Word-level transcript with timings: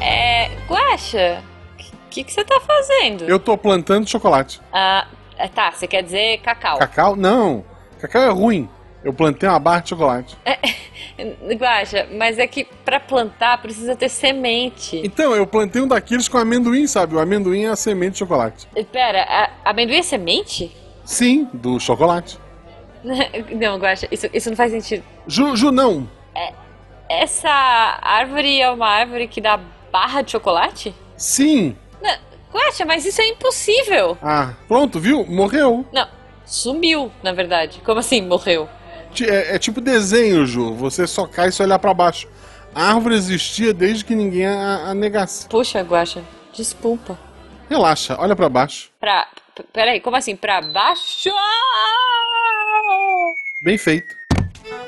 É. 0.00 0.50
Guaxa, 0.68 1.42
o 1.78 2.08
que, 2.10 2.24
você 2.24 2.44
tá 2.44 2.60
fazendo? 2.60 3.24
Eu 3.24 3.38
tô 3.38 3.56
plantando 3.56 4.08
chocolate. 4.08 4.60
Ah, 4.72 5.06
é, 5.36 5.48
tá, 5.48 5.70
você 5.70 5.86
quer 5.86 6.02
dizer 6.02 6.38
cacau. 6.38 6.78
Cacau? 6.78 7.16
Não. 7.16 7.64
Cacau 8.00 8.22
é 8.22 8.30
ruim. 8.30 8.68
Eu 9.04 9.12
plantei 9.12 9.48
uma 9.48 9.58
barra 9.58 9.80
de 9.80 9.90
chocolate. 9.90 10.36
Guaxa, 11.58 12.08
mas 12.12 12.38
é 12.38 12.46
que 12.46 12.64
pra 12.84 13.00
plantar 13.00 13.60
precisa 13.60 13.96
ter 13.96 14.08
semente. 14.08 15.00
Então, 15.04 15.34
eu 15.34 15.46
plantei 15.46 15.82
um 15.82 15.88
daqueles 15.88 16.28
com 16.28 16.38
amendoim, 16.38 16.86
sabe? 16.86 17.14
O 17.14 17.18
amendoim 17.18 17.64
é 17.64 17.68
a 17.68 17.76
semente 17.76 18.12
de 18.12 18.18
chocolate. 18.18 18.68
Pera, 18.90 19.22
a, 19.22 19.70
amendoim 19.70 19.98
é 19.98 20.02
semente? 20.02 20.74
Sim, 21.04 21.48
do 21.52 21.80
chocolate. 21.80 22.38
Não, 23.58 23.78
Guaxa, 23.78 24.06
isso, 24.10 24.28
isso 24.32 24.48
não 24.50 24.56
faz 24.56 24.70
sentido. 24.70 25.04
Ju, 25.26 25.56
Ju 25.56 25.72
não. 25.72 26.08
É, 26.34 26.52
essa 27.08 27.50
árvore 28.00 28.60
é 28.60 28.70
uma 28.70 28.86
árvore 28.86 29.26
que 29.28 29.40
dá 29.40 29.58
barra 29.90 30.22
de 30.22 30.30
chocolate? 30.30 30.94
Sim. 31.16 31.76
Não, 32.00 32.16
Guaxa, 32.52 32.84
mas 32.84 33.04
isso 33.04 33.20
é 33.20 33.28
impossível. 33.28 34.16
Ah, 34.22 34.54
pronto, 34.68 35.00
viu? 35.00 35.24
Morreu. 35.26 35.84
Não, 35.92 36.06
sumiu, 36.46 37.10
na 37.22 37.32
verdade. 37.32 37.80
Como 37.84 38.00
assim, 38.00 38.20
morreu? 38.22 38.68
É, 39.20 39.56
é 39.56 39.58
tipo 39.58 39.80
desenho, 39.80 40.46
Ju. 40.46 40.74
Você 40.74 41.06
só 41.06 41.26
cai 41.26 41.50
se 41.52 41.62
olhar 41.62 41.78
para 41.78 41.92
baixo. 41.92 42.28
A 42.74 42.94
árvore 42.94 43.16
existia 43.16 43.74
desde 43.74 44.04
que 44.04 44.14
ninguém 44.14 44.46
a, 44.46 44.90
a 44.90 44.94
negasse. 44.94 45.46
Puxa, 45.48 45.82
Guaxa, 45.82 46.22
desculpa. 46.54 47.18
Relaxa, 47.68 48.16
olha 48.18 48.34
para 48.34 48.48
baixo. 48.48 48.90
Pra. 48.98 49.26
Peraí, 49.72 50.00
como 50.00 50.16
assim? 50.16 50.34
Pra 50.36 50.60
baixo? 50.62 51.30
Bem 53.62 53.76
feito. 53.78 54.14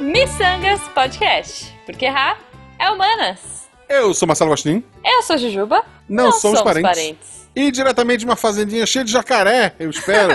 Missangas 0.01 0.81
Podcast. 0.95 1.75
Porque 1.85 2.07
errar 2.07 2.39
é 2.79 2.91
humanas. 2.91 3.69
Eu 3.89 4.15
sou 4.15 4.27
Marcelo 4.27 4.51
Gostin. 4.51 4.83
Eu 5.05 5.23
sou 5.23 5.37
Jujuba. 5.37 5.85
Não, 6.09 6.25
Não 6.25 6.33
somos, 6.33 6.59
somos 6.59 6.63
parentes. 6.63 6.91
parentes. 6.91 7.49
E 7.55 7.71
diretamente 7.71 8.21
de 8.21 8.25
uma 8.25 8.37
fazendinha 8.37 8.85
cheia 8.85 9.05
de 9.05 9.13
jacaré, 9.13 9.75
eu 9.79 9.89
espero, 9.89 10.33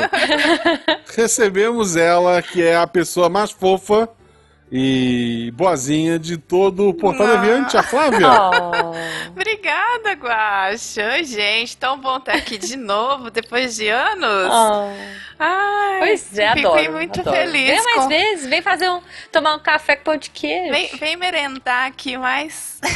recebemos 1.18 1.98
ela, 1.98 2.42
que 2.42 2.64
é 2.64 2.78
a 2.78 2.88
pessoa 2.88 3.28
mais 3.28 3.52
fofa 3.52 4.08
e 4.72 5.52
boazinha 5.56 6.20
de 6.20 6.38
todo 6.38 6.90
o 6.90 6.94
Portal 6.94 7.28
Não. 7.28 7.42
Deviante, 7.42 7.78
a 7.78 7.84
Flávia. 7.84 8.28
Oh. 8.60 9.30
Obrigada, 9.32 10.14
Guaxa. 10.14 11.14
Oi, 11.14 11.24
gente, 11.24 11.78
tão 11.78 12.00
bom 12.00 12.18
estar 12.18 12.34
aqui 12.34 12.58
de 12.58 12.76
novo, 12.76 13.30
depois 13.30 13.76
de 13.76 13.88
anos. 13.88 14.50
Oh. 14.52 14.92
Ai, 15.38 16.00
pois 16.00 16.38
é, 16.38 16.54
fiquei 16.54 16.66
adoro. 16.66 16.92
muito 16.94 17.20
adoro. 17.20 17.36
feliz. 17.38 17.68
Vem 17.68 17.84
mais 17.84 18.02
com... 18.02 18.08
vezes, 18.08 18.48
vem 18.48 18.62
fazer 18.62 18.90
um, 18.90 19.02
tomar 19.32 19.56
um 19.56 19.60
café 19.60 19.96
com 19.96 20.04
pão 20.04 20.18
de 20.18 20.30
queijo. 20.30 20.72
Vem, 20.72 20.88
vem 20.98 21.16
merendar 21.18 21.88
aqui 21.88 22.18
mais. 22.18 22.80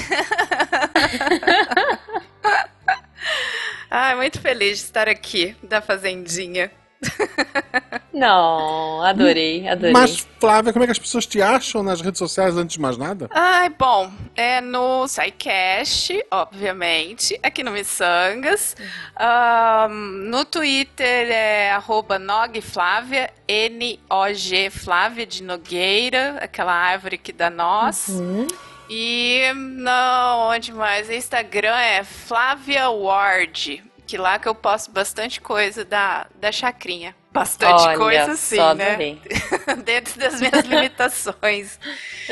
Ai, 3.89 4.15
muito 4.15 4.39
feliz 4.41 4.79
de 4.79 4.85
estar 4.85 5.07
aqui, 5.07 5.55
da 5.63 5.81
Fazendinha. 5.81 6.71
Não, 8.13 9.03
adorei, 9.03 9.67
adorei. 9.67 9.91
Mas, 9.91 10.27
Flávia, 10.39 10.71
como 10.71 10.83
é 10.83 10.87
que 10.87 10.91
as 10.91 10.99
pessoas 10.99 11.25
te 11.25 11.41
acham 11.41 11.81
nas 11.81 11.99
redes 11.99 12.19
sociais 12.19 12.55
antes 12.55 12.75
de 12.75 12.81
mais 12.81 12.95
nada? 12.95 13.27
Ai, 13.31 13.69
bom, 13.69 14.11
é 14.35 14.61
no 14.61 15.07
SciCast, 15.07 16.23
obviamente, 16.29 17.39
aqui 17.41 17.63
no 17.63 17.71
Missangas. 17.71 18.75
Um, 19.19 19.93
no 20.29 20.45
Twitter 20.45 21.31
é 21.31 21.71
arroba 21.71 22.19
nogflávia, 22.19 23.31
N-O-G 23.47 24.69
Flávia 24.69 25.25
de 25.25 25.41
Nogueira, 25.41 26.37
aquela 26.39 26.73
árvore 26.73 27.17
que 27.17 27.33
dá 27.33 27.49
nós. 27.49 28.09
Uhum. 28.09 28.47
E 28.89 29.51
não, 29.55 30.49
onde 30.49 30.71
mais? 30.71 31.09
Instagram 31.09 31.75
é 31.75 32.03
Flávia 32.03 32.89
Ward, 32.89 33.83
que 34.05 34.17
lá 34.17 34.37
que 34.39 34.47
eu 34.47 34.55
posto 34.55 34.91
bastante 34.91 35.39
coisa 35.41 35.83
da, 35.85 36.27
da 36.39 36.51
chacrinha. 36.51 37.15
Bastante 37.31 37.81
Olha, 37.81 37.97
coisa, 37.97 38.35
sim, 38.35 38.57
né? 38.75 39.17
Dentro 39.83 40.19
das 40.19 40.39
minhas 40.39 40.65
limitações. 40.65 41.79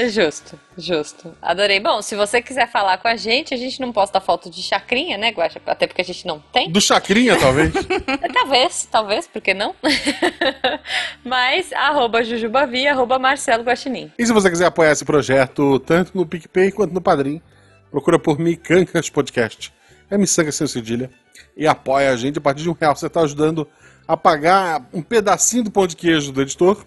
Justo, 0.10 0.60
justo. 0.78 1.36
Adorei. 1.42 1.80
Bom, 1.80 2.04
se 2.04 2.16
você 2.16 2.40
quiser 2.40 2.70
falar 2.72 3.00
com 3.00 3.08
a 3.08 3.16
gente, 3.16 3.52
a 3.52 3.58
gente 3.58 3.82
não 3.82 3.92
posta 3.92 4.22
foto 4.22 4.48
de 4.48 4.62
chacrinha, 4.62 5.18
né, 5.18 5.32
Guaxa? 5.32 5.60
Até 5.66 5.88
porque 5.88 6.04
a 6.04 6.06
gente 6.06 6.28
não 6.28 6.40
tem. 6.54 6.72
Do 6.72 6.80
chacrinha, 6.80 7.36
talvez? 7.36 7.74
talvez, 8.32 8.88
talvez, 8.92 9.28
porque 9.28 9.56
não? 9.56 9.74
Mas, 11.26 11.74
arroba 11.74 12.24
Jujubavi, 12.24 12.88
arroba 12.88 13.18
Marcelo 13.18 13.64
Guaxinim. 13.64 14.12
E 14.20 14.26
se 14.26 14.32
você 14.32 14.52
quiser 14.52 14.68
apoiar 14.68 14.92
esse 14.92 15.04
projeto, 15.04 15.80
tanto 15.80 16.16
no 16.16 16.28
PicPay 16.28 16.72
quanto 16.72 16.94
no 16.94 17.02
Padrim, 17.02 17.42
procura 17.90 18.20
por 18.20 18.38
Micancas 18.38 19.10
Podcast. 19.10 19.74
É 20.12 20.18
Missanga 20.18 20.52
sem 20.52 20.68
cedilha. 20.68 21.10
E 21.56 21.68
apoia 21.68 22.12
a 22.12 22.16
gente 22.16 22.38
a 22.38 22.42
partir 22.42 22.64
de 22.64 22.70
um 22.70 22.76
real. 22.80 22.96
Você 22.96 23.08
está 23.08 23.22
ajudando 23.22 23.68
a 24.08 24.18
pagar 24.18 24.88
um 24.94 25.02
pedacinho 25.02 25.64
do 25.64 25.72
pão 25.72 25.88
de 25.88 25.96
queijo 25.96 26.32
do 26.32 26.42
editor. 26.42 26.86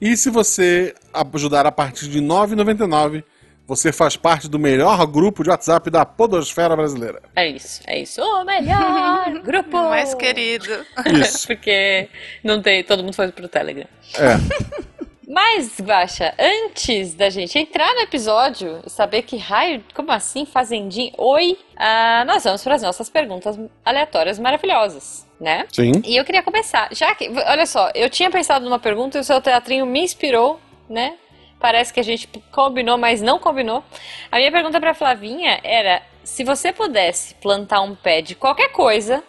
E 0.00 0.16
se 0.16 0.30
você 0.30 0.94
ajudar 1.34 1.66
a 1.66 1.72
partir 1.72 2.08
de 2.08 2.18
R$ 2.18 2.26
9,99, 2.26 3.22
você 3.66 3.92
faz 3.92 4.16
parte 4.16 4.48
do 4.48 4.58
melhor 4.58 5.06
grupo 5.06 5.42
de 5.42 5.50
WhatsApp 5.50 5.88
da 5.88 6.04
Podosfera 6.04 6.76
Brasileira. 6.76 7.22
É 7.34 7.48
isso, 7.48 7.80
é 7.86 8.00
isso. 8.00 8.20
O 8.20 8.44
melhor 8.44 9.30
grupo! 9.42 9.76
Mais 9.76 10.14
querido. 10.14 10.84
Isso. 11.06 11.46
Porque 11.48 12.08
não 12.42 12.60
tem, 12.60 12.82
todo 12.82 13.02
mundo 13.02 13.14
foi 13.14 13.30
pro 13.30 13.48
Telegram. 13.48 13.86
É. 14.18 14.82
Mas, 15.32 15.80
Guaxa, 15.80 16.34
antes 16.38 17.14
da 17.14 17.30
gente 17.30 17.58
entrar 17.58 17.94
no 17.94 18.00
episódio 18.02 18.82
e 18.86 18.90
saber 18.90 19.22
que 19.22 19.38
raio, 19.38 19.82
como 19.94 20.12
assim, 20.12 20.44
fazendinha? 20.44 21.10
Oi! 21.16 21.56
Uh, 21.72 22.26
nós 22.26 22.44
vamos 22.44 22.62
para 22.62 22.74
as 22.74 22.82
nossas 22.82 23.08
perguntas 23.08 23.58
aleatórias 23.82 24.38
maravilhosas 24.38 25.26
né? 25.42 25.66
Sim. 25.72 26.00
E 26.04 26.16
eu 26.16 26.24
queria 26.24 26.42
começar. 26.42 26.88
Já 26.92 27.12
que, 27.14 27.28
olha 27.28 27.66
só, 27.66 27.90
eu 27.94 28.08
tinha 28.08 28.30
pensado 28.30 28.64
numa 28.64 28.78
pergunta 28.78 29.18
e 29.18 29.20
o 29.20 29.24
seu 29.24 29.40
teatrinho 29.40 29.84
me 29.84 30.00
inspirou, 30.00 30.60
né? 30.88 31.14
Parece 31.58 31.92
que 31.92 31.98
a 31.98 32.04
gente 32.04 32.28
combinou, 32.52 32.96
mas 32.96 33.20
não 33.20 33.38
combinou. 33.38 33.84
A 34.30 34.36
minha 34.36 34.52
pergunta 34.52 34.80
para 34.80 34.94
Flavinha 34.94 35.60
era: 35.64 36.00
se 36.22 36.44
você 36.44 36.72
pudesse 36.72 37.34
plantar 37.34 37.80
um 37.80 37.94
pé 37.94 38.22
de 38.22 38.36
qualquer 38.36 38.70
coisa, 38.70 39.22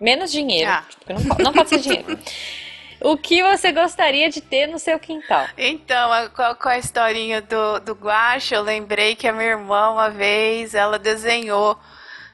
menos 0.00 0.32
dinheiro, 0.32 0.70
ah. 0.70 0.84
porque 0.98 1.12
não, 1.12 1.36
não 1.38 1.52
pode 1.52 1.68
ser 1.68 1.78
dinheiro. 1.78 2.18
O 3.00 3.16
que 3.16 3.42
você 3.42 3.72
gostaria 3.72 4.28
de 4.28 4.40
ter 4.40 4.66
no 4.66 4.78
seu 4.78 4.98
quintal? 4.98 5.46
Então, 5.56 6.10
com 6.30 6.42
a, 6.42 6.72
a 6.72 6.78
historinha 6.78 7.40
do, 7.40 7.80
do 7.80 7.92
guache, 7.94 8.54
eu 8.54 8.62
lembrei 8.62 9.16
que 9.16 9.26
a 9.26 9.32
minha 9.32 9.50
irmã, 9.50 9.90
uma 9.90 10.10
vez, 10.10 10.74
ela 10.74 10.98
desenhou. 10.98 11.78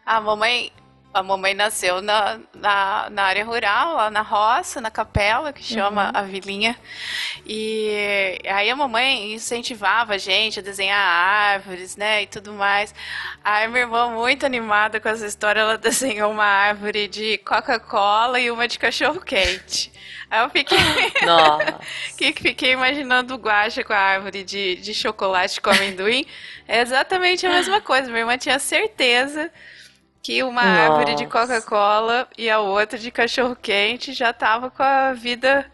A 0.04 0.20
mamãe, 0.20 0.72
a 1.16 1.22
mamãe 1.22 1.54
nasceu 1.54 2.02
na, 2.02 2.38
na, 2.54 3.08
na, 3.10 3.22
área 3.22 3.42
rural, 3.42 3.94
lá 3.94 4.10
na 4.10 4.20
roça, 4.20 4.82
na 4.82 4.90
capela, 4.90 5.50
que 5.50 5.62
chama 5.62 6.06
uhum. 6.06 6.10
a 6.14 6.22
vilinha. 6.22 6.76
E 7.46 8.38
aí 8.46 8.68
a 8.68 8.76
mamãe 8.76 9.32
incentivava 9.32 10.14
a 10.14 10.18
gente 10.18 10.58
a 10.58 10.62
desenhar 10.62 11.00
árvores, 11.00 11.96
né, 11.96 12.22
e 12.22 12.26
tudo 12.26 12.52
mais. 12.52 12.94
Aí 13.42 13.66
minha 13.66 13.80
irmã, 13.80 14.10
muito 14.10 14.44
animada 14.44 15.00
com 15.00 15.08
essa 15.08 15.26
história, 15.26 15.60
ela 15.60 15.78
desenhou 15.78 16.30
uma 16.30 16.44
árvore 16.44 17.08
de 17.08 17.38
Coca-Cola 17.38 18.38
e 18.38 18.50
uma 18.50 18.68
de 18.68 18.78
cachorro-quente. 18.78 19.90
Aí 20.30 20.42
eu 20.42 20.50
fiquei. 20.50 20.76
Que 22.16 22.32
fiquei 22.32 22.72
imaginando 22.72 23.34
o 23.34 23.38
guacha 23.38 23.82
com 23.84 23.92
a 23.92 23.98
árvore 23.98 24.44
de, 24.44 24.76
de 24.76 24.92
chocolate 24.92 25.60
com 25.60 25.70
amendoim. 25.70 26.26
É 26.68 26.80
exatamente 26.80 27.46
a 27.46 27.50
mesma 27.50 27.80
coisa. 27.80 28.08
Minha 28.08 28.20
irmã 28.20 28.38
tinha 28.38 28.58
certeza 28.58 29.50
que 30.26 30.42
uma 30.42 30.64
Nossa. 30.64 30.92
árvore 30.92 31.14
de 31.14 31.26
Coca-Cola 31.26 32.26
e 32.36 32.50
a 32.50 32.58
outra 32.58 32.98
de 32.98 33.12
cachorro-quente 33.12 34.12
já 34.12 34.32
tava 34.32 34.68
com 34.72 34.82
a 34.82 35.12
vida 35.12 35.64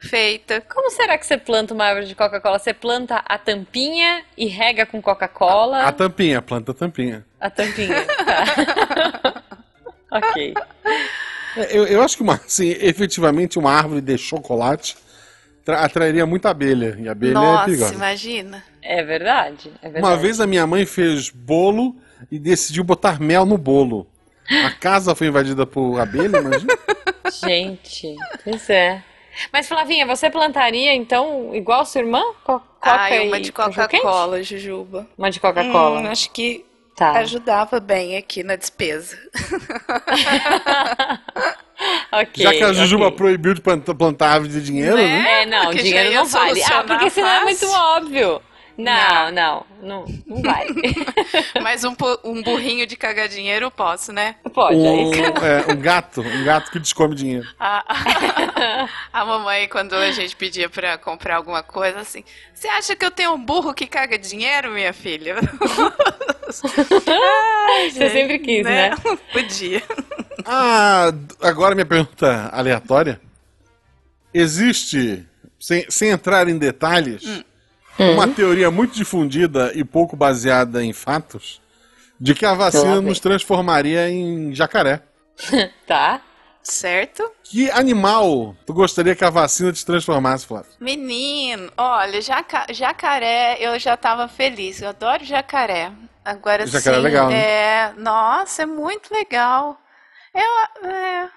feita. 0.00 0.60
Como 0.62 0.90
será 0.90 1.16
que 1.16 1.24
você 1.24 1.36
planta 1.36 1.72
uma 1.72 1.84
árvore 1.84 2.06
de 2.06 2.16
Coca-Cola? 2.16 2.58
Você 2.58 2.74
planta 2.74 3.22
a 3.24 3.38
tampinha 3.38 4.24
e 4.36 4.46
rega 4.46 4.84
com 4.84 5.00
Coca-Cola? 5.00 5.82
A, 5.82 5.88
a, 5.88 5.92
tampinha, 5.92 6.42
planta 6.42 6.72
a 6.72 6.74
tampinha. 6.74 7.24
A 7.40 7.48
tampinha, 7.50 8.04
tá. 8.04 9.44
ok. 10.18 10.54
É, 11.56 11.78
eu, 11.78 11.86
eu 11.86 12.02
acho 12.02 12.16
que, 12.16 12.24
uma, 12.24 12.34
assim, 12.34 12.70
efetivamente, 12.80 13.60
uma 13.60 13.70
árvore 13.70 14.00
de 14.00 14.18
chocolate 14.18 14.96
atrairia 15.68 16.26
muita 16.26 16.50
abelha. 16.50 16.98
E 16.98 17.08
abelha 17.08 17.30
é 17.30 17.34
Nossa, 17.34 17.62
é 17.62 17.64
perigosa. 17.66 17.94
imagina. 17.94 18.64
É 18.82 19.04
verdade, 19.04 19.70
é 19.80 19.88
verdade. 19.88 20.04
Uma 20.04 20.16
vez 20.16 20.40
a 20.40 20.48
minha 20.48 20.66
mãe 20.66 20.84
fez 20.84 21.30
bolo 21.30 21.94
e 22.30 22.38
decidiu 22.38 22.84
botar 22.84 23.20
mel 23.20 23.44
no 23.44 23.58
bolo. 23.58 24.06
A 24.64 24.70
casa 24.70 25.14
foi 25.14 25.28
invadida 25.28 25.64
por 25.64 26.00
abelha, 26.00 26.38
imagina? 26.38 26.76
Gente, 27.44 28.16
pois 28.42 28.68
é. 28.68 29.02
Mas, 29.52 29.68
Flavinha, 29.68 30.04
você 30.06 30.28
plantaria, 30.28 30.92
então, 30.94 31.54
igual 31.54 31.86
sua 31.86 32.00
irmã? 32.00 32.20
Coca 32.44 32.64
ah, 32.82 33.08
uma 33.22 33.40
de 33.40 33.52
Coca-Cola, 33.52 34.42
Jujuba. 34.42 35.06
Uma 35.16 35.30
de 35.30 35.38
Coca-Cola. 35.38 36.00
Hum, 36.00 36.06
acho 36.06 36.32
que 36.32 36.64
tá. 36.96 37.12
ajudava 37.12 37.78
bem 37.78 38.16
aqui 38.16 38.42
na 38.42 38.56
despesa. 38.56 39.16
okay, 42.12 42.44
Já 42.44 42.52
que 42.52 42.64
a 42.64 42.72
Jujuba 42.72 43.06
okay. 43.06 43.16
proibiu 43.16 43.54
de 43.54 43.60
plantar 43.60 44.32
árvore 44.32 44.52
de 44.52 44.62
dinheiro, 44.62 44.96
né? 44.96 45.22
né? 45.22 45.42
É, 45.42 45.46
não, 45.46 45.70
dinheiro 45.70 46.12
não 46.12 46.26
vale. 46.26 46.60
Ah, 46.64 46.82
porque 46.84 47.10
senão 47.10 47.28
é 47.28 47.44
muito 47.44 47.70
óbvio. 47.70 48.42
Não, 48.84 49.30
não, 49.30 49.66
não, 49.82 50.04
não 50.26 50.42
vai. 50.42 50.66
Mas 51.62 51.84
um, 51.84 51.94
um 52.24 52.42
burrinho 52.42 52.86
de 52.86 52.96
cagar 52.96 53.28
dinheiro 53.28 53.66
eu 53.66 53.70
posso, 53.70 54.12
né? 54.12 54.36
Pode, 54.52 54.76
é 54.76 54.90
Um, 54.90 55.10
isso. 55.10 55.22
é, 55.44 55.72
um 55.72 55.76
gato, 55.80 56.20
um 56.22 56.44
gato 56.44 56.70
que 56.70 56.78
descome 56.78 57.14
dinheiro. 57.14 57.46
A, 57.58 58.88
a 59.12 59.24
mamãe, 59.24 59.68
quando 59.68 59.94
a 59.94 60.10
gente 60.10 60.36
pedia 60.36 60.68
pra 60.68 60.98
comprar 60.98 61.36
alguma 61.36 61.62
coisa, 61.62 62.00
assim, 62.00 62.22
você 62.54 62.68
acha 62.68 62.94
que 62.96 63.04
eu 63.04 63.10
tenho 63.10 63.32
um 63.32 63.42
burro 63.42 63.72
que 63.74 63.86
caga 63.86 64.18
dinheiro, 64.18 64.70
minha 64.72 64.92
filha? 64.92 65.36
Ai, 67.06 67.90
Você 67.90 68.10
sempre 68.10 68.38
quis, 68.38 68.64
né? 68.64 68.90
Podia. 69.32 69.82
Ah, 70.44 71.12
agora 71.40 71.74
minha 71.74 71.86
pergunta 71.86 72.48
aleatória. 72.52 73.20
Existe, 74.32 75.26
sem, 75.58 75.86
sem 75.90 76.10
entrar 76.10 76.48
em 76.48 76.56
detalhes, 76.58 77.24
Hum. 77.24 77.42
Uma 77.98 78.28
teoria 78.28 78.70
muito 78.70 78.94
difundida 78.94 79.72
e 79.74 79.84
pouco 79.84 80.16
baseada 80.16 80.82
em 80.84 80.92
fatos 80.92 81.60
de 82.20 82.34
que 82.34 82.44
a 82.44 82.54
vacina 82.54 83.00
nos 83.00 83.18
transformaria 83.20 84.08
em 84.08 84.54
jacaré. 84.54 85.02
Tá. 85.86 86.20
Certo? 86.62 87.28
Que 87.42 87.70
animal 87.70 88.54
tu 88.66 88.74
gostaria 88.74 89.16
que 89.16 89.24
a 89.24 89.30
vacina 89.30 89.72
te 89.72 89.84
transformasse, 89.84 90.46
Flávio? 90.46 90.70
Menino, 90.78 91.72
olha, 91.76 92.20
jaca- 92.20 92.66
jacaré, 92.70 93.56
eu 93.58 93.78
já 93.78 93.96
tava 93.96 94.28
feliz. 94.28 94.82
Eu 94.82 94.90
adoro 94.90 95.24
jacaré. 95.24 95.90
Agora 96.22 96.66
Jacaré 96.66 96.96
é 96.96 96.98
sim, 96.98 97.04
legal, 97.04 97.28
né? 97.30 97.40
é, 97.40 97.92
nossa, 97.96 98.62
é 98.62 98.66
muito 98.66 99.12
legal. 99.12 99.80
Eu, 100.34 100.88
é, 100.90 101.28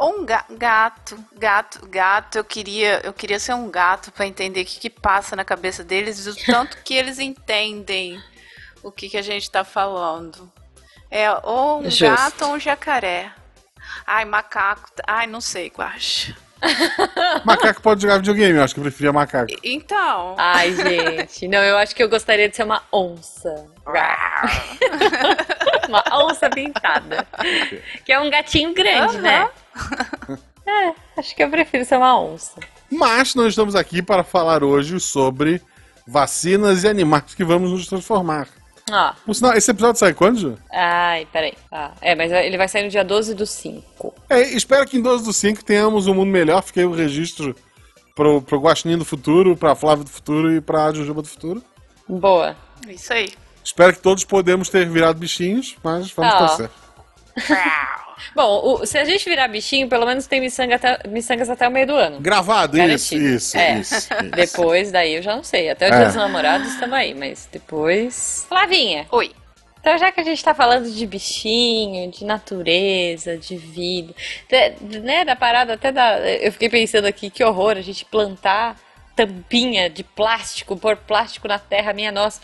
um 0.00 0.24
ga- 0.24 0.44
gato, 0.50 1.22
gato, 1.36 1.86
gato. 1.88 2.38
Eu 2.38 2.44
queria, 2.44 3.00
eu 3.04 3.12
queria 3.12 3.38
ser 3.38 3.54
um 3.54 3.70
gato 3.70 4.10
pra 4.12 4.26
entender 4.26 4.62
o 4.62 4.64
que, 4.64 4.80
que 4.80 4.90
passa 4.90 5.36
na 5.36 5.44
cabeça 5.44 5.84
deles, 5.84 6.26
e 6.26 6.30
o 6.30 6.36
tanto 6.46 6.78
que 6.82 6.94
eles 6.94 7.18
entendem 7.18 8.20
o 8.82 8.90
que, 8.90 9.08
que 9.08 9.16
a 9.16 9.22
gente 9.22 9.50
tá 9.50 9.64
falando. 9.64 10.50
É 11.10 11.30
ou 11.42 11.80
um 11.80 11.84
Justo. 11.90 12.04
gato 12.06 12.44
ou 12.46 12.52
um 12.54 12.58
jacaré. 12.58 13.30
Ai, 14.06 14.24
macaco. 14.24 14.88
Ai, 15.06 15.26
não 15.26 15.40
sei, 15.40 15.68
Guaxa. 15.68 16.34
Macaco 17.44 17.82
pode 17.82 18.02
jogar 18.02 18.18
videogame, 18.18 18.56
eu 18.56 18.62
acho 18.62 18.72
que 18.74 18.78
eu 18.78 18.84
preferia 18.84 19.12
macaco. 19.12 19.52
Então. 19.64 20.36
Ai, 20.38 20.72
gente. 20.72 21.48
Não, 21.48 21.58
eu 21.58 21.76
acho 21.76 21.92
que 21.94 22.00
eu 22.02 22.08
gostaria 22.08 22.48
de 22.48 22.54
ser 22.54 22.62
uma 22.62 22.82
onça. 22.92 23.66
uma 25.88 26.04
onça 26.24 26.48
pintada. 26.48 27.26
Que 28.04 28.12
é 28.12 28.20
um 28.20 28.30
gatinho 28.30 28.72
grande, 28.72 29.18
né? 29.18 29.50
É, 30.66 30.94
acho 31.18 31.34
que 31.34 31.42
eu 31.42 31.50
prefiro 31.50 31.84
ser 31.84 31.96
uma 31.96 32.18
onça. 32.20 32.54
Mas 32.90 33.34
nós 33.34 33.48
estamos 33.48 33.74
aqui 33.74 34.00
para 34.02 34.22
falar 34.22 34.62
hoje 34.62 34.98
sobre 35.00 35.60
vacinas 36.06 36.84
e 36.84 36.88
animais 36.88 37.34
que 37.34 37.44
vamos 37.44 37.70
nos 37.70 37.86
transformar. 37.86 38.48
Ó, 38.90 39.12
Por 39.24 39.34
sinal, 39.34 39.54
esse 39.54 39.70
episódio 39.70 39.98
sai 39.98 40.12
quando, 40.12 40.38
Ju? 40.38 40.58
ai, 40.72 41.26
peraí. 41.32 41.54
Ah, 41.70 41.92
é, 42.00 42.14
mas 42.14 42.30
ele 42.32 42.56
vai 42.56 42.68
sair 42.68 42.82
no 42.84 42.90
dia 42.90 43.04
12 43.04 43.34
do 43.34 43.46
5. 43.46 44.14
É, 44.28 44.40
espero 44.42 44.86
que 44.86 44.98
em 44.98 45.02
12 45.02 45.24
do 45.24 45.32
5 45.32 45.64
tenhamos 45.64 46.06
um 46.06 46.14
mundo 46.14 46.30
melhor. 46.30 46.62
Fiquei 46.62 46.84
o 46.84 46.92
registro 46.92 47.54
pro, 48.14 48.42
pro 48.42 48.60
Guaxinim 48.60 48.98
do 48.98 49.04
futuro, 49.04 49.56
pra 49.56 49.74
Flávia 49.74 50.04
do 50.04 50.10
futuro 50.10 50.52
e 50.52 50.60
pra 50.60 50.92
Jujuba 50.92 51.22
do 51.22 51.28
futuro. 51.28 51.62
Boa. 52.08 52.56
Isso 52.88 53.12
aí. 53.12 53.32
Espero 53.64 53.92
que 53.92 54.00
todos 54.00 54.24
podemos 54.24 54.68
ter 54.68 54.88
virado 54.88 55.18
bichinhos, 55.18 55.76
mas 55.82 56.10
vamos 56.10 56.34
Ah, 56.34 56.36
ó. 56.36 56.46
torcer. 56.48 56.70
Bom, 58.34 58.60
o- 58.80 58.86
se 58.86 58.96
a 58.98 59.04
gente 59.04 59.24
virar 59.28 59.48
bichinho, 59.48 59.88
pelo 59.88 60.06
menos 60.06 60.26
tem 60.26 60.40
miçanga 60.40 60.76
até- 60.76 61.00
miçangas 61.08 61.50
até 61.50 61.66
o 61.66 61.70
meio 61.70 61.86
do 61.86 61.94
ano. 61.94 62.20
Gravado, 62.20 62.76
isso, 62.76 62.86
Garantido. 63.14 63.24
isso, 63.36 63.56
É. 63.58 63.78
isso, 63.78 63.94
isso. 63.96 64.08
Depois, 64.34 64.90
daí 64.92 65.14
eu 65.14 65.22
já 65.22 65.34
não 65.36 65.42
sei. 65.44 65.70
Até 65.70 65.86
o 65.90 65.94
É. 65.94 65.96
dia 65.96 66.06
dos 66.06 66.14
namorados 66.16 66.68
estamos 66.72 66.94
aí, 66.96 67.14
mas 67.14 67.48
depois. 67.52 68.46
Flavinha, 68.48 69.06
Oi. 69.10 69.32
então 69.80 69.96
já 69.98 70.10
que 70.12 70.20
a 70.20 70.24
gente 70.24 70.42
tá 70.42 70.54
falando 70.54 70.90
de 70.90 71.06
bichinho, 71.06 72.10
de 72.10 72.24
natureza, 72.24 73.36
de 73.36 73.56
vida, 73.56 74.14
até- 74.46 74.74
né, 75.00 75.24
da 75.24 75.36
parada 75.36 75.74
até 75.74 75.90
da. 75.92 76.18
Eu 76.20 76.52
fiquei 76.52 76.68
pensando 76.68 77.06
aqui, 77.06 77.30
que 77.30 77.42
horror 77.44 77.76
a 77.76 77.80
gente 77.82 78.04
plantar 78.04 78.76
tampinha 79.14 79.90
de 79.90 80.02
plástico, 80.02 80.74
pôr 80.76 80.96
plástico 80.96 81.46
na 81.46 81.58
terra, 81.58 81.92
minha 81.92 82.10
nossa. 82.10 82.40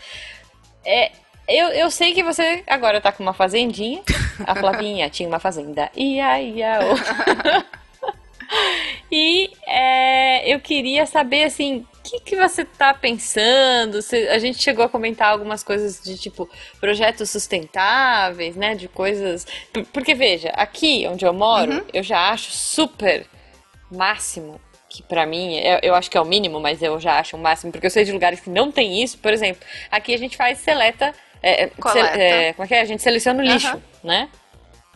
É. 0.85 1.11
Eu, 1.49 1.69
eu 1.69 1.89
sei 1.91 2.13
que 2.13 2.21
você 2.23 2.63
agora 2.67 3.01
tá 3.01 3.11
com 3.11 3.23
uma 3.23 3.33
fazendinha. 3.33 4.01
A 4.45 4.55
Flavinha 4.55 5.09
tinha 5.09 5.27
uma 5.27 5.39
fazenda. 5.39 5.89
Ia, 5.95 6.39
ia, 6.41 6.79
ô. 6.81 7.99
E 9.11 9.51
é, 9.67 10.53
eu 10.53 10.59
queria 10.59 11.05
saber, 11.05 11.43
assim, 11.43 11.85
o 11.97 12.01
que, 12.03 12.19
que 12.21 12.35
você 12.35 12.63
tá 12.63 12.93
pensando? 12.93 14.01
Se- 14.01 14.27
a 14.29 14.37
gente 14.39 14.61
chegou 14.61 14.83
a 14.85 14.89
comentar 14.89 15.31
algumas 15.31 15.63
coisas 15.63 16.01
de, 16.03 16.17
tipo, 16.17 16.47
projetos 16.79 17.29
sustentáveis, 17.29 18.55
né? 18.55 18.75
De 18.75 18.87
coisas... 18.87 19.45
por- 19.73 19.85
Porque, 19.85 20.13
veja, 20.13 20.49
aqui 20.49 21.07
onde 21.07 21.25
eu 21.25 21.33
moro, 21.33 21.85
eu 21.93 22.03
já 22.03 22.29
acho 22.29 22.51
super 22.51 23.25
máximo, 23.91 24.59
que 24.87 25.01
pra 25.03 25.25
mim, 25.25 25.55
eu, 25.57 25.79
eu 25.83 25.95
acho 25.95 26.09
que 26.09 26.17
é 26.17 26.21
o 26.21 26.25
mínimo, 26.25 26.59
mas 26.59 26.81
eu 26.81 26.99
já 26.99 27.19
acho 27.19 27.35
o 27.35 27.39
máximo, 27.39 27.71
porque 27.71 27.87
eu 27.87 27.91
sei 27.91 28.03
de 28.05 28.11
lugares 28.11 28.39
que 28.39 28.49
não 28.49 28.71
tem 28.71 29.01
isso. 29.03 29.17
Por 29.19 29.33
exemplo, 29.33 29.63
aqui 29.91 30.13
a 30.13 30.17
gente 30.17 30.37
faz 30.37 30.59
seleta... 30.59 31.13
é, 31.41 31.63
é, 31.63 32.47
é, 32.49 32.53
como 32.53 32.65
é 32.65 32.67
que 32.67 32.73
é? 32.75 32.81
A 32.81 32.85
gente 32.85 33.01
seleciona 33.01 33.41
o 33.41 33.45
lixo, 33.45 33.67
Aham. 33.67 33.81
né? 34.03 34.29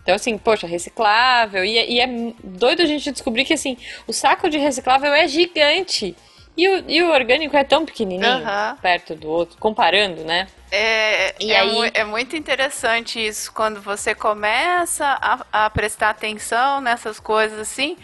Então, 0.02 0.16
assim, 0.16 0.38
poxa, 0.38 0.68
reciclável. 0.68 1.64
E, 1.64 1.78
é- 1.78 1.90
e 1.90 2.00
é 2.02 2.08
doido 2.44 2.82
a 2.82 2.86
gente 2.86 3.10
descobrir 3.12 3.46
que, 3.46 3.54
assim, 3.54 3.78
o 4.06 4.12
saco 4.14 4.50
de 4.50 4.58
reciclável 4.58 5.14
é 5.14 5.28
gigante. 5.28 6.16
E 6.56 6.70
o, 6.70 6.84
e 6.88 7.02
o 7.02 7.10
orgânico 7.12 7.56
é 7.58 7.64
tão 7.64 7.84
pequenininho, 7.86 8.30
Aham. 8.30 8.78
perto 8.82 9.16
do 9.16 9.28
outro, 9.28 9.58
comparando, 9.58 10.24
né? 10.24 10.48
É, 10.72 11.34
E 11.40 11.52
é, 11.52 11.60
aí- 11.62 11.72
mu- 11.72 11.92
é 11.94 12.04
muito 12.04 12.36
interessante 12.36 13.26
isso 13.26 13.52
quando 13.54 13.82
você 13.82 14.14
começa 14.14 15.18
a, 15.22 15.66
a 15.66 15.70
prestar 15.70 16.10
atenção 16.12 16.80
nessas 16.82 17.20
coisas 17.20 17.58
assim. 17.60 17.98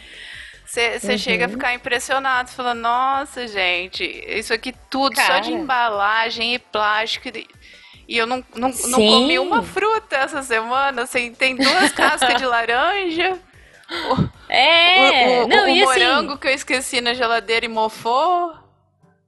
Você 0.66 1.00
Uhum. 1.04 1.18
chega 1.18 1.46
a 1.46 1.50
ficar 1.50 1.74
impressionado, 1.74 2.50
falando, 2.52 2.80
nossa, 2.82 3.48
gente, 3.48 4.04
isso 4.04 4.54
aqui 4.54 4.74
tudo 4.90 5.16
só 5.16 5.22
Cara. 5.28 5.40
de 5.42 5.52
embalagem 5.52 6.54
e 6.56 6.60
plástico. 6.60 7.28
E, 8.10 8.18
eu 8.18 8.26
não, 8.26 8.44
não, 8.56 8.70
não 8.88 8.98
comi 8.98 9.38
uma 9.38 9.62
fruta 9.62 10.16
essa 10.16 10.42
semana, 10.42 11.04
assim, 11.04 11.32
tem 11.32 11.56
duas 11.56 11.92
cascas 11.92 12.38
de 12.38 12.46
laranja. 12.48 13.40
É, 14.50 15.44
o 15.44 15.46
o, 15.46 15.48
não, 15.48 15.66
o 15.66 15.68
e 15.68 15.84
morango 15.84 16.38
que 16.40 16.48
eu 16.48 16.52
esqueci 16.52 17.02
na 17.02 17.14
geladeira 17.14 17.68
e 17.68 17.70
mofou. 17.70 18.50
assim... 18.50 18.60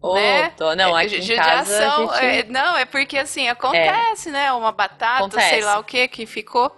Ô, 0.01 0.15
né? 0.15 0.49
tô- 0.57 0.75
não, 0.75 0.97
É, 0.97 1.03
aqui 1.05 1.17
em 1.17 1.21
judiação, 1.21 2.07
casa 2.07 2.21
gente... 2.21 2.47
é, 2.47 2.51
não, 2.51 2.75
é 2.75 2.85
porque 2.85 3.19
assim, 3.19 3.47
acontece, 3.47 4.31
né? 4.31 4.51
Uma 4.51 4.71
batata, 4.71 5.25
Acontece. 5.25 5.49
sei 5.49 5.61
lá 5.63 5.77
o 5.77 5.83
que, 5.83 6.07
que 6.07 6.25
ficou. 6.25 6.75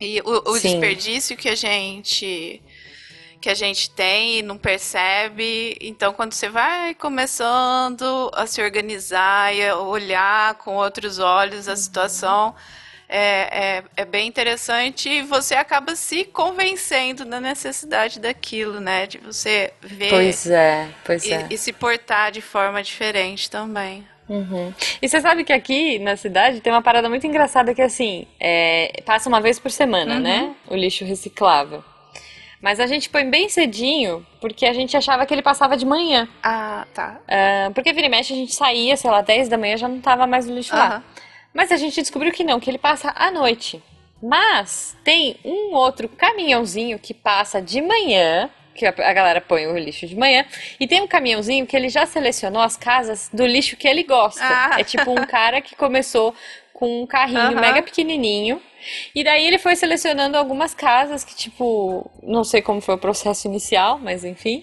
E 0.00 0.20
o, 0.20 0.50
o 0.52 0.58
desperdício 0.58 1.36
que 1.36 1.48
a 1.48 1.56
gente 1.56 2.62
que 3.44 3.50
a 3.50 3.54
gente 3.54 3.90
tem 3.90 4.38
e 4.38 4.42
não 4.42 4.56
percebe. 4.56 5.76
Então, 5.78 6.14
quando 6.14 6.32
você 6.32 6.48
vai 6.48 6.94
começando 6.94 8.30
a 8.32 8.46
se 8.46 8.62
organizar 8.62 9.54
e 9.54 9.62
a 9.68 9.76
olhar 9.76 10.54
com 10.54 10.76
outros 10.76 11.18
olhos 11.18 11.68
a 11.68 11.76
situação, 11.76 12.54
é, 13.06 13.76
é, 13.76 13.84
é 13.98 14.04
bem 14.06 14.26
interessante 14.26 15.10
e 15.10 15.20
você 15.20 15.54
acaba 15.54 15.94
se 15.94 16.24
convencendo 16.24 17.26
da 17.26 17.38
necessidade 17.38 18.18
daquilo, 18.18 18.80
né? 18.80 19.06
De 19.06 19.18
você 19.18 19.74
ver 19.82 20.08
Pois 20.08 20.46
é, 20.46 20.88
pois 21.04 21.26
e, 21.26 21.34
é. 21.34 21.46
e 21.50 21.58
se 21.58 21.70
portar 21.70 22.32
de 22.32 22.40
forma 22.40 22.82
diferente 22.82 23.50
também. 23.50 24.08
Uhum. 24.26 24.72
E 25.02 25.06
você 25.06 25.20
sabe 25.20 25.44
que 25.44 25.52
aqui 25.52 25.98
na 25.98 26.16
cidade 26.16 26.62
tem 26.62 26.72
uma 26.72 26.80
parada 26.80 27.10
muito 27.10 27.26
engraçada 27.26 27.74
que 27.74 27.82
assim, 27.82 28.26
é, 28.40 29.02
passa 29.04 29.28
uma 29.28 29.38
vez 29.38 29.58
por 29.58 29.70
semana, 29.70 30.14
Uhum. 30.14 30.20
né? 30.22 30.54
O 30.66 30.74
lixo 30.74 31.04
reciclável. 31.04 31.84
Mas 32.64 32.80
a 32.80 32.86
gente 32.86 33.10
põe 33.10 33.28
bem 33.28 33.46
cedinho, 33.50 34.26
porque 34.40 34.64
a 34.64 34.72
gente 34.72 34.96
achava 34.96 35.26
que 35.26 35.34
ele 35.34 35.42
passava 35.42 35.76
de 35.76 35.84
manhã. 35.84 36.26
Ah, 36.42 36.86
tá. 36.94 37.20
Ah, 37.28 37.70
porque 37.74 37.92
vira 37.92 38.06
e 38.06 38.08
mexe 38.08 38.32
a 38.32 38.36
gente 38.36 38.54
saía, 38.54 38.96
sei 38.96 39.10
lá, 39.10 39.20
10 39.20 39.50
da 39.50 39.58
manhã 39.58 39.76
já 39.76 39.86
não 39.86 40.00
tava 40.00 40.26
mais 40.26 40.48
o 40.48 40.54
lixo 40.54 40.74
lá. 40.74 41.04
Mas 41.52 41.70
a 41.70 41.76
gente 41.76 42.00
descobriu 42.00 42.32
que 42.32 42.42
não, 42.42 42.58
que 42.58 42.70
ele 42.70 42.78
passa 42.78 43.12
à 43.14 43.30
noite. 43.30 43.82
Mas 44.22 44.96
tem 45.04 45.36
um 45.44 45.74
outro 45.74 46.08
caminhãozinho 46.08 46.98
que 46.98 47.12
passa 47.12 47.60
de 47.60 47.82
manhã, 47.82 48.48
que 48.74 48.86
a 48.86 48.94
a 48.96 49.12
galera 49.12 49.42
põe 49.42 49.66
o 49.66 49.76
lixo 49.76 50.06
de 50.06 50.16
manhã, 50.16 50.46
e 50.80 50.88
tem 50.88 51.02
um 51.02 51.06
caminhãozinho 51.06 51.66
que 51.66 51.76
ele 51.76 51.90
já 51.90 52.06
selecionou 52.06 52.62
as 52.62 52.78
casas 52.78 53.28
do 53.30 53.44
lixo 53.44 53.76
que 53.76 53.86
ele 53.86 54.04
gosta. 54.04 54.42
Ah. 54.42 54.80
É 54.80 54.84
tipo 54.84 55.10
um 55.10 55.26
cara 55.26 55.60
que 55.60 55.76
começou 55.76 56.34
com 56.74 57.02
um 57.02 57.06
carrinho 57.06 57.54
mega 57.54 57.80
pequenininho. 57.82 58.60
E 59.14 59.24
daí 59.24 59.46
ele 59.46 59.58
foi 59.58 59.74
selecionando 59.76 60.36
algumas 60.36 60.74
casas 60.74 61.24
que, 61.24 61.34
tipo, 61.34 62.10
não 62.22 62.44
sei 62.44 62.60
como 62.60 62.82
foi 62.82 62.96
o 62.96 62.98
processo 62.98 63.46
inicial, 63.46 63.98
mas 63.98 64.24
enfim. 64.24 64.62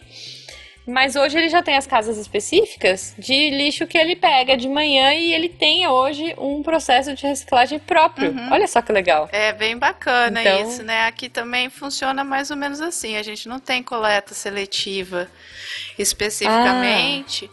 Mas 0.87 1.15
hoje 1.15 1.37
ele 1.37 1.47
já 1.47 1.61
tem 1.61 1.75
as 1.77 1.85
casas 1.87 2.17
específicas 2.17 3.13
de 3.17 3.51
lixo 3.51 3.85
que 3.87 3.97
ele 3.97 4.15
pega 4.15 4.57
de 4.57 4.67
manhã 4.67 5.13
e 5.13 5.31
ele 5.31 5.47
tem 5.47 5.87
hoje 5.87 6.33
um 6.39 6.61
processo 6.63 7.13
de 7.13 7.25
reciclagem 7.25 7.77
próprio. 7.79 8.35
Olha 8.51 8.67
só 8.67 8.81
que 8.81 8.91
legal. 8.91 9.29
É 9.31 9.53
bem 9.53 9.77
bacana 9.77 10.41
Então- 10.41 10.67
isso, 10.69 10.83
né? 10.83 11.05
Aqui 11.05 11.29
também 11.29 11.69
funciona 11.69 12.23
mais 12.23 12.49
ou 12.51 12.57
menos 12.57 12.81
assim. 12.81 13.15
A 13.15 13.23
gente 13.23 13.47
não 13.47 13.59
tem 13.59 13.81
coleta 13.83 14.33
seletiva 14.33 15.29
especificamente, 15.99 17.49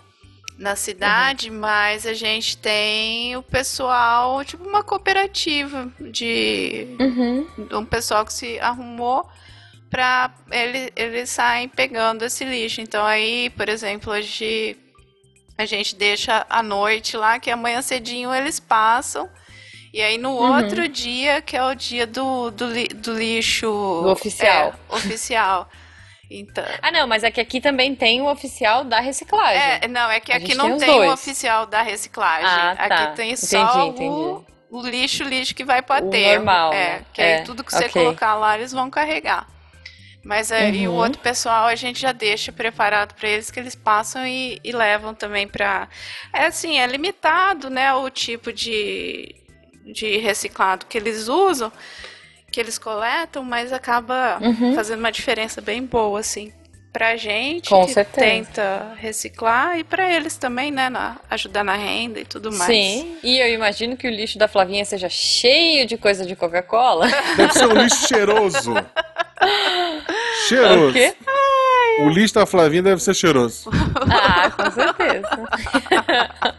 na 0.59 0.75
cidade, 0.75 1.51
uhum. 1.51 1.61
mas 1.61 2.05
a 2.05 2.13
gente 2.13 2.59
tem 2.59 3.37
o 3.37 3.43
pessoal, 3.43 4.45
tipo 4.45 4.65
uma 4.65 4.83
cooperativa 4.83 5.89
de 6.01 6.97
uhum. 6.99 7.47
um 7.73 7.85
pessoal 7.85 8.25
que 8.25 8.33
se 8.33 8.59
arrumou 8.59 9.29
para 9.89 10.35
ele, 10.51 10.93
eles 10.97 11.31
saem 11.31 11.69
pegando 11.69 12.25
esse 12.25 12.45
lixo. 12.45 12.81
Então 12.81 13.07
aí, 13.07 13.51
por 13.51 13.69
exemplo, 13.69 14.13
hoje 14.13 14.77
a 15.57 15.65
gente 15.65 15.95
deixa 15.95 16.45
à 16.51 16.63
noite 16.63 17.17
lá, 17.17 17.39
que 17.39 17.51
amanhã 17.51 17.81
cedinho 17.81 18.35
eles 18.35 18.59
passam. 18.59 19.31
E 19.95 20.03
aí 20.03 20.19
no 20.19 20.31
uhum. 20.31 20.57
outro 20.57 20.89
dia, 20.89 21.41
que 21.41 21.57
é 21.57 21.65
o 21.65 21.75
dia 21.75 22.07
do, 22.07 22.51
do, 22.51 22.67
do 22.97 23.15
lixo 23.15 23.67
do 23.67 24.09
oficial. 24.09 24.75
É, 24.91 24.95
oficial. 24.95 25.71
Então... 26.31 26.65
Ah, 26.83 26.91
não, 26.91 27.07
mas 27.07 27.25
é 27.25 27.31
que 27.31 27.41
aqui 27.41 27.61
também 27.61 27.95
tem 27.95 28.21
o 28.21 28.31
oficial 28.31 28.85
da 28.85 29.01
reciclagem. 29.01 29.63
É, 29.83 29.89
não, 29.89 30.11
é 30.11 30.21
que 30.21 30.31
aqui 30.31 30.55
não 30.55 30.77
tem, 30.77 30.89
tem 30.89 31.09
o 31.09 31.13
oficial 31.13 31.65
da 31.67 31.81
reciclagem. 31.81 32.47
Ah, 32.47 32.77
tá. 32.77 32.85
Aqui 32.85 33.17
tem 33.17 33.35
só 33.35 33.87
entendi, 33.87 34.05
o, 34.05 34.45
o, 34.71 34.83
lixo, 34.83 35.25
lixo 35.25 35.55
que 35.55 35.65
vai 35.65 35.81
para 35.81 36.05
aterro. 36.07 36.45
normal. 36.45 36.73
É, 36.73 36.99
né? 36.99 37.05
que 37.15 37.23
é, 37.23 37.39
aí 37.39 37.45
tudo 37.45 37.65
que 37.65 37.73
você 37.73 37.87
okay. 37.87 38.03
colocar 38.03 38.35
lá, 38.35 38.59
eles 38.59 38.73
vão 38.73 38.91
carregar. 38.91 39.47
Mas 40.23 40.53
aí 40.53 40.87
uhum. 40.87 40.95
o 40.95 40.97
outro 40.99 41.19
pessoal 41.23 41.67
a 41.67 41.75
gente 41.75 42.01
já 42.01 42.13
deixa 42.13 42.53
preparado 42.53 43.15
para 43.15 43.31
eles 43.31 43.51
que 43.51 43.59
eles 43.59 43.75
passam 43.75 44.27
e, 44.27 44.61
e 44.63 44.73
levam 44.73 45.15
também 45.15 45.49
para. 45.49 45.89
É 46.35 46.45
assim, 46.45 46.79
é 46.79 46.87
limitado, 46.87 47.71
né, 47.71 47.95
o 47.95 48.11
tipo 48.11 48.53
de, 48.53 49.35
de 49.95 50.19
reciclado 50.19 50.85
que 50.85 50.99
eles 50.99 51.29
usam 51.29 51.73
que 52.51 52.61
eles 52.61 52.79
coletam, 52.79 53.45
mas 53.45 53.73
acaba 53.73 54.39
uhum. 54.41 54.75
fazendo 54.75 55.01
uma 55.01 55.13
diferença 55.13 55.61
bem 55.61 55.85
boa, 55.85 56.21
assim. 56.21 56.53
Pra 56.93 57.17
gente 57.17 57.69
Com 57.69 57.85
que 57.85 57.93
certeza. 57.93 58.27
tenta 58.27 58.95
reciclar 58.97 59.79
e 59.79 59.85
para 59.85 60.11
eles 60.11 60.37
também, 60.37 60.71
né? 60.71 60.89
Na, 60.89 61.17
ajudar 61.31 61.63
na 61.63 61.77
renda 61.77 62.19
e 62.19 62.25
tudo 62.25 62.51
mais. 62.51 62.65
Sim, 62.65 63.17
e 63.23 63.39
eu 63.39 63.55
imagino 63.55 63.97
que 63.97 64.09
o 64.09 64.11
lixo 64.11 64.39
da 64.39 64.49
Flavinha 64.49 64.85
seja 64.85 65.09
cheio 65.09 65.87
de 65.87 65.99
coisa 65.99 66.25
de 66.25 66.35
Coca-Cola. 66.35 67.07
Deve 67.37 67.53
ser 67.53 67.67
um 67.67 67.75
lixo 67.75 68.09
cheiroso. 68.09 68.75
cheiroso. 70.49 70.89
O 70.89 70.93
quê? 70.93 71.15
O 72.01 72.09
lixo 72.09 72.35
da 72.35 72.47
Flavinha 72.47 72.83
deve 72.83 73.03
ser 73.03 73.15
cheiroso. 73.15 73.71
Ah, 74.11 74.51
com 74.51 74.71
certeza. 74.71 75.29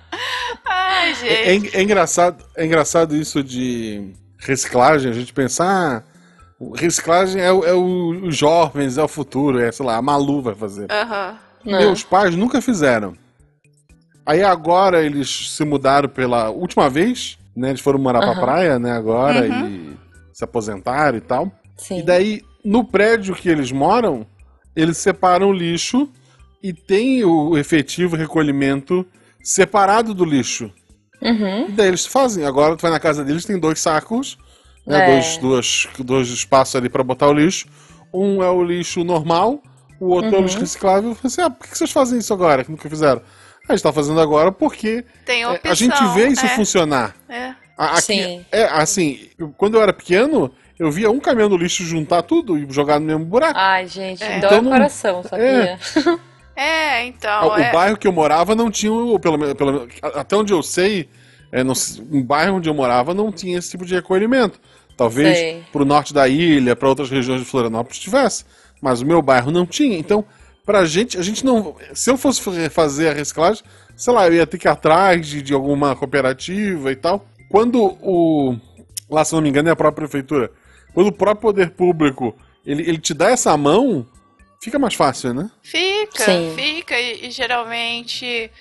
Ai, 0.65 1.15
gente. 1.15 1.33
É, 1.33 1.55
é, 1.55 1.79
é, 1.79 1.81
engraçado, 1.81 2.45
é 2.55 2.65
engraçado 2.65 3.15
isso 3.15 3.43
de 3.43 4.13
reciclagem, 4.39 5.11
a 5.11 5.13
gente 5.13 5.33
pensar. 5.33 5.67
Ah, 5.67 6.03
reciclagem 6.75 7.41
é, 7.41 7.47
é 7.47 7.73
o, 7.73 8.27
os 8.27 8.35
jovens, 8.35 8.97
é 8.97 9.03
o 9.03 9.07
futuro, 9.07 9.59
é, 9.59 9.71
sei 9.71 9.85
lá, 9.85 9.97
a 9.97 10.01
Malu 10.01 10.41
vai 10.41 10.55
fazer. 10.55 10.87
Uhum. 10.91 11.77
Meus 11.77 12.03
pais 12.03 12.35
nunca 12.35 12.61
fizeram. 12.61 13.13
Aí 14.25 14.43
agora 14.43 15.03
eles 15.03 15.49
se 15.49 15.65
mudaram 15.65 16.07
pela 16.07 16.49
última 16.49 16.89
vez, 16.89 17.37
né? 17.55 17.69
Eles 17.69 17.81
foram 17.81 17.99
morar 17.99 18.19
uhum. 18.19 18.33
pra 18.33 18.41
praia, 18.41 18.79
né, 18.79 18.91
agora, 18.91 19.47
uhum. 19.47 19.67
e 19.67 19.97
se 20.33 20.43
aposentaram 20.43 21.17
e 21.17 21.21
tal. 21.21 21.51
Sim. 21.77 21.99
E 21.99 22.03
daí, 22.03 22.41
no 22.63 22.83
prédio 22.83 23.35
que 23.35 23.49
eles 23.49 23.71
moram, 23.71 24.25
eles 24.75 24.97
separam 24.97 25.49
o 25.49 25.53
lixo 25.53 26.09
e 26.61 26.73
tem 26.73 27.23
o 27.23 27.57
efetivo 27.57 28.15
recolhimento 28.15 29.05
separado 29.43 30.13
do 30.13 30.25
lixo. 30.25 30.71
Uhum. 31.21 31.69
E 31.69 31.71
daí 31.71 31.87
eles 31.87 32.05
fazem. 32.05 32.45
Agora 32.45 32.75
tu 32.75 32.81
vai 32.81 32.91
na 32.91 32.99
casa 32.99 33.23
deles, 33.23 33.45
tem 33.45 33.59
dois 33.59 33.79
sacos, 33.79 34.37
né, 34.85 35.03
é. 35.03 35.11
dois, 35.11 35.37
dois, 35.37 35.87
dois 35.99 36.27
espaços 36.29 36.75
ali 36.75 36.89
para 36.89 37.03
botar 37.03 37.27
o 37.27 37.33
lixo. 37.33 37.67
Um 38.13 38.41
é 38.41 38.49
o 38.49 38.63
lixo 38.63 39.03
normal, 39.03 39.61
o 39.99 40.07
outro 40.07 40.31
uhum. 40.31 40.37
é 40.37 40.39
o 40.39 40.41
lixo 40.41 40.55
uhum. 40.55 40.61
reciclável. 40.61 41.09
Eu 41.09 41.15
falei 41.15 41.27
assim, 41.27 41.41
ah, 41.41 41.49
por 41.49 41.67
que 41.67 41.77
vocês 41.77 41.91
fazem 41.91 42.19
isso 42.19 42.33
agora, 42.33 42.63
que 42.63 42.71
nunca 42.71 42.89
fizeram? 42.89 43.21
A 43.67 43.73
gente 43.73 43.83
tá 43.83 43.93
fazendo 43.93 44.19
agora 44.19 44.51
porque 44.51 45.05
tem 45.25 45.45
opção, 45.45 45.61
é, 45.63 45.69
a 45.69 45.75
gente 45.75 46.03
vê 46.15 46.27
isso 46.29 46.45
é. 46.45 46.49
funcionar. 46.49 47.15
É. 47.29 47.53
Aqui, 47.77 48.01
Sim. 48.01 48.45
É, 48.51 48.63
assim, 48.63 49.29
quando 49.57 49.75
eu 49.75 49.81
era 49.81 49.93
pequeno, 49.93 50.51
eu 50.77 50.89
via 50.89 51.11
um 51.11 51.19
caminhão 51.19 51.49
do 51.49 51.55
lixo 51.55 51.83
juntar 51.83 52.23
tudo 52.23 52.57
e 52.57 52.65
jogar 52.71 52.99
no 52.99 53.05
mesmo 53.05 53.25
buraco. 53.25 53.57
Ai, 53.59 53.85
gente, 53.87 54.23
é. 54.23 54.39
dói 54.39 54.57
então, 54.57 54.67
o 54.67 54.71
coração, 54.71 55.23
sabia? 55.23 55.45
É. 55.45 55.79
É, 56.59 57.05
então. 57.05 57.47
O, 57.47 57.57
é... 57.57 57.69
o 57.69 57.71
bairro 57.71 57.97
que 57.97 58.05
eu 58.05 58.11
morava 58.11 58.53
não 58.53 58.69
tinha, 58.69 58.91
pelo 59.19 59.37
menos, 59.37 59.55
até 60.01 60.35
onde 60.35 60.51
eu 60.51 60.61
sei, 60.61 61.07
é, 61.53 61.63
no, 61.63 61.71
um 62.11 62.21
bairro 62.21 62.57
onde 62.57 62.69
eu 62.69 62.73
morava 62.73 63.13
não 63.13 63.31
tinha 63.31 63.57
esse 63.57 63.71
tipo 63.71 63.85
de 63.85 63.95
recolhimento. 63.95 64.59
Talvez 64.97 65.63
para 65.71 65.81
o 65.81 65.85
norte 65.85 66.13
da 66.13 66.27
ilha, 66.27 66.75
para 66.75 66.89
outras 66.89 67.09
regiões 67.09 67.39
de 67.39 67.47
Florianópolis 67.47 67.97
tivesse, 67.97 68.43
mas 68.81 68.99
o 68.99 69.05
meu 69.05 69.21
bairro 69.21 69.49
não 69.49 69.65
tinha. 69.65 69.97
Então, 69.97 70.25
pra 70.65 70.83
gente, 70.83 71.17
a 71.17 71.21
gente 71.21 71.45
não. 71.45 71.77
Se 71.93 72.11
eu 72.11 72.17
fosse 72.17 72.41
fazer 72.69 73.07
a 73.07 73.13
reciclagem, 73.13 73.63
sei 73.95 74.13
lá, 74.13 74.27
eu 74.27 74.33
ia 74.33 74.45
ter 74.45 74.57
que 74.57 74.67
ir 74.67 74.69
atrás 74.69 75.25
de, 75.25 75.41
de 75.41 75.53
alguma 75.53 75.95
cooperativa 75.95 76.91
e 76.91 76.95
tal. 76.97 77.25
Quando 77.49 77.97
o. 78.01 78.57
Lá, 79.09 79.23
se 79.23 79.33
não 79.33 79.41
me 79.41 79.47
engano, 79.47 79.69
é 79.69 79.71
a 79.71 79.77
própria 79.77 80.05
prefeitura. 80.05 80.51
Quando 80.93 81.07
o 81.07 81.13
próprio 81.13 81.41
poder 81.41 81.69
público 81.69 82.35
ele, 82.65 82.81
ele 82.81 82.97
te 82.97 83.13
dá 83.13 83.29
essa 83.29 83.55
mão, 83.55 84.05
Fica 84.59 84.77
mais 84.77 84.93
fácil, 84.93 85.33
né? 85.33 85.49
Fica, 85.63 86.25
Sim. 86.25 86.53
fica. 86.55 86.99
E, 86.99 87.27
e, 87.27 87.31
geralmente, 87.31 88.51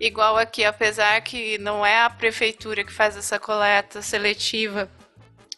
igual 0.00 0.36
aqui, 0.36 0.64
apesar 0.64 1.20
que 1.20 1.58
não 1.58 1.86
é 1.86 2.02
a 2.02 2.10
prefeitura 2.10 2.82
que 2.82 2.92
faz 2.92 3.16
essa 3.16 3.38
coleta 3.38 4.02
seletiva, 4.02 4.90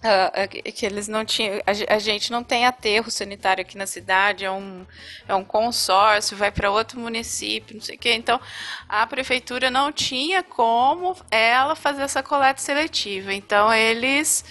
uh, 0.00 0.72
que 0.72 0.84
eles 0.84 1.08
não 1.08 1.24
tinham. 1.24 1.62
A, 1.66 1.94
a, 1.94 1.98
gente 1.98 2.30
não 2.30 2.44
tem 2.44 2.66
aterro 2.66 3.10
sanitário 3.10 3.62
aqui 3.62 3.78
na 3.78 3.86
cidade, 3.86 4.44
é 4.44 4.50
um, 4.50 4.86
é 5.26 5.34
um 5.34 5.44
consórcio, 5.44 6.36
vai 6.36 6.50
para 6.50 6.70
outro 6.70 7.00
município, 7.00 7.74
não 7.74 7.82
sei 7.82 7.96
o 7.96 7.98
quê. 7.98 8.12
Então, 8.12 8.38
a 8.86 9.06
prefeitura 9.06 9.70
não 9.70 9.90
tinha 9.90 10.42
como 10.42 11.16
ela 11.30 11.74
fazer 11.74 12.02
essa 12.02 12.22
coleta 12.22 12.60
seletiva. 12.60 13.32
Então, 13.32 13.72
eles 13.72 14.44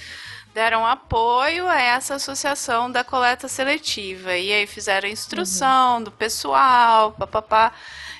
deram 0.55 0.88
apoio 0.88 1.67
a 1.67 1.81
essa 1.81 2.15
associação 2.15 2.89
da 2.89 3.03
coleta 3.03 3.45
seletiva. 3.45 4.38
E 4.38 4.53
aí 4.53 4.65
fizeram 4.65 5.09
instrução 5.09 5.97
uhum. 5.97 6.03
do 6.03 6.12
pessoal, 6.12 7.12
papapá, 7.12 7.74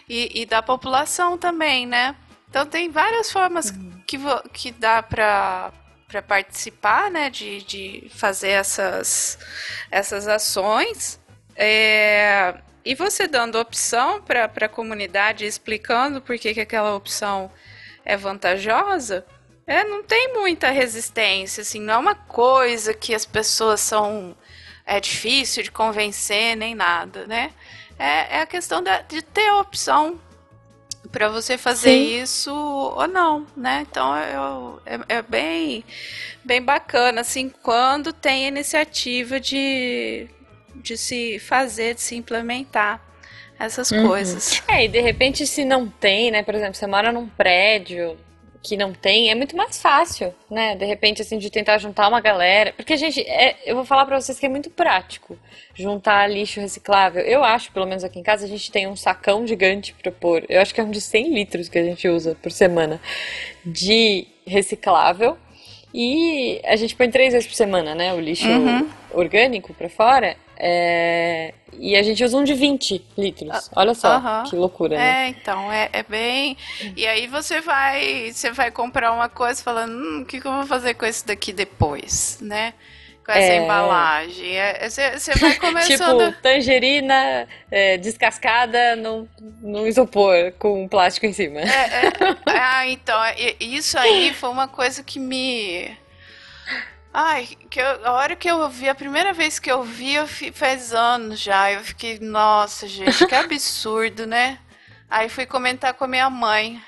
e, 0.08 0.42
e, 0.42 0.46
da 0.46 0.62
população 0.62 1.38
também, 1.38 1.88
né? 1.88 2.14
Então 2.50 2.66
tem 2.66 2.92
várias 2.92 3.32
formas 3.32 3.70
uhum. 3.70 4.04
que, 4.06 4.20
que 4.52 4.72
dá 4.72 5.02
para 5.02 5.72
para 6.08 6.22
participar, 6.22 7.10
né, 7.10 7.32
de, 7.32 7.64
de 7.64 8.10
fazer 8.14 8.50
essas, 8.50 9.40
essas 9.90 10.28
ações. 10.28 11.20
É, 11.56 12.54
e 12.86 12.94
você 12.94 13.28
dando 13.28 13.60
opção 13.60 14.22
para 14.22 14.46
a 14.46 14.70
comunidade, 14.70 15.46
explicando 15.46 16.22
por 16.22 16.38
que, 16.38 16.54
que 16.54 16.62
aquela 16.62 16.96
opção 16.96 17.52
é 18.06 18.16
vantajosa, 18.16 19.26
é, 19.68 19.84
não 19.84 20.04
tem 20.04 20.34
muita 20.34 20.70
resistência, 20.70 21.62
assim, 21.62 21.80
não 21.80 21.94
é 21.94 21.98
uma 21.98 22.16
coisa 22.16 22.94
que 22.94 23.16
as 23.16 23.26
pessoas 23.26 23.80
são. 23.80 24.36
É 24.86 25.00
difícil 25.00 25.64
de 25.64 25.72
convencer 25.72 26.56
nem 26.56 26.76
nada, 26.76 27.26
né? 27.26 27.52
É, 27.98 28.38
é 28.38 28.42
a 28.42 28.46
questão 28.46 28.84
da, 28.84 29.02
de 29.02 29.22
ter 29.24 29.48
a 29.48 29.60
opção 29.60 30.20
para 31.12 31.30
você 31.30 31.58
fazer 31.58 31.90
Sim. 31.90 32.22
isso 32.22 32.54
ou 32.54 33.08
não, 33.08 33.48
né? 33.58 33.86
Então 33.90 34.16
eu, 34.18 34.82
é, 34.86 35.18
é, 35.18 35.22
bem, 35.24 35.84
bem 36.44 36.62
bacana, 36.62 37.22
assim, 37.22 37.50
quando 37.64 38.14
tem 38.14 38.48
iniciativa 38.48 39.40
de, 39.40 40.28
de 40.76 40.98
se 40.98 41.40
fazer, 41.40 41.96
de 41.96 42.02
se 42.02 42.16
implementar 42.16 43.02
essas 43.58 43.92
uhum. 43.92 44.08
coisas. 44.08 44.62
É, 44.68 44.86
e 44.86 44.88
de 44.88 45.00
repente 45.00 45.48
se 45.48 45.66
não 45.66 45.88
tem, 45.88 46.30
né? 46.30 46.44
Por 46.44 46.54
exemplo, 46.54 46.76
você 46.76 46.86
mora 46.86 47.12
num 47.12 47.28
prédio, 47.28 48.18
que 48.66 48.76
não 48.76 48.92
tem, 48.92 49.30
é 49.30 49.36
muito 49.36 49.56
mais 49.56 49.80
fácil, 49.80 50.34
né? 50.50 50.76
De 50.76 50.86
repente, 50.86 51.22
assim, 51.22 51.38
de 51.38 51.52
tentar 51.52 51.78
juntar 51.78 52.08
uma 52.08 52.20
galera. 52.20 52.74
Porque, 52.76 52.98
gente, 52.98 53.22
é, 53.22 53.56
eu 53.64 53.76
vou 53.76 53.86
falar 53.86 54.06
pra 54.06 54.20
vocês 54.20 54.40
que 54.40 54.46
é 54.46 54.50
muito 54.50 54.72
prático 54.72 55.38
juntar 55.76 56.28
lixo 56.28 56.60
reciclável. 56.60 57.22
Eu 57.24 57.44
acho, 57.44 57.72
pelo 57.72 57.86
menos 57.86 58.04
aqui 58.04 58.20
em 58.20 58.24
casa, 58.24 58.46
a 58.46 58.48
gente 58.48 58.72
tem 58.72 58.88
um 58.88 58.96
sacão 58.96 59.46
gigante 59.46 59.94
pra 60.02 60.12
pôr. 60.12 60.44
Eu 60.50 60.62
acho 60.62 60.74
que 60.74 60.82
é 60.82 60.84
um 60.84 60.90
de 60.90 61.00
100 61.00 61.34
litros 61.34 61.70
que 61.70 61.78
a 61.78 61.84
gente 61.84 62.08
usa 62.08 62.36
por 62.42 62.52
semana 62.52 63.00
de 63.64 64.26
reciclável. 64.48 65.38
E 65.94 66.60
a 66.66 66.76
gente 66.76 66.96
põe 66.96 67.10
três 67.10 67.34
vezes 67.34 67.48
por 67.48 67.56
semana, 67.56 67.94
né? 67.94 68.14
O 68.14 68.20
lixo 68.20 68.50
uhum. 68.50 68.90
orgânico 69.14 69.74
pra 69.74 69.88
fora. 69.88 70.36
É... 70.58 71.54
E 71.78 71.96
a 71.96 72.04
gente 72.04 72.24
usa 72.24 72.38
um 72.38 72.44
de 72.44 72.54
20 72.54 73.06
litros. 73.18 73.50
Ah, 73.52 73.62
Olha 73.76 73.94
só, 73.94 74.44
que 74.44 74.56
loucura, 74.56 74.96
né? 74.96 75.26
É, 75.26 75.28
então, 75.30 75.72
é, 75.72 75.90
é 75.92 76.04
bem. 76.04 76.58
E 76.96 77.06
aí 77.06 77.28
você 77.28 77.60
vai. 77.62 78.32
Você 78.32 78.52
vai 78.52 78.72
comprar 78.72 79.12
uma 79.12 79.28
coisa 79.28 79.62
falando, 79.62 79.92
hum, 79.94 80.22
o 80.22 80.26
que, 80.26 80.40
que 80.40 80.48
eu 80.48 80.54
vou 80.54 80.66
fazer 80.66 80.94
com 80.94 81.06
isso 81.06 81.28
daqui 81.28 81.52
depois, 81.52 82.40
né? 82.42 82.74
Com 83.26 83.32
essa 83.32 83.54
é... 83.54 83.64
embalagem. 83.64 84.58
É, 84.58 84.88
você, 84.88 85.20
você 85.20 85.34
vai 85.34 85.56
começando. 85.60 86.30
tipo, 86.30 86.42
tangerina 86.42 87.48
é, 87.70 87.98
descascada 87.98 88.96
num, 88.96 89.28
num 89.62 89.86
isopor 89.86 90.54
com 90.60 90.88
plástico 90.88 91.26
em 91.26 91.34
cima. 91.34 91.60
É, 91.60 91.64
é. 91.66 92.12
ah, 92.48 92.88
então, 92.88 93.20
isso 93.60 93.98
aí 93.98 94.34
foi 94.34 94.50
uma 94.50 94.68
coisa 94.68 95.04
que 95.04 95.20
me 95.20 95.92
Ai, 97.18 97.48
que 97.70 97.80
eu, 97.80 98.06
a 98.06 98.12
hora 98.12 98.36
que 98.36 98.52
eu 98.52 98.68
vi, 98.68 98.90
a 98.90 98.94
primeira 98.94 99.32
vez 99.32 99.58
que 99.58 99.72
eu 99.72 99.84
vi, 99.84 100.16
eu 100.16 100.28
fi, 100.28 100.52
faz 100.52 100.94
anos 100.94 101.40
já. 101.40 101.72
Eu 101.72 101.80
fiquei, 101.80 102.20
nossa, 102.20 102.90
gente, 102.90 103.26
que 103.26 103.34
absurdo, 103.34 104.28
né? 104.28 104.60
Aí 105.10 105.30
fui 105.30 105.46
comentar 105.46 105.94
com 105.94 106.04
a 106.04 106.08
minha 106.10 106.30
mãe. 106.30 106.84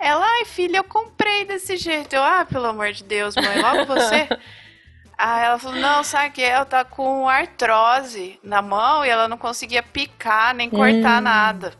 Ela, 0.00 0.24
ai 0.24 0.46
filha, 0.46 0.78
eu 0.78 0.84
comprei 0.84 1.44
desse 1.44 1.76
jeito. 1.76 2.14
Eu, 2.14 2.24
ah, 2.24 2.46
pelo 2.46 2.64
amor 2.64 2.92
de 2.92 3.04
Deus, 3.04 3.34
mãe, 3.36 3.60
logo 3.60 3.84
você. 3.84 4.26
Aí 5.18 5.44
ela 5.44 5.58
falou, 5.58 5.78
não, 5.78 6.02
sabe 6.02 6.30
que 6.30 6.42
ela 6.42 6.64
tá 6.64 6.82
com 6.82 7.28
artrose 7.28 8.40
na 8.42 8.62
mão 8.62 9.04
e 9.04 9.10
ela 9.10 9.28
não 9.28 9.36
conseguia 9.36 9.82
picar 9.82 10.54
nem 10.54 10.70
cortar 10.70 11.20
hum. 11.20 11.24
nada. 11.24 11.74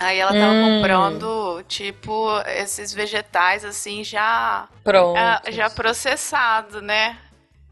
Aí 0.00 0.18
ela 0.18 0.32
tava 0.32 0.52
hum. 0.52 0.76
comprando, 0.76 1.64
tipo, 1.66 2.28
esses 2.46 2.92
vegetais 2.92 3.64
assim 3.64 4.04
já 4.04 4.68
Pronto. 4.84 5.18
já 5.50 5.68
processado, 5.68 6.80
né? 6.80 7.18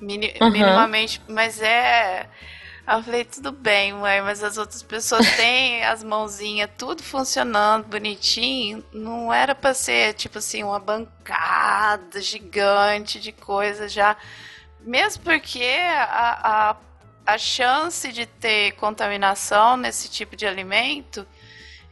Mini, 0.01 0.35
uhum. 0.41 0.51
Minimamente, 0.51 1.23
mas 1.29 1.63
é 1.63 2.29
eu 2.89 3.03
falei, 3.03 3.25
tudo 3.25 3.51
bem, 3.51 3.93
mãe, 3.93 4.23
mas 4.23 4.45
as 4.45 4.57
outras 4.57 4.81
pessoas 4.81 5.27
têm 5.35 5.85
as 5.85 6.05
mãozinhas 6.05 6.71
tudo 6.79 7.03
funcionando 7.03 7.89
bonitinho. 7.89 8.85
Não 8.93 9.33
era 9.33 9.57
pra 9.57 9.75
ser, 9.75 10.15
tipo 10.15 10.39
assim, 10.39 10.63
uma 10.63 10.79
bancada 10.79 12.21
gigante 12.21 13.19
de 13.19 13.33
coisa 13.33 13.89
já. 13.89 14.17
Mesmo 14.81 15.25
porque 15.25 15.65
a, 15.65 16.71
a, 16.71 16.77
a 17.35 17.39
chance 17.39 18.13
de 18.13 18.25
ter 18.25 18.73
contaminação 18.73 19.77
nesse 19.77 20.09
tipo 20.09 20.37
de 20.37 20.47
alimento, 20.47 21.27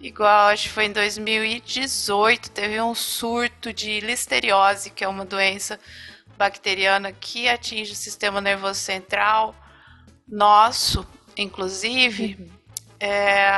igual 0.07 0.49
acho 0.49 0.65
que 0.65 0.75
foi 0.75 0.85
em 0.85 0.93
2018, 0.93 2.51
teve 2.51 2.81
um 2.81 2.95
surto 2.95 3.73
de 3.73 4.01
listeriose, 4.01 4.91
que 4.91 5.03
é 5.03 5.09
uma 5.09 5.25
doença 5.25 5.81
bacteriana 6.37 7.11
que 7.11 7.49
atinge 7.49 7.93
o 7.93 7.97
sistema 7.97 8.39
nervoso 8.41 8.79
central 8.81 9.55
nosso, 10.29 11.07
inclusive, 11.37 12.37
uhum. 12.39 12.51
é, 13.01 13.49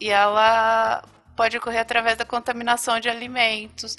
e 0.00 0.08
ela 0.08 1.02
pode 1.36 1.56
ocorrer 1.56 1.80
através 1.80 2.16
da 2.16 2.24
contaminação 2.24 3.00
de 3.00 3.08
alimentos. 3.08 3.96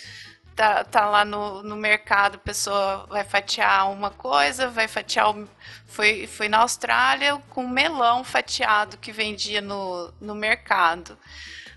Tá, 0.55 0.83
tá 0.83 1.09
lá 1.09 1.25
no, 1.25 1.63
no 1.63 1.75
mercado, 1.75 2.35
a 2.35 2.37
pessoa 2.37 3.07
vai 3.09 3.23
fatiar 3.23 3.91
uma 3.91 4.11
coisa, 4.11 4.69
vai 4.69 4.87
fatiar. 4.87 5.31
O, 5.31 5.49
foi, 5.87 6.27
foi 6.27 6.47
na 6.47 6.59
Austrália 6.59 7.41
com 7.49 7.67
melão 7.67 8.23
fatiado 8.23 8.95
que 8.97 9.11
vendia 9.11 9.61
no, 9.61 10.13
no 10.21 10.35
mercado. 10.35 11.17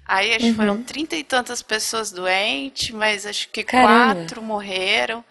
Aí 0.07 0.31
acho 0.31 0.45
que 0.45 0.51
uhum. 0.51 0.57
foram 0.57 0.83
trinta 0.83 1.17
e 1.17 1.25
tantas 1.25 1.63
pessoas 1.63 2.13
doentes, 2.13 2.91
mas 2.91 3.27
acho 3.27 3.49
que 3.49 3.65
Caramba. 3.65 4.15
quatro 4.15 4.41
morreram 4.43 5.25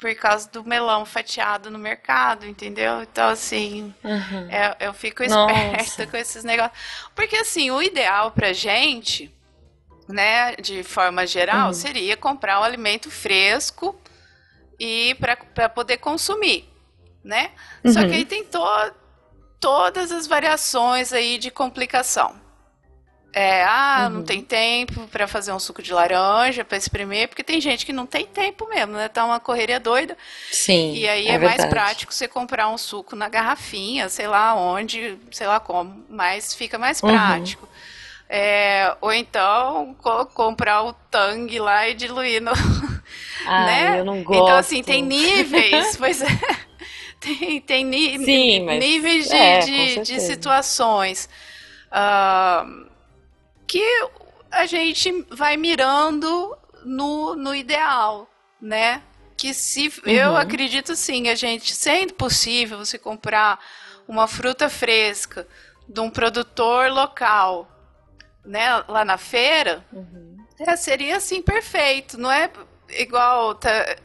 por 0.00 0.14
causa 0.14 0.48
do 0.48 0.64
melão 0.64 1.04
fatiado 1.04 1.70
no 1.70 1.78
mercado, 1.78 2.46
entendeu? 2.46 3.02
Então, 3.02 3.28
assim, 3.28 3.94
uhum. 4.02 4.48
eu, 4.50 4.88
eu, 4.88 4.94
fico 4.94 5.22
esperta 5.22 5.76
Nossa. 5.76 6.06
com 6.06 6.16
esses 6.16 6.42
negócios. 6.42 6.78
Porque, 7.14 7.36
assim, 7.36 7.70
o 7.70 7.82
ideal 7.82 8.30
pra 8.30 8.54
gente, 8.54 9.30
né, 10.08 10.56
de 10.56 10.82
forma 10.82 11.26
geral, 11.26 11.68
uhum. 11.68 11.74
seria 11.74 12.16
comprar 12.16 12.60
um 12.60 12.64
alimento 12.64 13.10
fresco 13.10 13.94
e 14.78 15.14
para 15.16 15.68
poder 15.68 15.98
consumir, 15.98 16.66
né? 17.22 17.50
Uhum. 17.84 17.92
Só 17.92 18.00
que 18.00 18.14
aí 18.14 18.24
tem 18.24 18.42
to 18.42 18.58
todas 19.60 20.10
as 20.10 20.26
variações 20.26 21.12
aí 21.12 21.36
de 21.36 21.50
complicação. 21.50 22.34
É, 23.32 23.62
ah, 23.62 24.02
uhum. 24.04 24.16
não 24.16 24.22
tem 24.24 24.42
tempo 24.42 25.06
para 25.06 25.28
fazer 25.28 25.52
um 25.52 25.58
suco 25.58 25.80
de 25.80 25.92
laranja 25.92 26.64
para 26.64 26.76
espremer, 26.76 27.28
porque 27.28 27.44
tem 27.44 27.60
gente 27.60 27.86
que 27.86 27.92
não 27.92 28.04
tem 28.04 28.26
tempo 28.26 28.68
mesmo, 28.68 28.94
né? 28.94 29.08
Tá 29.08 29.24
uma 29.24 29.38
correria 29.38 29.78
doida. 29.78 30.18
Sim. 30.50 30.94
E 30.94 31.08
aí 31.08 31.28
é, 31.28 31.34
é 31.34 31.38
mais 31.38 31.64
prático 31.66 32.12
você 32.12 32.26
comprar 32.26 32.68
um 32.68 32.76
suco 32.76 33.14
na 33.14 33.28
garrafinha, 33.28 34.08
sei 34.08 34.26
lá 34.26 34.56
onde, 34.56 35.16
sei 35.30 35.46
lá 35.46 35.60
como, 35.60 36.04
mas 36.08 36.54
fica 36.54 36.76
mais 36.76 37.00
uhum. 37.00 37.10
prático. 37.10 37.68
É, 38.28 38.96
ou 39.00 39.12
então 39.12 39.94
co 40.00 40.26
comprar 40.26 40.84
o 40.84 40.92
Tang 40.92 41.56
lá 41.58 41.88
e 41.88 41.94
diluir 41.94 42.42
no. 42.42 42.52
Ah, 43.46 43.66
né? 43.66 44.00
eu 44.00 44.04
não 44.04 44.24
gosto. 44.24 44.42
Então, 44.42 44.56
assim, 44.56 44.82
tem 44.82 45.02
níveis, 45.02 45.96
pois 45.96 46.20
é. 46.22 46.26
Tem, 47.20 47.60
tem 47.60 47.92
Sim, 48.24 48.64
níveis 48.78 49.28
de, 49.28 49.36
é, 49.36 49.58
de, 49.58 50.00
de 50.00 50.20
situações. 50.20 51.28
Uh, 51.92 52.89
que 53.70 54.08
a 54.50 54.66
gente 54.66 55.24
vai 55.30 55.56
mirando 55.56 56.58
no, 56.84 57.36
no 57.36 57.54
ideal, 57.54 58.28
né? 58.60 59.00
Que 59.36 59.54
se 59.54 59.86
uhum. 59.86 60.10
eu 60.10 60.36
acredito 60.36 60.96
sim, 60.96 61.28
a 61.28 61.36
gente 61.36 61.72
sendo 61.72 62.12
possível 62.14 62.78
você 62.78 62.98
comprar 62.98 63.60
uma 64.08 64.26
fruta 64.26 64.68
fresca 64.68 65.46
de 65.88 66.00
um 66.00 66.10
produtor 66.10 66.90
local, 66.90 67.70
né, 68.44 68.82
lá 68.88 69.04
na 69.04 69.16
feira, 69.16 69.84
uhum. 69.92 70.36
é, 70.58 70.74
seria 70.74 71.16
assim 71.16 71.40
perfeito, 71.40 72.18
não 72.18 72.30
é 72.30 72.50
igual 72.88 73.54
tá, 73.54 73.96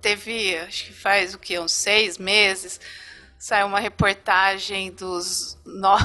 teve, 0.00 0.58
acho 0.58 0.86
que 0.86 0.92
faz 0.92 1.34
o 1.34 1.38
que 1.38 1.56
uns 1.56 1.70
seis 1.70 2.18
meses, 2.18 2.80
saiu 3.38 3.68
uma 3.68 3.78
reportagem 3.78 4.90
dos 4.90 5.56
no, 5.64 5.96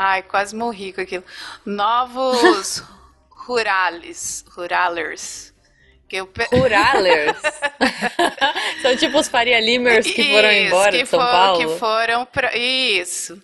Ai, 0.00 0.22
quase 0.22 0.54
morri 0.54 0.92
com 0.92 1.00
aquilo. 1.00 1.24
Novos 1.66 2.84
rurales. 3.34 4.44
Ruralers. 4.50 5.52
Que 6.08 6.18
eu... 6.18 6.30
Ruralers? 6.52 7.36
São 8.80 8.96
tipo 8.96 9.18
os 9.18 9.26
Faria 9.26 9.58
Limers 9.58 10.06
que 10.06 10.22
Isso, 10.22 10.30
foram 10.30 10.52
embora 10.52 10.92
de 10.92 11.04
São 11.04 11.18
for, 11.18 11.26
Paulo? 11.26 11.58
Que 11.58 11.78
foram 11.80 12.24
pra... 12.24 12.56
Isso. 12.56 13.42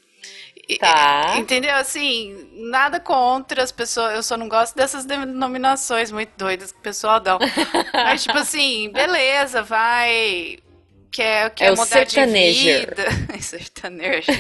Tá. 0.79 1.35
Entendeu? 1.39 1.75
Assim, 1.75 2.49
nada 2.53 3.01
contra 3.01 3.61
as 3.61 3.73
pessoas. 3.73 4.15
Eu 4.15 4.23
só 4.23 4.37
não 4.37 4.49
gosto 4.49 4.77
dessas 4.77 5.05
denominações 5.05 6.13
muito 6.13 6.31
doidas 6.37 6.71
que 6.71 6.79
o 6.79 6.83
pessoal 6.83 7.19
dá. 7.19 7.37
Mas, 7.93 8.23
tipo 8.23 8.39
assim, 8.39 8.91
beleza, 8.91 9.61
vai 9.61 10.59
quer, 11.15 11.51
quer 11.51 11.67
é 11.67 11.71
mudar 11.71 11.87
sertanejo. 11.87 12.61
de 12.61 12.79
vida. 12.81 13.07
sertanejo. 13.41 14.33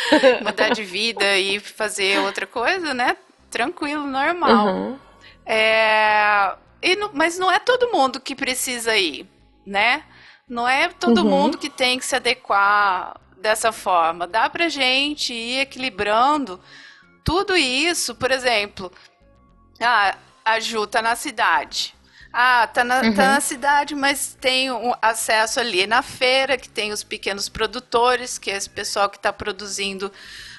mudar 0.42 0.70
de 0.70 0.82
vida 0.82 1.36
e 1.36 1.60
fazer 1.60 2.18
outra 2.20 2.46
coisa, 2.46 2.94
né? 2.94 3.16
Tranquilo, 3.50 4.06
normal. 4.06 4.66
Uhum. 4.66 4.98
É, 5.44 6.54
e 6.80 6.96
não, 6.96 7.10
mas 7.12 7.38
não 7.38 7.52
é 7.52 7.58
todo 7.58 7.92
mundo 7.92 8.18
que 8.18 8.34
precisa 8.34 8.96
ir, 8.96 9.26
né? 9.66 10.04
Não 10.48 10.66
é 10.66 10.88
todo 10.88 11.18
uhum. 11.18 11.28
mundo 11.28 11.58
que 11.58 11.68
tem 11.68 11.98
que 11.98 12.06
se 12.06 12.16
adequar 12.16 13.20
dessa 13.36 13.70
forma. 13.70 14.26
Dá 14.26 14.48
pra 14.48 14.70
gente 14.70 15.34
ir 15.34 15.60
equilibrando 15.60 16.58
tudo 17.22 17.54
isso, 17.56 18.14
por 18.14 18.30
exemplo, 18.30 18.90
ah, 19.80 20.16
a 20.44 20.58
Ju 20.58 20.86
tá 20.86 21.02
na 21.02 21.14
cidade. 21.14 21.94
Ah, 22.32 22.66
tá 22.66 22.82
na, 22.82 23.02
uhum. 23.02 23.14
tá 23.14 23.34
na 23.34 23.40
cidade, 23.40 23.94
mas 23.94 24.36
tem 24.40 24.70
um 24.70 24.94
acesso 25.02 25.60
ali 25.60 25.86
na 25.86 26.00
feira, 26.00 26.56
que 26.56 26.68
tem 26.68 26.90
os 26.90 27.04
pequenos 27.04 27.48
produtores, 27.48 28.38
que 28.38 28.50
é 28.50 28.56
esse 28.56 28.70
pessoal 28.70 29.10
que 29.10 29.18
está 29.18 29.32
produzindo 29.32 30.10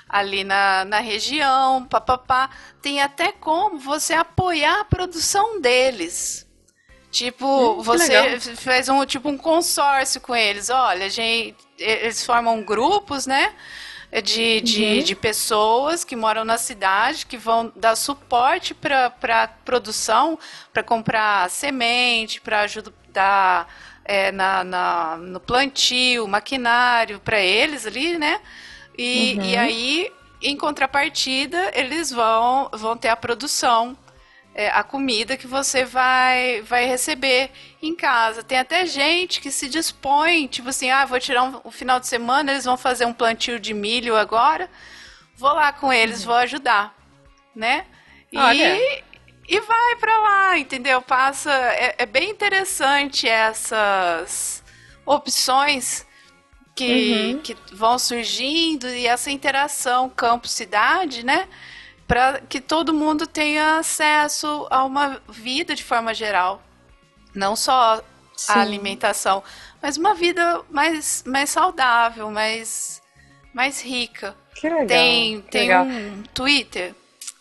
ali 0.08 0.44
na, 0.44 0.86
na 0.86 1.00
região, 1.00 1.84
papapá. 1.86 2.50
Tem 2.82 3.02
até 3.02 3.32
como 3.32 3.80
você 3.80 4.14
apoiar 4.14 4.82
a 4.82 4.86
produção 4.86 5.60
deles. 5.60 6.48
Tipo, 7.10 7.46
hum, 7.80 7.82
você 7.82 8.40
faz 8.56 8.90
um 8.90 9.04
tipo 9.06 9.30
um 9.30 9.38
consórcio 9.38 10.22
com 10.22 10.36
eles. 10.36 10.70
Olha, 10.70 11.10
gente, 11.10 11.58
eles 11.78 12.24
formam 12.24 12.64
grupos, 12.64 13.26
né? 13.26 13.54
De, 14.22 14.62
de, 14.62 14.84
uhum. 14.84 15.04
de 15.04 15.16
pessoas 15.16 16.04
que 16.04 16.16
moram 16.16 16.46
na 16.46 16.58
cidade, 16.58 17.26
que 17.26 17.38
vão 17.38 17.72
dar 17.76 17.96
suporte 17.96 18.74
para 18.74 19.08
a 19.08 19.48
produção, 19.48 20.38
para 20.72 20.84
comprar 20.84 21.50
semente, 21.50 22.40
para 22.40 22.62
ajudar 22.62 23.68
é, 24.06 24.32
na, 24.32 24.64
na, 24.64 25.18
no 25.18 25.40
plantio, 25.40 26.28
maquinário 26.28 27.20
para 27.20 27.40
eles 27.40 27.88
ali, 27.88 28.18
né? 28.18 28.40
E, 28.98 29.36
uhum. 29.38 29.46
e 29.46 29.58
aí, 29.58 30.12
em 30.42 30.56
contrapartida, 30.56 31.72
eles 31.74 32.12
vão, 32.12 32.70
vão 32.74 32.96
ter 32.96 33.10
a 33.10 33.16
produção 33.16 33.98
é, 34.56 34.70
a 34.70 34.84
comida 34.84 35.36
que 35.36 35.48
você 35.48 35.84
vai, 35.84 36.62
vai 36.62 36.86
receber 36.86 37.50
em 37.82 37.96
casa. 37.96 38.44
Tem 38.44 38.60
até 38.60 38.86
gente 38.86 39.42
que 39.42 39.50
se 39.50 39.68
dispõe, 39.68 40.48
tipo 40.48 40.70
assim, 40.70 40.92
ah, 40.92 41.06
vou 41.06 41.20
tirar 41.20 41.44
um, 41.44 41.62
um 41.66 41.72
final 41.72 42.00
de 42.00 42.08
semana, 42.08 42.52
eles 42.52 42.66
vão 42.66 42.78
fazer 42.78 43.06
um 43.06 43.14
plantio 43.14 43.60
de 43.60 43.74
milho 43.74 44.16
agora, 44.16 44.70
vou 45.36 45.54
lá 45.54 45.74
com 45.74 45.92
eles, 45.92 46.22
uhum. 46.22 46.28
vou 46.28 46.36
ajudar, 46.36 46.96
né? 47.56 47.86
E, 49.48 49.56
e 49.56 49.60
vai 49.60 49.96
para 50.00 50.20
lá, 50.20 50.58
entendeu? 50.58 51.02
Passa, 51.02 51.52
é, 51.52 51.96
é, 52.00 52.06
bem 52.06 52.30
interessante 52.30 53.28
essas 53.28 54.64
opções 55.06 56.06
que, 56.76 57.34
uhum. 57.34 57.42
que 57.42 57.58
vão 57.72 58.00
surgindo 58.00 58.88
e 58.88 59.06
essa 59.06 59.30
interação 59.30 60.10
campo-cidade, 60.10 61.24
né? 61.26 61.48
Para 62.08 62.42
que 62.42 62.60
todo 62.62 62.94
mundo 62.94 63.26
tenha 63.26 63.78
acesso 63.78 64.68
a 64.70 64.84
uma 64.84 65.22
vida 65.30 65.74
de 65.76 65.84
forma 65.84 66.14
geral, 66.14 66.62
não 67.34 67.56
só 67.56 68.02
Sim. 68.36 68.52
a 68.54 68.62
alimentação, 68.62 69.44
mas 69.82 69.98
uma 69.98 70.14
vida 70.14 70.62
mais, 70.70 71.24
mais 71.26 71.50
saudável, 71.50 72.30
mais, 72.30 73.02
mais 73.54 73.82
rica. 73.82 74.36
Que 74.56 74.70
legal. 74.70 74.88
Tem, 74.88 75.42
que 75.42 75.52
tem 75.52 75.62
legal. 75.64 75.86
um 75.86 76.24
Twitter, 76.34 76.96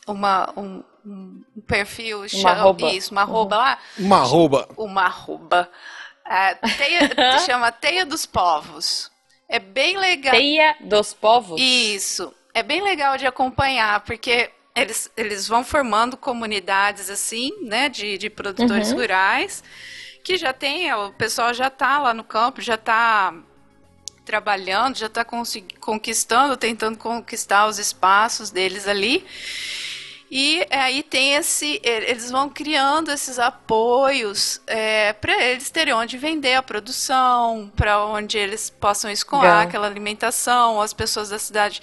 uma, 0.07 0.53
um, 0.57 0.83
um, 1.05 1.45
um 1.57 1.61
perfil, 1.61 2.21
Uma 2.21 2.29
chama, 2.29 2.51
arroba. 2.51 2.91
isso, 2.93 3.13
uma 3.13 3.23
arroba 3.23 3.57
lá, 3.57 3.79
Uma 3.99 4.17
arroba. 4.19 4.69
uma 4.77 5.03
arroba, 5.03 5.71
é, 6.25 6.55
teia, 6.55 7.39
chama 7.45 7.71
Teia 7.73 8.07
dos 8.07 8.25
Povos. 8.27 9.11
É 9.49 9.59
bem 9.59 9.99
legal. 9.99 10.33
Teia 10.35 10.77
dos 10.81 11.13
povos? 11.13 11.61
Isso. 11.61 12.33
É 12.55 12.63
bem 12.63 12.83
legal 12.83 13.17
de 13.17 13.27
acompanhar, 13.27 14.01
porque 14.05 14.51
eles, 14.75 15.11
eles 15.17 15.49
vão 15.49 15.65
formando 15.65 16.17
comunidades 16.17 17.09
assim, 17.11 17.51
né, 17.63 17.89
de, 17.89 18.19
de 18.19 18.29
produtores 18.31 18.93
Uhum. 18.93 18.99
rurais, 18.99 19.63
que 20.23 20.37
já 20.37 20.53
tem, 20.53 20.93
o 20.95 21.13
pessoal 21.13 21.53
já 21.55 21.69
está 21.69 21.99
lá 21.99 22.15
no 22.15 22.25
campo, 22.25 22.61
já 22.61 22.75
está 22.75 23.35
trabalhando, 24.25 24.97
já 24.99 25.07
está 25.07 25.25
conquistando, 25.81 26.57
tentando 26.57 26.99
conquistar 26.99 27.67
os 27.67 27.79
espaços 27.79 28.51
deles 28.51 28.89
ali. 28.89 29.27
E 30.35 30.67
aí 30.71 31.03
tem 31.03 31.35
esse, 31.35 31.79
eles 31.85 32.31
vão 32.31 32.49
criando 32.49 33.11
esses 33.11 33.39
apoios 33.39 34.63
é, 34.67 35.13
para 35.13 35.39
eles 35.45 35.71
terem 35.71 35.93
onde 35.93 36.17
vender 36.17 36.55
a 36.55 36.63
produção, 36.63 37.71
para 37.77 38.03
onde 38.07 38.39
eles 38.39 38.71
possam 38.71 39.11
escoar 39.11 39.61
Legal. 39.61 39.63
aquela 39.63 39.87
alimentação, 39.87 40.81
as 40.81 40.95
pessoas 40.95 41.29
da 41.29 41.39
cidade, 41.39 41.83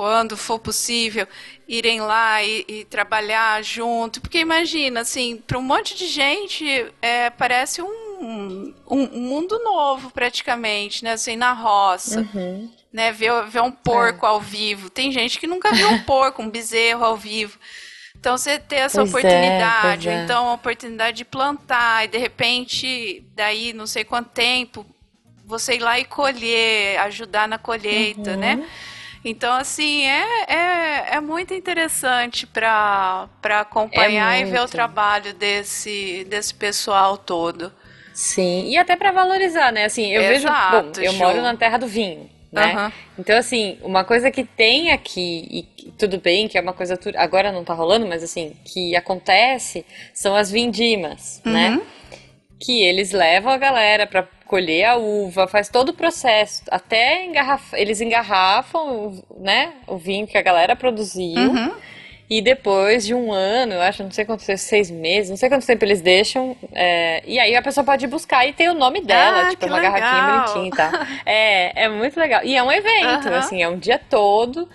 quando 0.00 0.34
for 0.34 0.58
possível, 0.58 1.28
irem 1.68 2.00
lá 2.00 2.42
e, 2.42 2.64
e 2.66 2.84
trabalhar 2.86 3.62
junto. 3.62 4.18
Porque 4.18 4.38
imagina, 4.38 5.00
assim, 5.00 5.36
para 5.46 5.58
um 5.58 5.62
monte 5.62 5.94
de 5.94 6.06
gente, 6.06 6.64
é, 7.02 7.28
parece 7.28 7.82
um, 7.82 8.74
um, 8.90 9.06
mundo 9.12 9.58
novo 9.62 10.10
praticamente, 10.10 11.04
né? 11.04 11.12
Assim, 11.12 11.36
na 11.36 11.52
roça 11.52 12.26
Uhum. 12.34 12.72
né, 12.90 13.12
ver, 13.12 13.44
ver 13.50 13.60
um 13.60 13.70
porco 13.70 14.24
ao 14.24 14.40
vivo. 14.40 14.88
Tem 14.88 15.12
gente 15.12 15.38
que 15.38 15.46
nunca 15.46 15.70
viu 15.74 15.90
um 15.90 15.98
porco, 16.04 16.40
um 16.40 16.48
bezerro 16.48 17.04
ao 17.04 17.14
vivo. 17.14 17.58
Então 18.18 18.38
você 18.38 18.58
ter 18.58 18.76
essa 18.76 19.04
Pois 19.04 19.14
é, 19.14 19.18
oportunidade, 19.18 20.08
é. 20.08 20.16
ou 20.16 20.24
então 20.24 20.48
a 20.48 20.54
oportunidade 20.54 21.18
de 21.18 21.24
plantar 21.26 22.06
e 22.06 22.08
de 22.08 22.16
repente, 22.16 23.22
daí 23.34 23.74
não 23.74 23.86
sei 23.86 24.02
quanto 24.02 24.30
tempo, 24.30 24.86
você 25.44 25.74
ir 25.74 25.80
lá 25.80 25.98
e 26.00 26.06
colher, 26.06 26.98
ajudar 27.00 27.46
na 27.46 27.58
colheita, 27.58 28.30
Uhum. 28.30 28.36
né? 28.38 28.66
Então, 29.24 29.52
assim, 29.52 30.06
é, 30.06 30.24
é, 30.48 31.16
é 31.16 31.20
muito 31.20 31.52
interessante 31.52 32.46
para 32.46 33.28
acompanhar 33.42 34.38
É 34.38 34.40
e 34.40 34.44
ver 34.44 34.60
o 34.60 34.68
trabalho 34.68 35.34
desse, 35.34 36.24
desse 36.28 36.54
pessoal 36.54 37.18
todo. 37.18 37.72
Sim, 38.14 38.68
e 38.68 38.76
até 38.76 38.96
pra 38.96 39.12
valorizar, 39.12 39.72
né? 39.72 39.84
Assim, 39.84 40.10
eu 40.12 40.22
vejo, 40.22 40.46
Exato, 40.46 41.00
bom, 41.00 41.04
eu 41.04 41.12
moro 41.14 41.40
na 41.42 41.56
terra 41.56 41.78
do 41.78 41.86
vinho, 41.86 42.28
né? 42.50 42.72
Aham. 42.72 42.92
Então, 43.18 43.36
assim, 43.36 43.78
uma 43.82 44.04
coisa 44.04 44.30
que 44.30 44.44
tem 44.44 44.90
aqui, 44.90 45.46
e 45.50 45.90
tudo 45.92 46.18
bem 46.18 46.48
que 46.48 46.56
é 46.56 46.60
uma 46.60 46.72
coisa, 46.72 46.98
agora 47.16 47.52
não 47.52 47.64
tá 47.64 47.74
rolando, 47.74 48.06
mas 48.06 48.22
assim, 48.22 48.56
que 48.64 48.96
acontece, 48.96 49.84
são 50.14 50.34
as 50.34 50.50
vindimas, 50.50 51.40
né? 51.44 51.72
Uhum. 51.72 51.82
Que 52.58 52.82
eles 52.82 53.12
levam 53.12 53.52
a 53.52 53.56
galera 53.56 54.06
pra 54.06 54.26
colher 54.50 54.84
a 54.84 54.96
uva, 54.96 55.46
faz 55.46 55.68
todo 55.68 55.90
o 55.90 55.92
processo, 55.94 56.62
até 56.70 57.24
engarraf... 57.24 57.72
eles 57.74 58.00
engarrafam, 58.00 59.22
né, 59.38 59.72
o 59.86 59.96
vinho 59.96 60.26
que 60.26 60.36
a 60.36 60.42
galera 60.42 60.74
produziu, 60.74 61.52
Uhum. 61.52 61.72
e 62.28 62.42
depois 62.42 63.06
de 63.06 63.14
um 63.14 63.32
ano, 63.32 63.74
eu 63.74 63.80
acho, 63.80 64.02
não 64.02 64.10
sei 64.10 64.24
quanto, 64.24 64.42
seis 64.56 64.90
meses, 64.90 65.30
não 65.30 65.36
sei 65.36 65.48
quanto 65.48 65.64
tempo 65.64 65.84
eles 65.84 66.00
deixam, 66.02 66.56
é, 66.72 67.22
e 67.24 67.38
aí 67.38 67.54
a 67.54 67.62
pessoa 67.62 67.84
pode 67.84 68.04
ir 68.04 68.08
buscar 68.08 68.44
e 68.44 68.52
tem 68.52 68.68
o 68.68 68.74
nome 68.74 69.00
dela, 69.02 69.42
Ah, 69.42 69.50
tipo, 69.50 69.66
uma 69.66 69.78
garrafinha 69.80 70.24
legal. 70.24 70.40
bonitinha 70.40 70.68
e 70.68 70.72
tal. 70.72 70.90
É, 71.24 71.84
é 71.84 71.88
muito 71.88 72.18
legal. 72.18 72.40
E 72.44 72.56
é 72.56 72.62
um 72.62 72.72
evento, 72.72 73.28
Aham. 73.28 73.38
assim, 73.38 73.62
é 73.62 73.68
um 73.68 73.78
dia 73.78 74.00
todo. 74.10 74.68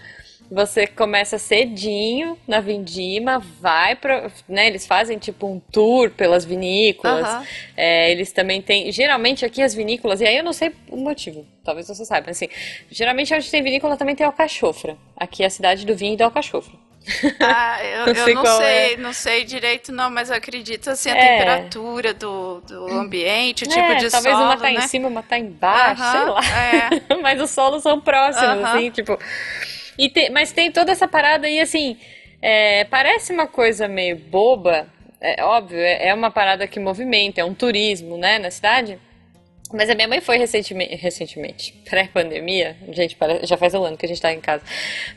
Você 0.51 0.85
começa 0.85 1.37
cedinho 1.39 2.37
na 2.47 2.59
vindima, 2.59 3.39
vai 3.59 3.95
pra, 3.95 4.29
né, 4.47 4.67
eles 4.67 4.85
fazem 4.85 5.17
tipo 5.17 5.47
um 5.47 5.59
tour 5.59 6.11
pelas 6.11 6.45
vinícolas. 6.45 7.25
Aham. 7.25 7.47
É, 7.75 8.11
eles 8.11 8.31
também 8.31 8.61
têm, 8.61 8.91
geralmente 8.91 9.43
aqui 9.43 9.61
as 9.61 9.73
vinícolas, 9.73 10.21
e 10.21 10.25
aí 10.25 10.37
eu 10.37 10.43
não 10.43 10.53
sei 10.53 10.71
o 10.89 10.97
motivo, 10.97 11.45
talvez 11.63 11.87
você 11.87 12.05
saiba, 12.05 12.27
mas 12.27 12.37
assim, 12.37 12.49
geralmente 12.91 13.33
onde 13.33 13.49
tem 13.49 13.63
vinícola 13.63 13.97
também 13.97 14.15
tem 14.15 14.25
alcachofra. 14.25 14.97
Aqui 15.17 15.43
é 15.43 15.47
a 15.47 15.49
cidade 15.49 15.85
do 15.85 15.95
vinho 15.95 16.13
e 16.13 16.17
da 16.17 16.25
alcachofra. 16.25 16.73
Ah, 17.39 17.83
eu, 17.83 18.05
Não 18.07 18.15
eu 18.15 18.23
sei 18.23 18.33
não 18.33 18.41
qual 18.41 18.57
sei, 18.57 18.93
é. 18.93 18.97
não 18.97 19.13
sei 19.13 19.43
direito 19.43 19.91
não, 19.91 20.09
mas 20.09 20.29
eu 20.29 20.35
acredito 20.37 20.89
assim 20.89 21.09
a 21.09 21.15
É. 21.15 21.17
temperatura 21.17 22.13
do, 22.13 22.61
do 22.61 22.87
ambiente, 22.97 23.65
o 23.65 23.67
tipo 23.67 23.81
É, 23.81 23.95
de 23.95 24.09
talvez 24.09 24.35
solo, 24.35 24.45
uma 24.45 24.57
tá 24.57 24.71
né? 24.71 24.71
em 24.71 24.81
cima, 24.81 25.07
uma 25.07 25.21
tá 25.21 25.37
embaixo, 25.37 26.01
Aham, 26.01 26.11
sei 26.11 26.25
lá. 26.25 26.39
é. 26.49 26.89
Mas 27.21 27.41
os 27.41 27.49
solos 27.51 27.83
são 27.83 27.99
próximos, 27.99 28.57
Aham. 28.57 28.61
assim, 28.61 28.89
tipo. 28.91 29.17
E 29.97 30.09
tem- 30.09 30.29
mas 30.29 30.51
tem 30.51 30.71
toda 30.71 30.91
essa 30.91 31.07
parada 31.07 31.47
aí, 31.47 31.59
assim, 31.59 31.97
é, 32.41 32.83
parece 32.85 33.31
uma 33.33 33.47
coisa 33.47 33.87
meio 33.87 34.17
boba, 34.17 34.87
é 35.21 35.43
óbvio, 35.43 35.79
é, 35.79 36.07
é 36.09 36.13
uma 36.13 36.29
parada 36.29 36.67
que 36.67 36.79
movimenta, 36.79 37.41
é 37.41 37.45
um 37.45 37.53
turismo, 37.53 38.17
né, 38.17 38.37
na 38.39 38.51
cidade. 38.51 38.99
Mas 39.73 39.89
a 39.89 39.95
minha 39.95 40.07
mãe 40.07 40.21
foi 40.21 40.37
recentemente, 40.37 40.95
recentemente 40.95 41.73
pré-pandemia, 41.89 42.77
gente, 42.91 43.17
já 43.43 43.57
faz 43.57 43.73
um 43.73 43.83
ano 43.83 43.97
que 43.97 44.05
a 44.05 44.09
gente 44.09 44.21
tá 44.21 44.31
em 44.31 44.39
casa. 44.39 44.63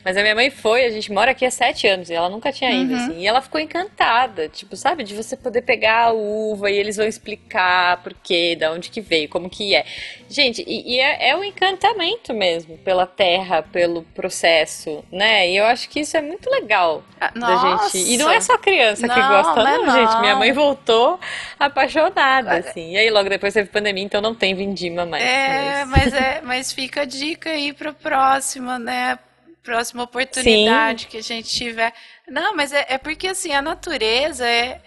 Mas 0.05 0.17
a 0.17 0.23
minha 0.23 0.35
mãe 0.35 0.49
foi, 0.51 0.87
a 0.87 0.91
gente 0.91 1.13
mora 1.13 1.33
aqui 1.33 1.45
há 1.45 1.51
sete 1.51 1.87
anos 1.87 2.09
e 2.09 2.15
ela 2.15 2.29
nunca 2.31 2.51
tinha 2.51 2.71
ido, 2.71 2.95
Uhum. 2.95 2.99
assim. 3.05 3.19
E 3.21 3.27
ela 3.27 3.43
ficou 3.43 3.61
encantada, 3.61 4.49
tipo, 4.49 4.75
sabe, 4.75 5.05
de 5.05 5.15
você 5.15 5.37
poder 5.37 5.63
pegar 5.63 6.05
a 6.07 6.13
uva 6.13 6.71
e 6.71 6.77
eles 6.77 6.97
vão 6.97 7.07
explicar 7.07 8.03
por 8.03 8.15
quê, 8.15 8.57
da 8.59 8.73
onde 8.73 8.89
que 8.89 9.01
veio, 9.03 9.29
como 9.29 9.51
que 9.51 9.75
é. 9.75 9.85
Gente, 10.31 10.65
e, 10.67 10.95
e 10.95 10.99
é, 10.99 11.29
é 11.31 11.37
um 11.37 11.45
encantamento 11.45 12.33
mesmo 12.33 12.79
pela 12.79 13.07
terra, 13.07 13.63
pelo 13.63 14.03
processo, 14.15 15.05
né? 15.13 15.49
E 15.51 15.57
eu 15.59 15.65
acho 15.67 15.89
que 15.91 16.01
isso 16.01 16.17
é 16.17 16.23
muito 16.23 16.49
legal 16.51 17.03
Ah, 17.21 17.31
da 17.35 17.41
Nossa. 17.41 17.99
gente. 17.99 18.13
E 18.13 18.17
não 18.17 18.31
é 18.31 18.41
só 18.41 18.57
criança 18.57 19.09
que 19.09 19.19
Não, 19.21 19.29
gosta, 19.29 19.55
não 19.63 19.69
é 19.69 19.79
não, 19.79 19.95
gente. 20.07 20.21
Minha 20.21 20.37
mãe 20.37 20.53
voltou 20.53 21.19
apaixonada, 21.59 22.53
assim. 22.59 22.93
E 22.93 22.97
aí 22.99 23.11
logo 23.11 23.29
depois 23.29 23.53
teve 23.55 23.69
pandemia, 23.69 24.05
então 24.05 24.21
não 24.21 24.35
tem 24.39 24.55
vindima 24.55 25.05
mais. 25.05 25.23
É, 25.25 25.85
mas- 25.85 26.13
mas 26.13 26.15
é, 26.15 26.41
mas 26.43 26.73
fica 26.73 27.03
a 27.03 27.05
dica 27.05 27.51
aí 27.51 27.73
para 27.73 27.93
próxima, 27.93 28.79
né? 28.79 29.19
Próxima 29.63 30.05
oportunidade 30.05 31.07
que 31.09 31.19
a 31.19 31.23
gente 31.23 31.49
tiver. 31.51 31.93
Não, 32.27 32.55
mas 32.57 32.73
é, 32.73 32.87
é 32.89 32.99
porque 32.99 33.29
assim 33.29 33.53
a 33.53 33.61
natureza 33.61 34.47
é, 34.47 34.81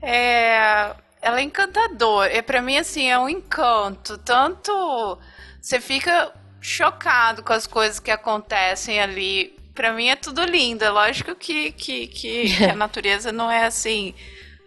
é 0.00 0.94
ela 1.22 1.40
é 1.40 1.42
encantadora. 1.42 2.32
É 2.32 2.42
para 2.42 2.62
mim 2.62 2.76
assim 2.78 3.08
é 3.10 3.18
um 3.18 3.28
encanto. 3.28 4.16
Tanto 4.18 5.18
você 5.60 5.80
fica 5.80 6.32
chocado 6.60 7.42
com 7.42 7.52
as 7.52 7.66
coisas 7.66 7.98
que 8.00 8.10
acontecem 8.10 9.00
ali. 9.00 9.56
Para 9.74 9.92
mim 9.92 10.08
é 10.08 10.16
tudo 10.16 10.44
lindo. 10.44 10.84
É 10.84 10.90
lógico 10.90 11.34
que, 11.34 11.72
que, 11.72 12.06
que, 12.06 12.48
que 12.48 12.64
a 12.70 12.74
natureza 12.74 13.32
não 13.32 13.50
é 13.50 13.64
assim 13.64 14.14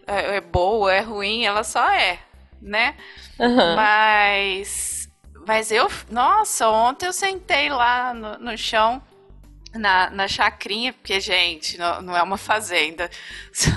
é, 0.06 0.36
é 0.36 0.40
boa, 0.40 0.92
é 0.92 1.00
ruim. 1.00 1.44
Ela 1.44 1.64
só 1.64 1.88
é, 1.90 2.18
né? 2.64 2.96
Aham. 3.38 3.88
Mas, 4.28 5.08
mas 5.46 5.70
eu, 5.72 5.88
nossa, 6.10 6.68
ontem 6.68 7.06
eu 7.06 7.12
sentei 7.12 7.68
lá 7.70 8.14
no, 8.14 8.38
no 8.38 8.58
chão, 8.58 9.02
na, 9.74 10.10
na 10.10 10.28
chacrinha, 10.28 10.92
porque, 10.92 11.20
gente, 11.20 11.78
não, 11.78 12.02
não 12.02 12.16
é 12.16 12.22
uma 12.22 12.38
fazenda. 12.38 13.10
São, 13.52 13.74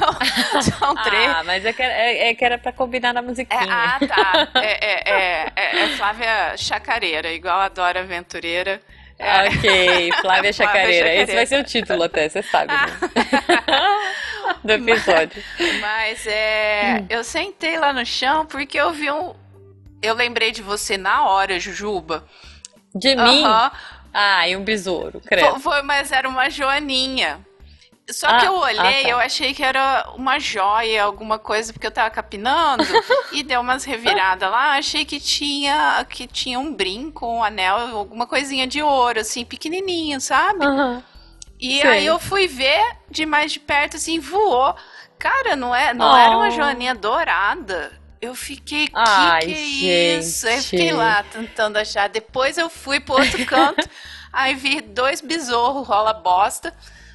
são 0.60 0.97
três. 0.97 1.36
Ah, 1.36 1.43
mas 1.45 1.65
é 1.65 1.73
que, 1.73 1.82
era- 1.82 1.93
é, 1.93 2.30
é 2.30 2.36
que 2.36 2.45
era 2.45 2.58
pra 2.58 2.71
combinar 2.73 3.13
na 3.13 3.21
É, 3.50 3.56
musiquinha. 3.62 3.65
ah, 3.69 4.02
tá. 4.06 4.50
É, 4.60 4.86
é, 4.86 5.12
é, 5.45 5.54
é, 5.56 5.84
é 5.84 5.89
Flávia 5.89 6.56
Chacareira, 6.58 7.32
igual 7.32 7.60
a 7.60 7.69
Dora 7.69 8.02
Aventureira. 8.02 8.82
É, 9.17 9.41
Ah, 9.41 9.45
ok, 9.47 10.13
Flávia 10.13 10.54
Chacareira. 10.54 11.13
Esse 11.15 11.34
Chacareira. 11.34 11.36
vai 11.36 11.45
ser 11.45 11.60
o 11.60 11.63
título 11.63 12.04
até, 12.04 12.28
você 12.30 12.41
sabe, 12.43 12.78
né? 12.78 13.02
Do 14.67 14.73
episódio. 14.73 15.43
Mas 15.82 16.25
é, 16.27 17.03
eu 17.10 17.23
sentei 17.23 17.77
lá 17.80 17.91
no 17.93 18.06
chão 18.06 18.45
porque 18.45 18.77
eu 18.77 18.91
vi 18.91 19.10
um. 19.12 19.34
Eu 20.01 20.13
lembrei 20.13 20.51
de 20.51 20.62
você 20.62 20.97
na 20.97 21.27
hora, 21.27 21.60
Jujuba. 21.60 22.23
De 22.93 23.15
mim? 23.15 23.43
Aham. 23.43 23.71
Ah, 24.13 24.47
e 24.47 24.56
um 24.56 24.63
besouro, 24.63 25.19
Foi, 25.19 25.30
credo. 25.30 25.60
foi, 25.60 25.82
mas 25.84 26.12
era 26.12 26.27
uma 26.27 26.49
joaninha. 26.49 27.39
Só 28.10 28.27
Ah, 28.27 28.39
que 28.39 28.45
eu 28.47 28.53
olhei, 28.58 28.80
ah, 28.80 29.03
tá. 29.03 29.10
eu 29.10 29.17
achei 29.19 29.53
que 29.53 29.62
era 29.62 30.10
uma 30.15 30.39
joia, 30.39 31.03
alguma 31.03 31.38
coisa, 31.38 31.73
porque 31.73 31.86
eu 31.86 31.91
tava 31.91 32.10
capinando 32.10 32.84
e 33.34 33.43
deu 33.43 33.60
umas 33.60 33.84
reviradas 33.84 34.49
lá. 34.49 34.77
Achei 34.77 35.03
que 35.06 35.19
tinha 35.19 36.06
que 36.10 36.25
tinha 36.25 36.58
um 36.58 36.73
brinco, 36.73 37.27
um 37.27 37.43
anel, 37.43 37.97
alguma 37.97 38.25
coisinha 38.25 38.65
de 38.65 38.82
ouro, 38.82 39.19
assim, 39.19 39.43
pequenininho, 39.45 40.19
sabe? 40.21 40.65
Aham. 40.65 41.03
E 41.60 41.82
sei. 41.82 41.89
aí 41.89 42.06
eu 42.06 42.20
fui 42.20 42.48
ver 42.48 42.82
de 43.10 43.26
mais 43.26 43.52
de 43.52 43.60
perto, 43.60 43.98
assim, 43.98 44.20
voou. 44.20 44.76
Cara, 45.17 45.56
não, 45.56 45.74
é, 45.74 45.93
não 45.93 46.12
Oh. 46.12 46.15
era 46.17 46.38
uma 46.38 46.52
joaninha 46.52 46.93
dourada. 46.93 47.91
Eu 48.22 48.34
fiquei, 48.36 48.88
que 48.88 48.93
Ai, 48.96 49.41
que 49.46 49.54
é 49.89 50.17
isso? 50.17 50.48
Aí 50.48 50.56
eu 50.58 50.62
fiquei 50.63 50.91
lá 50.93 51.24
tentando 51.24 51.78
achar. 51.78 52.10
Depois 52.10 52.58
eu 52.58 52.70
fui 52.70 53.00
pro 53.00 53.15
outro 53.15 53.43
canto, 53.46 53.88
aí 54.34 54.54
vi 54.56 54.82
dois 54.82 55.22
besouros 55.22 55.88
rola 55.88 56.13
bosta, 56.13 56.74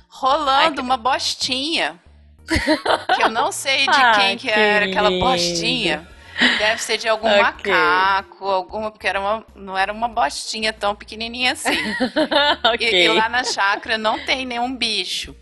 rolando 0.08 0.80
uma 0.82 0.96
bostinha. 0.96 2.00
Que 3.14 3.22
eu 3.22 3.30
não 3.30 3.52
sei 3.52 3.86
de 3.86 4.12
quem 4.16 4.36
que 4.36 4.48
que 4.48 4.50
era 4.50 4.86
aquela 4.86 5.10
bostinha. 5.10 6.06
Deve 6.58 6.82
ser 6.82 6.98
de 6.98 7.08
algum 7.08 7.28
Ok. 7.28 7.38
macaco, 7.38 8.46
alguma, 8.46 8.90
porque 8.90 9.06
era 9.06 9.20
uma, 9.20 9.46
não 9.54 9.76
era 9.78 9.92
uma 9.92 10.08
bostinha 10.08 10.72
tão 10.72 10.94
pequenininha 10.94 11.52
assim. 11.52 11.96
E, 12.78 12.88
ok. 12.88 13.04
e 13.04 13.08
lá 13.08 13.28
na 13.28 13.44
chácara 13.44 13.98
não 13.98 14.18
tem 14.18 14.46
nenhum 14.46 14.76
bicho. 14.76 15.36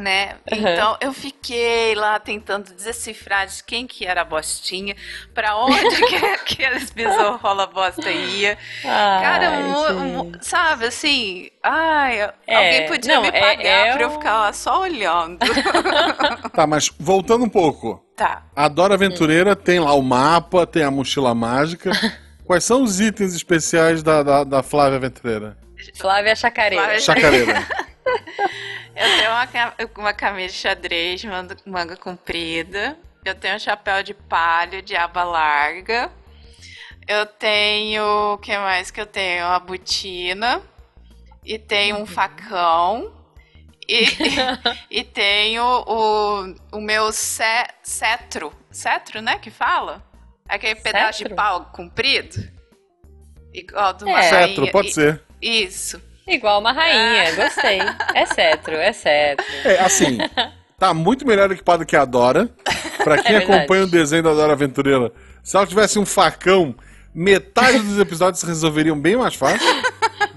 Né? 0.00 0.36
Uhum. 0.50 0.58
Então 0.58 0.96
eu 1.00 1.12
fiquei 1.12 1.94
lá 1.94 2.18
tentando 2.18 2.72
decifrar 2.74 3.46
de 3.46 3.62
quem 3.62 3.86
que 3.86 4.04
era 4.06 4.22
a 4.22 4.24
bostinha, 4.24 4.96
pra 5.34 5.56
onde 5.56 5.78
que 6.06 6.16
aqueles 6.16 6.90
besouro 6.90 7.36
rola 7.36 7.66
bosta 7.66 8.10
ia. 8.10 8.56
Cara, 8.82 9.48
Ai, 9.50 9.62
mu- 9.62 9.92
mu- 10.24 10.32
gente. 10.32 10.46
sabe 10.46 10.86
assim, 10.86 11.48
ai, 11.62 12.20
É, 12.46 12.54
alguém 12.56 12.86
podia 12.88 13.14
não, 13.14 13.22
me 13.22 13.28
é- 13.28 13.40
pagar 13.40 13.64
é 13.88 13.92
pra 13.92 14.02
eu 14.02 14.08
um- 14.08 14.12
ficar 14.12 14.40
lá 14.40 14.52
só 14.52 14.80
olhando. 14.80 15.38
Tá, 16.54 16.66
mas 16.66 16.90
voltando 16.98 17.44
um 17.44 17.48
pouco. 17.48 18.04
tá. 18.16 18.42
A 18.56 18.68
Dora 18.68 18.94
Aventureira 18.94 19.54
tem 19.54 19.78
lá 19.78 19.92
o 19.94 20.02
mapa, 20.02 20.66
tem 20.66 20.82
a 20.82 20.90
mochila 20.90 21.34
mágica. 21.34 21.90
Quais 22.44 22.64
são 22.64 22.82
os 22.82 23.00
itens 23.00 23.34
especiais 23.34 24.02
da, 24.02 24.22
da, 24.22 24.44
da 24.44 24.62
Flávia 24.62 24.96
Aventureira? 24.96 25.56
Flávia 25.96 26.34
Chacareira. 26.34 26.82
Flávia- 26.84 27.00
Chacareira. 27.00 27.66
Eu 29.00 29.16
tenho 29.18 29.30
uma, 29.30 29.48
uma 29.98 30.12
camisa 30.12 30.48
de 30.52 30.58
xadrez, 30.58 31.24
manga, 31.24 31.56
manga 31.64 31.96
comprida. 31.96 32.98
Eu 33.24 33.34
tenho 33.34 33.56
um 33.56 33.58
chapéu 33.58 34.02
de 34.02 34.12
palha 34.14 34.82
de 34.82 34.94
aba 34.96 35.24
larga. 35.24 36.10
Eu 37.08 37.24
tenho. 37.26 38.34
O 38.34 38.38
que 38.38 38.56
mais 38.58 38.90
que 38.90 39.00
eu 39.00 39.06
tenho? 39.06 39.46
A 39.46 39.58
botina. 39.58 40.62
E 41.44 41.58
tenho 41.58 41.96
um 41.96 42.06
facão. 42.06 43.12
E, 43.88 44.04
e 44.90 45.02
tenho 45.02 45.64
o, 45.64 46.54
o 46.72 46.80
meu 46.80 47.10
ce- 47.10 47.68
cetro. 47.82 48.52
Cetro, 48.70 49.20
né? 49.20 49.38
Que 49.38 49.50
fala? 49.50 50.02
Aquele 50.48 50.76
pedaço 50.76 51.18
de 51.18 51.24
Cetro? 51.24 51.36
pau 51.36 51.64
comprido. 51.72 52.36
Igual 53.52 53.94
do 53.94 54.04
uma 54.06 54.20
É. 54.20 54.22
Cetro, 54.28 54.70
pode 54.70 54.88
E- 54.88 54.92
ser. 54.92 55.22
Isso. 55.40 56.00
Igual 56.26 56.60
uma 56.60 56.72
rainha, 56.72 57.34
gostei. 57.34 57.80
É 58.14 58.26
cetro, 58.26 58.74
é 58.76 58.92
cetro. 58.92 59.44
É, 59.64 59.80
assim, 59.80 60.18
tá 60.78 60.94
muito 60.94 61.26
melhor 61.26 61.50
equipado 61.50 61.84
que 61.84 61.96
a 61.96 62.04
Dora. 62.04 62.48
Pra 63.02 63.18
quem 63.22 63.36
É 63.36 63.38
acompanha 63.38 63.84
o 63.84 63.90
desenho 63.90 64.22
da 64.22 64.32
Dora 64.32 64.52
Aventureira, 64.52 65.12
se 65.42 65.56
ela 65.56 65.66
tivesse 65.66 65.98
um 65.98 66.06
facão, 66.06 66.74
metade 67.14 67.78
dos 67.78 67.98
episódios 67.98 68.40
se 68.40 68.46
resolveriam 68.46 68.98
bem 68.98 69.16
mais 69.16 69.34
fácil. 69.34 69.66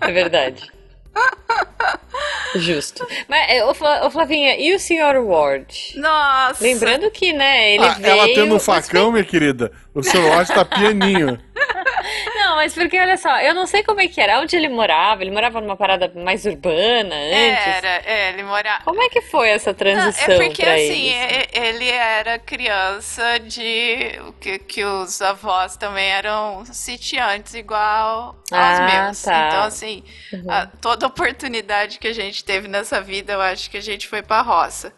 É 0.01 0.11
verdade. 0.11 0.71
Justo. 2.55 3.05
Mas, 3.27 3.49
é, 3.49 3.65
ô, 3.65 3.73
Fla- 3.73 4.05
ô, 4.05 4.11
Flavinha, 4.11 4.55
e 4.57 4.73
o 4.75 4.79
Sr. 4.79 5.17
Ward? 5.25 5.67
Nossa! 5.95 6.63
Lembrando 6.63 7.09
que, 7.11 7.33
né, 7.33 7.71
ele 7.73 7.85
Ah, 7.85 7.93
veio... 7.93 8.07
ela 8.11 8.27
tendo 8.29 8.51
um 8.51 8.53
mas 8.53 8.65
facão, 8.65 9.11
minha 9.11 9.23
querida, 9.23 9.71
o 9.93 10.03
seu 10.03 10.21
lote 10.21 10.51
tá 10.53 10.63
pianinho. 10.63 11.39
Não, 12.35 12.55
mas 12.55 12.73
porque, 12.73 12.99
olha 12.99 13.17
só, 13.17 13.39
eu 13.41 13.53
não 13.53 13.65
sei 13.65 13.83
como 13.83 14.01
é 14.01 14.07
que 14.07 14.19
era, 14.19 14.39
onde 14.39 14.55
ele 14.55 14.67
morava, 14.69 15.21
ele 15.23 15.31
morava 15.31 15.61
numa 15.61 15.75
parada 15.75 16.11
mais 16.15 16.45
urbana 16.45 17.15
antes. 17.15 17.65
Era, 17.65 17.87
é, 18.05 18.29
ele 18.29 18.43
morava. 18.43 18.83
Como 18.83 19.01
é 19.01 19.09
que 19.09 19.21
foi 19.21 19.49
essa 19.49 19.71
Não, 19.71 19.75
transição 19.77 20.33
é 20.35 20.37
porque 20.49 20.63
assim, 20.63 21.07
eles? 21.09 21.47
ele 21.53 21.89
era 21.89 22.39
criança 22.39 23.39
de 23.39 24.19
que, 24.39 24.59
que 24.59 24.83
os 24.83 25.21
avós 25.21 25.77
também 25.77 26.09
eram 26.09 26.63
sitiantes 26.65 27.53
igual 27.53 28.35
aos 28.51 28.79
Ah, 28.79 28.85
meus. 28.85 29.21
tá. 29.21 29.47
Então, 29.47 29.63
assim, 29.63 30.03
Uhum. 30.31 30.43
a- 30.51 30.65
toda 30.81 31.07
oportunidade 31.07 31.97
que 31.99 32.07
a 32.07 32.13
gente 32.13 32.22
teve 32.43 32.67
nessa 32.67 33.01
vida, 33.01 33.33
eu 33.33 33.41
acho 33.41 33.69
que 33.69 33.77
a 33.77 33.81
gente 33.81 34.07
foi 34.07 34.21
pra 34.21 34.41
roça. 34.41 34.93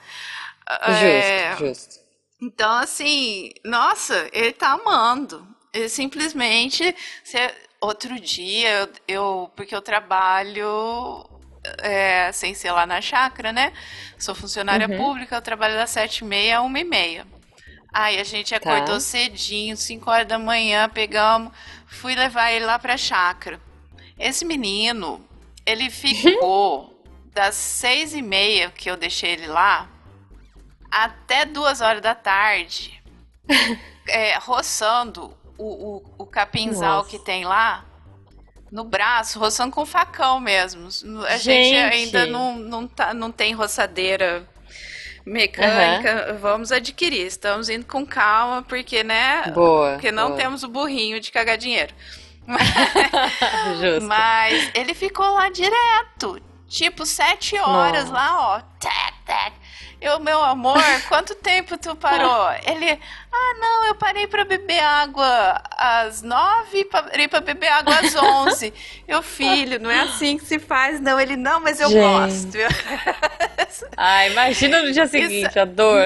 É, 0.67 0.91
Justo, 0.91 1.57
justo. 1.57 1.99
Então, 2.41 2.71
assim, 2.73 3.51
nossa, 3.63 4.29
ele 4.33 4.53
tá 4.53 4.71
amando. 4.73 5.47
Ele 5.73 5.89
simplesmente. 5.89 6.95
se- 7.23 7.53
outro 7.81 8.19
dia, 8.19 8.89
eu, 9.07 9.51
porque 9.55 9.75
eu 9.75 9.81
trabalho 9.81 11.25
é, 11.79 12.31
sem 12.31 12.53
ser 12.53 12.71
lá 12.71 12.85
na 12.85 13.01
chácara, 13.01 13.51
né? 13.51 13.73
Sou 14.17 14.35
funcionária 14.35 14.88
Uhum. 14.88 14.89
pública, 14.89 15.35
eu 15.35 15.41
trabalho 15.41 15.75
das 15.75 15.89
sete 15.91 16.19
e 16.19 16.25
meia 16.25 16.57
a 16.59 16.61
uma 16.61 16.79
e 16.79 16.83
meia. 16.83 17.27
Aí 17.93 18.19
a 18.19 18.23
gente 18.23 18.55
acordou 18.55 18.99
Tá. 18.99 18.99
cedinho, 18.99 19.77
5 19.77 20.11
horas 20.11 20.27
da 20.27 20.38
manhã, 20.39 20.89
pegamos, 20.89 21.51
fui 21.88 22.15
levar 22.15 22.51
ele 22.51 22.65
lá 22.65 22.77
pra 22.79 22.97
chácara. 22.97 23.59
Esse 24.19 24.45
menino, 24.45 25.25
ele 25.65 25.89
ficou 25.91 26.94
das 27.35 27.53
seis 27.53 28.13
e 28.13 28.21
meia 28.21 28.71
que 28.71 28.89
eu 28.89 28.95
deixei 28.95 29.31
ele 29.31 29.47
lá 29.47 29.89
até 30.89 31.43
duas 31.43 31.81
horas 31.81 32.01
da 32.01 32.15
tarde, 32.15 33.03
é, 34.07 34.37
roçando 34.37 35.37
o, 35.57 35.97
o, 35.97 36.03
o 36.19 36.25
capinzal 36.25 36.99
Nossa. 36.99 37.09
que 37.09 37.19
tem 37.19 37.43
lá 37.43 37.83
no 38.71 38.85
braço, 38.85 39.37
roçando 39.37 39.73
com 39.73 39.85
facão 39.85 40.39
mesmo. 40.39 40.87
A 41.27 41.35
gente, 41.37 41.75
Gente. 41.75 41.93
ainda 41.93 42.25
não, 42.25 42.55
não, 42.55 42.87
tá, 42.87 43.13
não 43.13 43.29
tem 43.29 43.53
roçadeira 43.53 44.47
mecânica. 45.25 46.37
Vamos 46.39 46.71
adquirir. 46.71 47.25
Estamos 47.25 47.67
indo 47.67 47.85
com 47.85 48.05
calma, 48.05 48.63
porque, 48.63 49.03
né? 49.03 49.51
Boa. 49.53 49.93
Porque 49.93 50.11
não 50.11 50.29
boa. 50.29 50.39
temos 50.39 50.63
o 50.63 50.69
burrinho 50.69 51.19
de 51.19 51.31
cagar 51.31 51.57
dinheiro. 51.57 51.93
Mas 54.03 54.71
ele 54.73 54.93
ficou 54.93 55.25
lá 55.33 55.49
direto. 55.49 56.41
Tipo, 56.67 57.06
sete 57.06 57.58
horas 57.60 58.10
Nossa. 58.10 58.13
lá, 58.13 58.56
ó. 58.58 58.60
Tac, 58.80 59.13
tac. 59.25 59.54
Eu, 60.01 60.19
meu 60.19 60.41
amor, 60.43 60.78
quanto 61.08 61.34
tempo 61.36 61.78
tu 61.78 61.95
parou? 61.95 62.51
Ele, 62.65 62.91
ah, 63.32 63.54
não, 63.60 63.86
eu 63.86 63.95
parei 63.95 64.28
pra 64.28 64.43
beber 64.43 64.80
água 64.84 65.62
às 65.78 66.21
nove, 66.21 66.86
parei 66.86 67.28
pra 67.28 67.39
beber 67.39 67.67
água 67.69 67.95
às 67.99 68.13
onze. 68.21 68.73
Eu, 69.08 69.21
filho, 69.23 69.80
não 69.80 69.89
é 69.89 70.01
assim 70.01 70.38
que 70.38 70.45
se 70.45 70.60
faz, 70.60 70.99
não. 70.99 71.19
Ele, 71.19 71.36
não, 71.36 71.60
mas 71.62 71.80
eu 71.80 71.89
Gente. 71.89 72.01
gosto. 72.01 72.58
Ah, 73.97 74.25
imagina 74.28 74.82
no 74.84 74.91
dia 74.91 75.06
seguinte, 75.08 75.58
a 75.60 75.65
dor. 75.65 76.06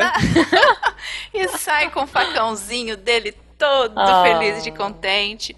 e 1.34 1.48
sai 1.50 1.90
com 1.92 2.04
o 2.04 2.08
facãozinho 2.08 2.98
dele 2.98 3.32
todo 3.58 3.98
Ah. 4.00 4.24
feliz 4.24 4.66
e 4.66 4.72
contente. 4.72 5.56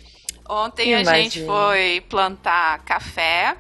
Ontem 0.50 0.94
a 0.96 1.04
gente 1.04 1.46
foi 1.46 2.04
plantar 2.10 2.80
café. 2.80 3.56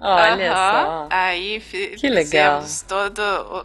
Olha 0.00 0.54
só. 0.54 1.06
Aí 1.10 1.60
Que 1.96 2.08
legal. 2.08 2.60
fizemos 2.62 2.82
todo 2.82 3.18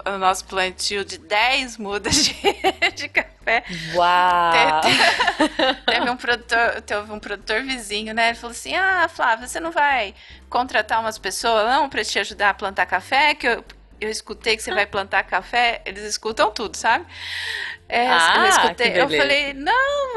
o, 0.05 0.09
o 0.15 0.17
nosso 0.17 0.45
plantio 0.45 1.05
de 1.05 1.17
10 1.19 1.77
mudas 1.77 2.25
de, 2.25 2.33
de 2.95 3.07
café. 3.09 3.63
Uau. 3.93 4.81
Teve 5.85 6.09
um 6.09 6.17
produtor, 6.17 6.81
teve 6.81 7.11
um 7.11 7.19
produtor 7.19 7.61
vizinho, 7.63 8.13
né? 8.13 8.29
Ele 8.29 8.37
falou 8.37 8.51
assim: 8.51 8.73
Ah, 8.75 9.07
Flávia, 9.07 9.47
você 9.47 9.59
não 9.59 9.71
vai 9.71 10.15
contratar 10.49 10.99
umas 10.99 11.17
pessoas 11.17 11.65
não 11.67 11.89
pra 11.89 12.03
te 12.03 12.17
ajudar 12.19 12.49
a 12.49 12.53
plantar 12.53 12.85
café? 12.85 13.35
Que 13.35 13.47
eu, 13.47 13.63
eu 14.03 14.11
escutei 14.11 14.57
que 14.57 14.63
você 14.63 14.73
vai 14.73 14.85
plantar 14.85 15.23
café. 15.23 15.81
Eles 15.85 16.03
escutam 16.03 16.51
tudo, 16.51 16.75
sabe? 16.75 17.05
É, 17.89 18.07
Ah, 18.07 18.33
eu 18.37 18.45
escutei. 18.49 19.01
Eu 19.01 19.09
falei, 19.09 19.53
não, 19.53 20.13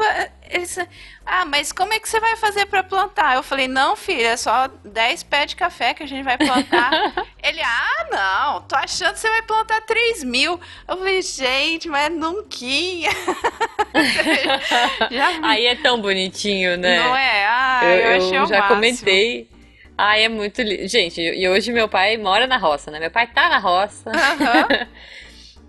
eles, 0.49 0.77
ah, 1.25 1.45
mas 1.45 1.71
como 1.71 1.93
é 1.93 1.99
que 1.99 2.09
você 2.09 2.19
vai 2.19 2.35
fazer 2.37 2.65
pra 2.65 2.81
plantar? 2.81 3.35
Eu 3.35 3.43
falei, 3.43 3.67
não, 3.67 3.95
filha, 3.95 4.29
é 4.29 4.37
só 4.37 4.67
10 4.83 5.23
pés 5.23 5.51
de 5.51 5.55
café 5.57 5.93
que 5.93 6.01
a 6.01 6.07
gente 6.07 6.23
vai 6.23 6.37
plantar. 6.37 6.91
Ele, 7.43 7.61
ah, 7.61 8.07
não, 8.11 8.61
tô 8.61 8.75
achando 8.75 9.13
que 9.13 9.19
você 9.19 9.29
vai 9.29 9.41
plantar 9.43 9.81
3 9.81 10.23
mil. 10.23 10.59
Eu 10.87 10.97
falei, 10.97 11.21
gente, 11.21 11.87
mas 11.87 12.09
nunquinha. 12.11 13.11
Já 15.11 15.31
vi. 15.31 15.39
Aí 15.43 15.65
é 15.67 15.75
tão 15.75 16.01
bonitinho, 16.01 16.77
né? 16.77 16.99
Não 16.99 17.15
é? 17.15 17.45
Ah, 17.47 17.79
eu, 17.83 17.89
eu, 17.89 18.11
eu 18.11 18.17
achei 18.17 18.39
o 18.39 18.45
já 18.45 18.59
máximo. 18.59 18.67
comentei. 18.75 19.49
Ai, 19.97 20.23
é 20.25 20.29
muito 20.29 20.61
lindo. 20.61 20.87
Gente, 20.87 21.19
e 21.21 21.49
hoje 21.49 21.71
meu 21.73 21.87
pai 21.89 22.17
mora 22.17 22.45
na 22.45 22.57
roça, 22.57 22.91
né? 22.91 22.99
Meu 22.99 23.09
pai 23.11 23.27
tá 23.27 23.49
na 23.49 23.59
roça. 23.59 24.09
Aham. 24.09 24.87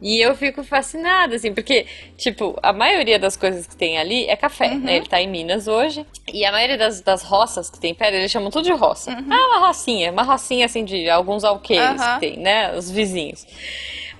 E 0.01 0.21
eu 0.21 0.33
fico 0.37 0.63
fascinada, 0.63 1.35
assim, 1.35 1.53
porque, 1.53 1.85
tipo, 2.17 2.57
a 2.63 2.73
maioria 2.73 3.19
das 3.19 3.37
coisas 3.37 3.67
que 3.67 3.75
tem 3.77 3.99
ali 3.99 4.27
é 4.29 4.37
café, 4.37 4.69
Uhum. 4.69 4.79
né? 4.79 4.95
Ele 4.99 5.07
tá 5.09 5.21
em 5.21 5.27
Minas 5.27 5.67
hoje. 5.67 6.07
E 6.33 6.45
a 6.45 6.53
maioria 6.53 6.79
das, 6.79 7.01
das 7.01 7.25
roças 7.25 7.69
que 7.69 7.81
tem 7.81 7.93
perto, 7.93 8.15
eles 8.15 8.31
chamam 8.31 8.49
tudo 8.49 8.63
de 8.63 8.71
roça. 8.73 9.11
Uhum. 9.11 9.27
Ah, 9.29 9.47
uma 9.49 9.67
rocinha, 9.67 10.13
uma 10.13 10.23
rocinha, 10.23 10.67
assim, 10.67 10.85
de 10.85 11.11
alguns 11.11 11.43
alqueires 11.43 12.01
que 12.01 12.21
tem, 12.21 12.37
né? 12.37 12.77
Os 12.77 12.89
vizinhos. 12.89 13.45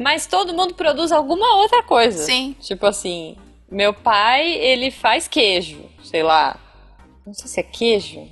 Mas 0.01 0.27
todo 0.27 0.53
mundo 0.53 0.75
produz 0.75 1.13
alguma 1.13 1.55
outra 1.59 1.81
coisa. 1.85 2.25
Sim. 2.25 2.57
Tipo 2.61 2.85
assim, 2.87 3.37
meu 3.71 3.95
pai, 3.95 4.51
ele 4.55 4.91
faz 4.91 5.29
queijo, 5.29 5.79
sei 6.03 6.25
lá. 6.25 6.59
Não 7.25 7.33
sei 7.35 7.47
se 7.47 7.61
é 7.61 7.63
queijo. 7.63 8.27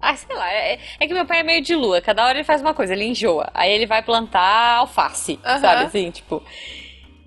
Ah, 0.00 0.16
sei 0.16 0.34
lá. 0.34 0.50
É, 0.52 0.78
é 0.98 1.06
que 1.06 1.12
meu 1.14 1.26
pai 1.26 1.40
é 1.40 1.42
meio 1.42 1.62
de 1.62 1.74
lua. 1.74 2.00
Cada 2.00 2.24
hora 2.24 2.38
ele 2.38 2.44
faz 2.44 2.60
uma 2.60 2.72
coisa, 2.74 2.92
ele 2.92 3.04
enjoa. 3.04 3.50
Aí 3.52 3.70
ele 3.72 3.86
vai 3.86 4.02
plantar 4.02 4.76
alface, 4.78 5.38
Aham. 5.44 5.58
sabe? 5.60 5.84
Assim, 5.84 6.10
tipo. 6.10 6.42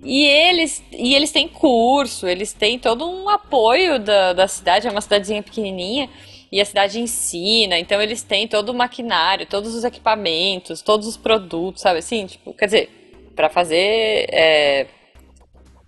E 0.02 0.24
eles, 0.26 0.82
e 0.92 1.14
eles 1.14 1.32
têm 1.32 1.48
curso, 1.48 2.26
eles 2.28 2.52
têm 2.52 2.78
todo 2.78 3.08
um 3.08 3.28
apoio 3.28 3.98
da, 3.98 4.34
da 4.34 4.46
cidade, 4.46 4.86
é 4.86 4.90
uma 4.90 5.00
cidadezinha 5.00 5.42
pequenininha, 5.42 6.10
e 6.52 6.60
a 6.60 6.64
cidade 6.64 7.00
ensina, 7.00 7.78
então 7.78 8.02
eles 8.02 8.22
têm 8.22 8.46
todo 8.46 8.68
o 8.68 8.74
maquinário, 8.74 9.46
todos 9.46 9.74
os 9.74 9.82
equipamentos, 9.82 10.82
todos 10.82 11.06
os 11.06 11.16
produtos, 11.16 11.80
sabe 11.80 12.00
assim? 12.00 12.26
Tipo, 12.26 12.52
quer 12.52 12.66
dizer, 12.66 12.90
pra 13.34 13.48
fazer 13.48 14.26
é, 14.30 14.86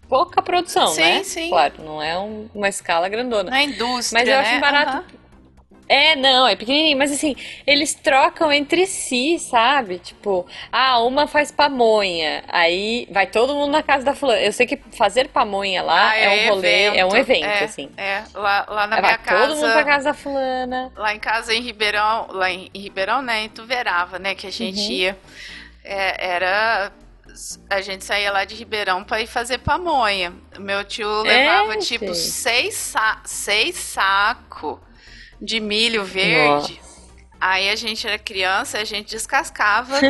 pouca 0.09 0.41
produção, 0.41 0.87
Sim, 0.89 1.03
né? 1.03 1.23
sim. 1.23 1.49
Claro, 1.51 1.75
não 1.85 2.01
é 2.03 2.19
um- 2.19 2.49
uma 2.55 2.69
escala 2.71 3.09
grandona. 3.11 3.51
Na 3.51 3.63
indústria, 3.63 4.19
Mas 4.19 4.29
eu 4.29 4.35
né? 4.37 4.41
acho 4.41 4.61
barato. 4.61 4.91
Aham. 4.97 5.26
É, 5.89 6.17
não, 6.17 6.47
é 6.47 6.57
pequenininho, 6.57 6.99
mas 6.99 7.13
assim, 7.13 7.37
eles 7.67 7.95
trocam 7.95 8.53
entre 8.53 8.87
si, 8.87 9.39
sabe? 9.39 9.99
Tipo, 10.01 10.45
ah, 10.73 10.99
uma 11.01 11.27
faz 11.29 11.53
pamonha, 11.53 12.43
aí 12.49 13.07
vai 13.11 13.27
todo 13.27 13.55
mundo 13.55 13.71
na 13.71 13.83
casa 13.83 14.05
da 14.05 14.15
fulana. 14.15 14.41
Eu 14.41 14.53
sei 14.53 14.67
que 14.67 14.77
fazer 14.97 15.29
pamonha 15.29 15.83
lá 15.83 16.11
Ah, 16.11 16.17
é, 16.17 16.29
um 16.47 16.49
rolê, 16.55 16.83
é 16.99 17.07
um 17.07 17.15
evento, 17.17 17.45
é, 17.45 17.65
assim. 17.65 17.89
É, 17.97 18.25
lá, 18.35 18.67
lá 18.69 18.87
na 18.89 18.97
vai 19.01 19.03
minha 19.03 19.19
casa. 19.19 19.47
todo 19.47 19.57
mundo 19.61 19.73
pra 19.73 19.85
casa 19.85 20.05
da 20.07 20.15
fulana. 20.15 20.93
Lá 20.97 21.15
em 21.15 21.21
casa 21.21 21.55
em 21.55 21.61
Ribeirão, 21.63 22.27
lá 22.31 22.51
em, 22.51 22.69
em 22.75 22.81
Ribeirão, 22.81 23.23
né, 23.23 23.45
em 23.45 23.49
Tuverava, 23.49 24.19
né, 24.19 24.35
que 24.35 24.47
a 24.47 24.53
gente 24.53 24.81
Uhum. 24.81 24.91
ia, 24.93 25.19
é, 25.85 26.27
era 26.35 26.93
a 27.69 27.81
gente 27.83 28.05
saía 28.05 28.33
lá 28.33 28.45
de 28.45 28.55
Ribeirão 28.55 29.05
pra 29.05 29.21
ir 29.21 29.27
fazer 29.27 29.59
pamonha. 29.59 30.33
Meu 30.59 30.83
tio 30.85 31.23
levava 31.23 31.75
É, 31.75 31.77
tipo 31.77 32.07
gente. 32.07 32.17
seis, 32.17 32.75
sa 32.75 33.21
seis 33.25 33.77
sacos 33.77 34.79
de 35.41 35.61
milho 35.61 36.05
verde. 36.05 36.81
Aí 37.41 37.69
a 37.69 37.77
gente 37.77 38.07
era 38.07 38.19
criança, 38.19 38.79
a 38.79 38.85
gente 38.85 39.11
descascava 39.11 40.01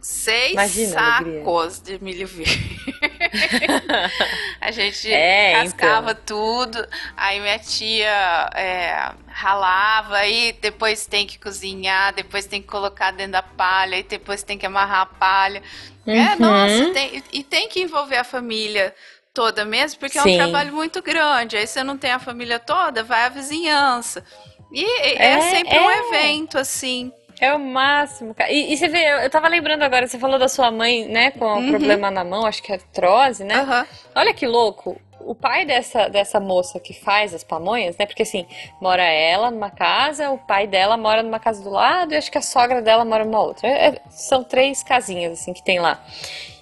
seis 0.00 0.52
Imagina 0.52 0.96
alegria. 1.00 1.40
sacos 1.44 1.80
de 1.80 1.98
milho 2.02 2.26
verde. 2.26 2.84
a 4.60 4.70
gente 4.70 5.08
É, 5.12 5.52
cascava 5.52 6.14
tudo, 6.14 6.86
aí 7.16 7.40
minha 7.40 7.58
tia 7.58 8.50
é, 8.54 9.12
ralava, 9.28 10.16
aí 10.18 10.52
depois 10.60 11.06
tem 11.06 11.26
que 11.26 11.38
cozinhar, 11.38 12.12
depois 12.14 12.46
tem 12.46 12.60
que 12.60 12.68
colocar 12.68 13.10
dentro 13.12 13.32
da 13.32 13.42
palha, 13.42 13.96
e 13.98 14.02
depois 14.02 14.42
tem 14.42 14.58
que 14.58 14.66
amarrar 14.66 15.02
a 15.02 15.06
palha. 15.06 15.62
É, 16.06 16.34
Uhum. 16.34 16.38
nossa, 16.40 16.84
tem- 16.92 17.22
e 17.32 17.42
tem 17.42 17.68
que 17.68 17.80
envolver 17.80 18.16
a 18.16 18.24
família 18.24 18.94
toda 19.34 19.64
mesmo, 19.64 19.98
porque 19.98 20.16
é 20.16 20.20
um 20.22 20.24
Sim. 20.24 20.36
trabalho 20.36 20.72
muito 20.72 21.02
grande. 21.02 21.56
Aí 21.56 21.66
você 21.66 21.82
não 21.82 21.98
tem 21.98 22.12
a 22.12 22.20
família 22.20 22.58
toda, 22.60 23.02
vai 23.02 23.24
a 23.24 23.28
vizinhança. 23.28 24.24
E 24.72 24.84
é, 25.02 25.32
É, 25.32 25.40
sempre 25.40 25.78
um 25.78 25.90
é. 25.90 25.98
evento, 26.08 26.56
assim. 26.56 27.12
É 27.40 27.52
o 27.52 27.58
máximo, 27.58 28.32
cara. 28.32 28.50
E, 28.50 28.72
e 28.72 28.76
você 28.76 28.86
vê, 28.88 29.24
eu, 29.24 29.28
tava 29.28 29.48
lembrando 29.48 29.82
agora, 29.82 30.06
você 30.06 30.18
falou 30.18 30.38
da 30.38 30.48
sua 30.48 30.70
mãe, 30.70 31.04
né, 31.08 31.32
com 31.32 31.44
o 31.44 31.56
Uhum. 31.56 31.70
problema 31.70 32.08
na 32.10 32.22
mão, 32.22 32.46
acho 32.46 32.62
que 32.62 32.70
é 32.70 32.76
artrose, 32.76 33.42
né? 33.42 33.56
Aham. 33.56 33.86
Olha 34.14 34.32
que 34.32 34.46
louco. 34.46 35.00
O 35.20 35.34
pai 35.34 35.64
dessa, 35.64 36.08
dessa 36.08 36.38
moça 36.38 36.78
que 36.78 36.92
faz 36.92 37.34
as 37.34 37.42
pamonhas, 37.42 37.96
né? 37.96 38.04
Porque 38.06 38.22
assim, 38.22 38.46
mora 38.80 39.02
ela 39.02 39.50
numa 39.50 39.70
casa, 39.70 40.30
o 40.30 40.38
pai 40.38 40.66
dela 40.66 40.96
mora 40.96 41.22
numa 41.22 41.40
casa 41.40 41.62
do 41.62 41.70
lado 41.70 42.12
e 42.12 42.16
acho 42.16 42.30
que 42.30 42.38
a 42.38 42.42
sogra 42.42 42.80
dela 42.82 43.04
mora 43.04 43.24
numa 43.24 43.40
outra. 43.40 43.66
É- 43.68 43.86
é- 43.88 44.02
são 44.10 44.44
três 44.44 44.82
casinhas, 44.82 45.32
assim, 45.40 45.52
que 45.52 45.62
tem 45.64 45.80
lá. 45.80 45.98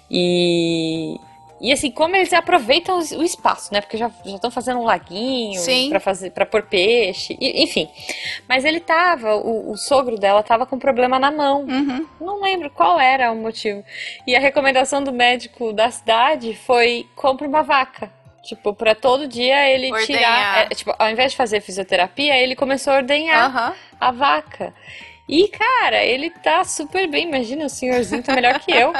E. 0.09 1.17
E 1.63 1.71
assim, 1.71 1.89
como 1.89 2.13
eles 2.13 2.33
aproveitam 2.33 2.99
o 2.99 3.23
espaço, 3.23 3.73
né? 3.73 3.79
Porque 3.79 3.95
já 3.95 4.11
estão 4.25 4.51
fazendo 4.51 4.81
um 4.81 4.83
laguinho 4.83 5.61
pra 5.89 5.99
fazer 6.01 6.31
para 6.31 6.45
pôr 6.45 6.63
peixe, 6.63 7.37
e- 7.39 7.63
enfim. 7.63 7.87
Mas 8.49 8.65
ele 8.65 8.81
tava, 8.81 9.33
o, 9.37 9.71
o 9.71 9.77
sogro 9.77 10.17
dela 10.19 10.43
tava 10.43 10.65
com 10.65 10.77
problema 10.77 11.17
na 11.17 11.31
mão. 11.31 11.61
Uhum. 11.61 12.05
Não 12.19 12.41
lembro 12.41 12.69
qual 12.69 12.99
era 12.99 13.31
o 13.31 13.35
motivo. 13.37 13.81
E 14.27 14.35
a 14.35 14.39
recomendação 14.41 15.01
do 15.01 15.13
médico 15.13 15.71
da 15.71 15.89
cidade 15.89 16.53
foi 16.53 17.07
compre 17.15 17.47
uma 17.47 17.63
vaca. 17.63 18.11
Tipo, 18.43 18.73
pra 18.73 18.93
todo 18.93 19.25
dia 19.25 19.69
ele 19.69 19.89
Ordenhar. 19.89 20.05
tirar. 20.05 20.65
é, 20.65 20.75
tipo, 20.75 20.93
ao 20.99 21.09
invés 21.09 21.31
de 21.31 21.37
fazer 21.37 21.61
fisioterapia, 21.61 22.35
ele 22.37 22.57
começou 22.57 22.91
a 22.91 22.97
ordenhar 22.97 23.45
Aham. 23.45 23.73
a 24.01 24.11
vaca. 24.11 24.73
E, 25.27 25.47
cara, 25.47 26.03
ele 26.03 26.29
tá 26.29 26.63
super 26.65 27.07
bem. 27.07 27.27
Imagina, 27.27 27.65
o 27.65 27.69
senhorzinho 27.69 28.21
tá 28.21 28.33
melhor 28.33 28.59
que 28.59 28.71
eu. 28.71 28.91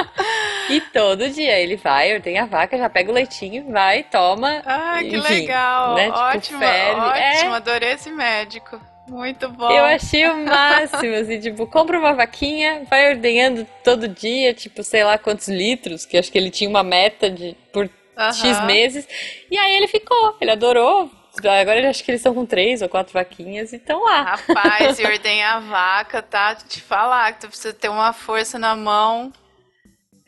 e 0.70 0.80
todo 0.92 1.28
dia 1.28 1.58
ele 1.58 1.76
vai, 1.76 2.14
ordenha 2.14 2.44
a 2.44 2.46
vaca, 2.46 2.78
já 2.78 2.88
pega 2.88 3.10
o 3.10 3.14
leitinho, 3.14 3.70
vai, 3.70 4.02
toma. 4.02 4.62
Ai, 4.64 5.08
que 5.08 5.16
enfim, 5.16 5.40
legal. 5.40 5.94
né, 5.94 6.06
tipo, 6.06 6.18
ótimo, 6.18 6.58
ferve. 6.58 7.00
ótimo. 7.00 7.52
É. 7.52 7.56
Adorei 7.56 7.92
esse 7.92 8.10
médico. 8.10 8.80
Muito 9.08 9.48
bom. 9.50 9.70
Eu 9.70 9.84
achei 9.84 10.26
o 10.28 10.36
máximo, 10.36 11.14
assim, 11.16 11.38
tipo, 11.38 11.66
compra 11.66 11.98
uma 11.98 12.14
vaquinha, 12.14 12.84
vai 12.88 13.10
ordenhando 13.10 13.66
todo 13.84 14.08
dia, 14.08 14.54
tipo, 14.54 14.82
sei 14.82 15.04
lá 15.04 15.18
quantos 15.18 15.48
litros, 15.48 16.06
que 16.06 16.16
acho 16.16 16.30
que 16.30 16.38
ele 16.38 16.50
tinha 16.50 16.70
uma 16.70 16.82
meta 16.82 17.28
de 17.28 17.54
por 17.72 17.90
X 18.16 18.64
meses. 18.64 19.06
E 19.50 19.58
aí 19.58 19.76
ele 19.76 19.88
ficou, 19.88 20.36
ele 20.40 20.50
adorou. 20.50 21.10
Agora 21.38 21.88
acho 21.88 22.04
que 22.04 22.10
eles 22.10 22.20
estão 22.20 22.34
com 22.34 22.44
três 22.44 22.82
ou 22.82 22.88
quatro 22.88 23.12
vaquinhas 23.12 23.72
e 23.72 23.76
estão 23.76 24.04
lá. 24.04 24.22
Rapaz, 24.22 24.98
e 24.98 25.04
ordenhar 25.04 25.56
a 25.58 25.60
vaca, 25.60 26.22
tá? 26.22 26.54
Te 26.54 26.80
falar 26.80 27.32
que 27.32 27.40
tu 27.40 27.48
precisa 27.48 27.72
ter 27.72 27.88
uma 27.88 28.12
força 28.12 28.58
na 28.58 28.76
mão. 28.76 29.32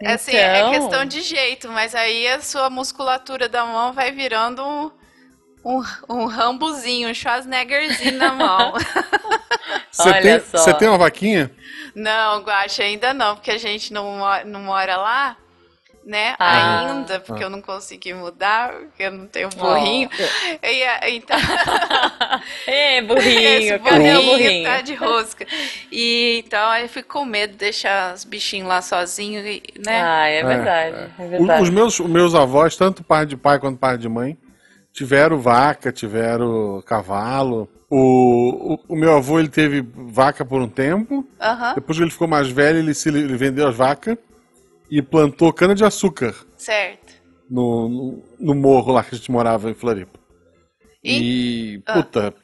É 0.01 0.12
assim, 0.14 0.35
é 0.35 0.64
Então. 0.64 0.71
questão 0.73 1.05
de 1.05 1.21
jeito, 1.23 1.69
mas 1.69 1.95
aí 1.95 2.27
a 2.29 2.40
sua 2.40 2.69
musculatura 2.71 3.49
da 3.49 3.64
mão 3.64 3.93
vai 3.93 4.11
virando 4.12 4.62
um, 4.64 4.90
um, 5.64 5.83
um 6.09 6.27
rambuzinho, 6.27 7.09
um 7.11 7.14
Schwarzeneggerzinho 7.14 8.19
na 8.19 8.33
mão. 8.33 8.73
Você 9.90 10.11
Olha 10.11 10.40
tem, 10.40 10.40
só. 10.40 10.59
você 10.59 10.75
tem 10.75 10.88
uma 10.88 10.99
vaquinha? 10.99 11.51
não, 11.95 12.43
Guaxa, 12.43 12.83
ainda 12.83 13.14
não, 13.14 13.37
porque 13.37 13.53
a 13.53 13.59
gente 13.59 13.93
não, 13.93 14.19
não 14.45 14.61
mora 14.61 14.97
lá, 14.97 15.37
né? 16.05 16.35
Ah. 16.38 16.90
ainda, 16.90 17.21
porque 17.21 17.43
eu 17.43 17.49
não 17.51 17.62
consegui 17.62 18.12
mudar, 18.12 18.73
porque 18.73 19.05
eu 19.05 19.11
não 19.12 19.27
tenho 19.27 19.49
burrinho. 19.51 20.09
Ó. 20.12 20.67
E, 20.67 21.17
então, 21.17 21.37
Ê, 22.67 23.01
burrinho, 23.03 23.79
burrinho 23.81 24.23
burrinho? 24.23 24.64
tá 24.64 24.81
de 24.81 24.95
rosca. 24.95 25.47
E 25.90 26.43
então 26.45 26.69
aí 26.69 26.83
eu 26.85 26.88
fico 26.88 27.09
com 27.09 27.25
medo 27.25 27.53
de 27.53 27.59
deixar 27.59 28.14
os 28.14 28.25
bichinhos 28.25 28.69
lá 28.69 28.83
sozinhos, 28.83 29.45
e, 29.47 29.62
né? 29.85 30.03
Ah, 30.03 30.29
é 30.29 30.45
verdade, 30.45 30.97
é 31.19 31.23
O- 31.25 31.29
verdade. 31.29 31.62
Os 31.62 31.71
meus, 31.71 31.99
os 32.01 32.11
meus 32.11 32.35
avós, 32.35 32.77
tanto 32.77 33.03
par 33.03 33.25
de 33.27 33.37
pai 33.37 33.59
quanto 33.59 33.79
par 33.79 33.97
de 33.97 34.09
mãe, 34.09 34.37
tiveram 34.93 35.38
vaca, 35.38 35.90
tiveram 35.93 36.83
cavalo. 36.87 37.69
O, 37.90 38.75
o, 38.75 38.95
o 38.95 38.97
meu 38.97 39.17
avô 39.17 39.38
ele 39.38 39.49
teve 39.49 39.81
vaca 39.95 40.45
por 40.45 40.61
um 40.61 40.69
tempo. 40.69 41.25
Depois 41.75 41.97
que 41.97 42.05
ele 42.05 42.11
ficou 42.11 42.27
mais 42.27 42.49
velho, 42.49 42.79
ele, 42.79 42.93
se, 42.95 43.09
ele 43.09 43.37
vendeu 43.37 43.69
as 43.69 43.77
vacas 43.77 44.17
e 44.90 45.01
plantou 45.03 45.53
cana-de-açúcar 45.53 46.35
certo. 46.57 47.12
no, 47.51 47.88
no, 47.88 48.25
no 48.40 48.55
morro 48.55 48.92
lá 48.92 49.03
que 49.03 49.14
a 49.14 49.18
gente 49.18 49.31
morava 49.31 49.70
em 49.70 49.75
Floripa. 49.75 50.18
E, 51.03 51.83
Ah. 51.87 51.92
puta, 51.94 52.35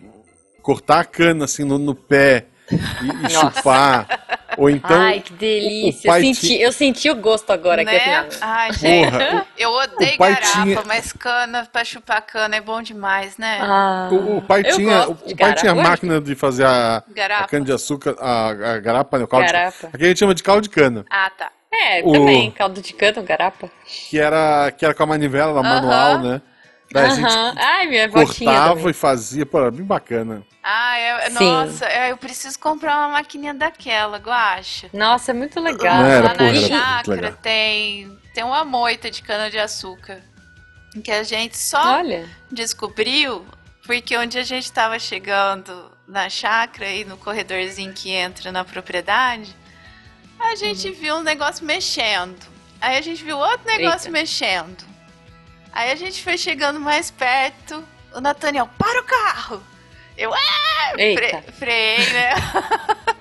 cortar 0.63 1.01
a 1.01 1.05
cana 1.05 1.45
assim 1.47 1.65
no, 1.65 1.79
no 1.79 1.95
pé 1.95 2.47
e, 2.71 3.27
e 3.27 3.31
chupar. 3.31 4.29
Ou 4.59 4.69
então. 4.69 5.01
Ai, 5.01 5.21
que 5.21 5.33
delícia. 5.33 6.11
o 6.11 6.13
pai 6.13 6.21
eu, 6.21 6.35
senti, 6.35 6.61
eu 6.61 6.73
senti 6.73 7.09
o 7.09 7.15
gosto 7.15 7.51
agora 7.51 7.83
aqui. 7.83 7.93
Né? 7.93 8.17
assim, 8.17 8.37
ó. 8.43 8.45
Ai, 8.45 8.73
gente, 8.73 9.11
Porra, 9.11 9.47
eu 9.57 9.71
odeio 9.71 10.15
o 10.15 10.19
garapa, 10.19 10.41
tinha- 10.65 10.83
mas 10.87 11.13
cana 11.13 11.69
pra 11.73 11.85
chupar 11.85 12.21
cana 12.27 12.57
é 12.57 12.61
bom 12.61 12.83
demais, 12.83 13.39
né? 13.39 13.59
Ah, 13.63 14.09
O, 14.13 14.39
o 14.39 14.43
pai 14.43 14.65
tinha, 14.65 15.07
de 15.07 15.13
o 15.13 15.15
pai 15.15 15.35
garapa. 15.35 15.61
tinha 15.61 15.75
máquina 15.75 16.21
de 16.21 16.35
fazer 16.35 16.67
a, 16.67 16.97
a 17.39 17.45
cana 17.47 17.65
de 17.65 17.73
açúcar, 17.73 18.17
a, 18.19 18.49
a 18.49 18.79
garapa, 18.81 19.19
né, 19.19 19.25
o 19.25 19.29
caldo 19.29 19.47
de- 19.47 19.53
Garapa. 19.53 19.87
aqui 19.93 20.05
a 20.05 20.09
gente 20.09 20.19
chama 20.19 20.35
de 20.35 20.43
caldo 20.43 20.63
de 20.63 20.69
cana, 20.69 21.05
Ah, 21.09 21.31
tá. 21.31 21.53
É, 21.73 22.03
O- 22.05 22.13
também, 22.13 22.51
caldo 22.51 22.81
de 22.83 22.93
cana, 22.93 23.23
garapa. 23.23 23.71
que 24.09 24.19
era, 24.19 24.71
que 24.73 24.85
era 24.85 24.93
com 24.95 25.03
a 25.03 25.07
manivela 25.07 25.53
na 25.55 25.63
manual, 25.63 26.19
né? 26.19 26.43
Daí 26.93 27.07
a 27.07 27.11
gente. 27.11 27.33
Ai, 27.57 27.87
minha 27.87 28.09
cortava 28.09 28.91
e 28.91 28.93
fazia, 28.93 29.47
pô, 29.47 29.61
era 29.61 29.71
bem 29.71 29.85
bacana. 29.85 30.43
Ah, 30.63 30.99
é, 30.99 31.31
Sim. 31.31 31.35
nossa, 31.35 31.87
é, 31.87 32.11
eu 32.11 32.17
preciso 32.17 32.59
comprar 32.59 32.97
uma 32.99 33.09
maquininha 33.11 33.55
daquela, 33.55 34.19
Guaxa. 34.19 34.91
Nossa, 34.93 35.31
é 35.31 35.35
muito 35.35 35.61
legal. 35.61 35.99
Não, 35.99 36.07
era, 36.07 36.29
Lá 36.29 36.35
porra, 36.35 36.53
na 36.53 36.61
chácara 36.61 37.17
legal. 37.21 37.33
tem, 37.41 38.19
tem 38.35 38.43
uma 38.45 38.65
moita 38.65 39.11
de 39.11 39.23
cana-de-açúcar. 39.23 40.19
Que 41.05 41.13
a 41.13 41.23
gente 41.23 41.57
só 41.57 41.99
Olha, 41.99 42.29
descobriu 42.51 43.47
porque 43.87 44.17
onde 44.17 44.37
a 44.39 44.43
gente 44.43 44.65
estava 44.65 44.99
chegando 44.99 45.91
na 46.07 46.29
chácara 46.29 46.89
e 46.91 47.05
no 47.05 47.17
corredorzinho 47.17 47.93
que 47.93 48.11
entra 48.11 48.51
na 48.51 48.65
propriedade, 48.65 49.55
a 50.41 50.55
gente 50.57 50.89
Uhum. 50.89 50.95
viu 50.95 51.17
um 51.17 51.23
negócio 51.23 51.65
mexendo. 51.65 52.39
Aí 52.81 52.97
a 52.97 53.01
gente 53.01 53.23
viu 53.23 53.39
outro 53.39 53.67
negócio 53.67 54.09
Eita. 54.09 54.11
mexendo. 54.11 54.85
Aí 55.73 55.91
a 55.93 55.97
gente 55.97 56.23
foi 56.23 56.37
chegando 56.39 56.81
mais 56.81 57.11
perto. 57.11 57.85
O 58.15 58.21
Nathaniel, 58.21 58.69
para 58.79 59.01
o 59.01 59.05
carro! 59.05 59.63
Eu, 60.17 60.33
ah! 60.35 60.91
Fre 60.93 61.43
freiei, 61.59 62.13
né? 62.13 62.31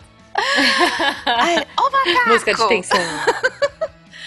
Aí, 1.26 1.68
ó 1.78 1.88
o 1.88 1.92
macaco! 1.92 2.30
Música 2.30 2.54
de 2.54 2.68
tensão. 2.68 3.00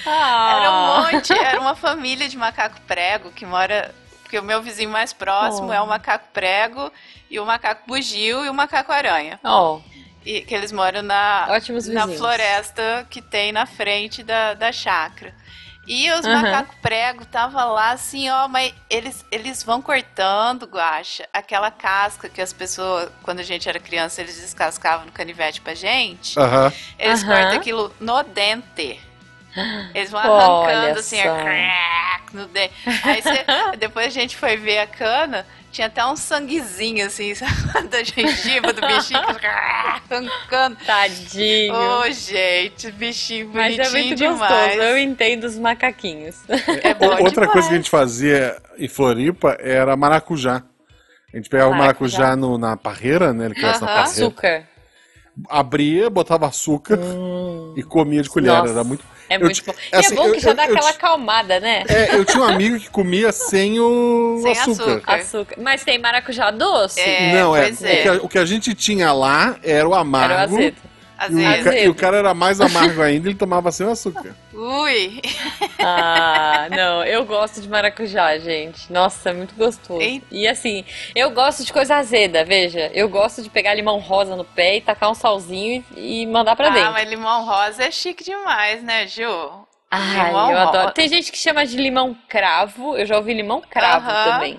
Era 0.04 0.70
um 0.70 0.74
Ah. 0.74 1.08
monte, 1.12 1.32
era 1.32 1.60
uma 1.60 1.76
família 1.76 2.28
de 2.28 2.36
macaco 2.36 2.80
prego 2.88 3.30
que 3.30 3.46
mora. 3.46 3.94
Porque 4.22 4.36
o 4.38 4.42
meu 4.42 4.60
vizinho 4.60 4.90
mais 4.90 5.12
próximo 5.12 5.68
Oh. 5.68 5.72
é 5.72 5.80
o 5.80 5.86
macaco 5.86 6.24
prego 6.32 6.90
e 7.30 7.38
o 7.38 7.46
macaco 7.46 7.82
bugio 7.86 8.44
e 8.44 8.48
o 8.48 8.54
macaco 8.54 8.90
aranha. 8.90 9.38
Ó, 9.44 9.78
E 10.24 10.42
que 10.42 10.54
eles 10.54 10.72
moram 10.72 11.02
na, 11.02 11.46
ótimos 11.50 11.86
na 11.86 12.00
vizinhos. 12.02 12.18
floresta 12.20 13.06
que 13.10 13.20
tem 13.22 13.52
na 13.52 13.66
frente 13.66 14.22
da, 14.22 14.54
da 14.54 14.70
chácara. 14.72 15.34
E 15.84 16.08
os 16.12 16.24
Aham. 16.24 16.42
macacos 16.42 16.76
prego 16.80 17.24
tava 17.24 17.64
lá 17.64 17.90
assim, 17.90 18.30
ó, 18.30 18.46
mas 18.46 18.72
eles, 18.88 19.24
eles 19.32 19.64
vão 19.64 19.82
cortando, 19.82 20.64
guacha, 20.64 21.28
aquela 21.32 21.72
casca 21.72 22.28
que 22.28 22.40
as 22.40 22.52
pessoas, 22.52 23.10
quando 23.24 23.40
a 23.40 23.42
gente 23.42 23.68
era 23.68 23.80
criança, 23.80 24.20
eles 24.20 24.40
descascavam 24.40 25.06
no 25.06 25.12
canivete 25.12 25.60
pra 25.60 25.74
gente. 25.74 26.38
Aham. 26.38 26.72
Eles 26.98 27.24
Aham. 27.24 27.32
cortam 27.34 27.58
aquilo 27.58 27.92
no 27.98 28.22
dente. 28.22 29.00
Eles 29.92 30.10
vão 30.10 30.20
Olha 30.20 30.30
arrancando 30.62 31.00
assim, 31.00 31.20
crack 31.20 32.34
no 32.36 32.46
dente. 32.46 32.72
Aí 33.02 33.20
você- 33.20 33.44
depois 33.78 34.06
a 34.06 34.10
gente 34.10 34.36
foi 34.36 34.56
ver 34.56 34.78
a 34.78 34.86
cana, 34.86 35.44
tinha 35.72 35.86
até 35.88 36.04
um 36.04 36.14
sanguezinho 36.14 37.06
assim, 37.06 37.34
sabe, 37.34 37.88
da 37.88 38.04
gengiva 38.04 38.72
do 38.72 38.80
bichinho, 38.86 39.18
arrancando. 39.20 40.30
Tadinho. 40.86 41.74
Ô, 41.74 42.10
gente, 42.12 42.92
bichinho 42.92 43.50
Mas 43.52 43.74
bonitinho 43.76 43.86
é 43.98 44.02
muito 44.02 44.14
demais. 44.16 44.38
gostoso. 44.38 44.82
Eu 44.82 44.98
entendo 44.98 45.44
os 45.44 45.58
macaquinhos. 45.58 46.36
É 46.82 46.94
bom 46.94 47.06
Outra 47.06 47.30
demais. 47.30 47.52
coisa 47.52 47.68
que 47.68 47.74
a 47.74 47.76
gente 47.78 47.90
fazia 47.90 48.56
em 48.78 48.88
Floripa 48.88 49.56
era 49.60 49.96
maracujá. 49.96 50.62
A 51.32 51.36
gente 51.38 51.48
pegava 51.48 51.70
o 51.70 51.74
maracujá, 51.74 52.18
Maracujá. 52.18 52.36
no- 52.36 52.58
na 52.58 52.76
parreira, 52.76 53.32
né? 53.32 53.46
Ele 53.46 53.54
cresce 53.54 53.80
na 53.80 53.86
parreira. 53.86 54.02
Açúcar. 54.10 54.68
Abria, 55.48 56.10
botava 56.10 56.46
açúcar 56.46 56.98
e 57.76 57.82
comia 57.82 58.22
de 58.22 58.28
colher. 58.28 58.52
Nossa. 58.52 58.70
Era 58.72 58.84
muito. 58.84 59.04
É 59.30 59.36
Eu 59.36 59.40
muito 59.40 59.64
bom. 59.64 59.72
E 59.92 59.96
assim, 59.96 60.12
é 60.12 60.16
bom 60.16 60.26
eu- 60.26 60.32
que 60.34 60.40
já 60.40 60.50
eu- 60.50 60.54
dá 60.54 60.66
eu 60.66 60.74
aquela 60.74 60.90
acalmada, 60.90 61.58
né? 61.58 61.84
É, 61.88 62.14
eu 62.16 62.24
tinha 62.24 62.42
um 62.42 62.44
amigo 62.46 62.78
que 62.78 62.90
comia 62.90 63.32
sem 63.32 63.80
o 63.80 64.40
Sem 64.42 64.52
açúcar. 64.52 64.82
açúcar. 64.96 65.14
Açúcar. 65.14 65.56
Mas 65.58 65.82
tem 65.84 65.98
maracujá 65.98 66.50
doce. 66.50 67.00
É, 67.00 67.32
Não, 67.32 67.56
é, 67.56 67.62
pois 67.62 67.80
o 67.80 67.86
é. 67.86 68.02
que 68.02 68.08
a- 68.08 68.12
O, 68.22 68.28
que 68.28 68.38
a, 68.38 68.44
gente 68.44 68.74
tinha 68.74 69.10
lá 69.12 69.56
era 69.62 69.88
o 69.88 69.94
amargo. 69.94 70.34
Era 70.34 70.42
o 70.42 70.44
azedo. 70.58 70.76
E 71.30 71.68
o, 71.68 71.72
e 71.72 71.88
o 71.88 71.94
cara 71.94 72.16
era 72.18 72.34
mais 72.34 72.60
amargo 72.60 73.00
ainda, 73.02 73.28
ele 73.28 73.36
tomava 73.38 73.70
sem 73.72 73.86
açúcar. 73.90 74.34
Ui. 74.52 75.20
Ah, 75.78 76.68
não, 76.70 77.04
eu 77.04 77.24
gosto 77.24 77.60
de 77.60 77.68
maracujá, 77.68 78.38
gente. 78.38 78.92
Nossa, 78.92 79.30
é 79.30 79.32
muito 79.32 79.54
gostoso. 79.54 80.00
Eita. 80.00 80.26
E 80.30 80.46
assim, 80.46 80.84
eu 81.14 81.30
gosto 81.30 81.64
de 81.64 81.72
coisa 81.72 81.96
azeda, 81.96 82.44
veja. 82.44 82.90
Eu 82.94 83.08
gosto 83.08 83.42
de 83.42 83.50
pegar 83.50 83.74
limão 83.74 83.98
rosa 83.98 84.36
no 84.36 84.44
pé 84.44 84.76
e 84.76 84.80
tacar 84.80 85.10
um 85.10 85.14
salzinho 85.14 85.84
e, 85.96 86.22
e 86.22 86.26
mandar 86.26 86.56
pra 86.56 86.68
Ah, 86.68 86.70
dentro. 86.70 86.92
mas 86.92 87.08
limão 87.08 87.44
rosa 87.44 87.84
é 87.84 87.90
chique 87.90 88.24
demais, 88.24 88.82
né, 88.82 89.06
Ju? 89.06 89.22
Limão 89.92 90.50
eu 90.50 90.58
adoro. 90.58 90.78
rosa. 90.84 90.92
Tem 90.94 91.08
gente 91.08 91.30
que 91.30 91.38
chama 91.38 91.66
de 91.66 91.76
limão 91.76 92.16
cravo, 92.28 92.96
eu 92.96 93.04
já 93.04 93.16
ouvi 93.16 93.34
limão 93.34 93.60
cravo 93.60 94.06
também. 94.30 94.58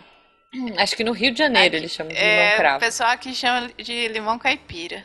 Acho 0.78 0.96
que 0.96 1.04
no 1.04 1.12
Rio 1.14 1.32
de 1.32 1.40
Janeiro 1.40 1.76
eles 1.76 1.92
chamam 1.92 2.14
de 2.14 2.20
limão 2.20 2.32
É, 2.32 2.54
o 2.54 2.58
cravo. 2.58 2.80
pessoal 2.80 3.10
aqui 3.10 3.34
chama 3.34 3.70
de 3.78 4.08
limão 4.10 4.38
caipira. 4.38 5.04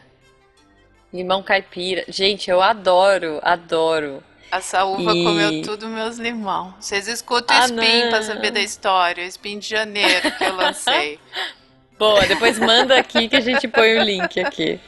Limão 1.12 1.42
caipira. 1.42 2.04
Gente, 2.08 2.50
eu 2.50 2.60
adoro, 2.62 3.40
adoro. 3.42 4.22
A 4.50 4.60
saúva 4.60 5.12
E- 5.14 5.24
comeu 5.24 5.62
tudo 5.62 5.88
meus 5.88 6.16
limão. 6.18 6.74
Vocês 6.80 7.06
escutam 7.08 7.54
o 7.56 7.60
Ah, 7.60 7.64
Spin 7.66 8.08
pra 8.08 8.20
não. 8.20 8.22
saber 8.22 8.50
da 8.50 8.60
história. 8.60 9.24
O 9.24 9.26
Spin 9.28 9.58
de 9.58 9.68
janeiro 9.68 10.30
que 10.32 10.44
eu 10.44 10.54
lancei. 10.56 11.18
Boa, 11.98 12.24
depois 12.26 12.58
manda 12.58 12.96
aqui 12.98 13.28
que 13.28 13.36
a 13.36 13.40
gente 13.40 13.66
põe 13.66 13.98
o 13.98 14.02
link 14.04 14.38
aqui. 14.40 14.78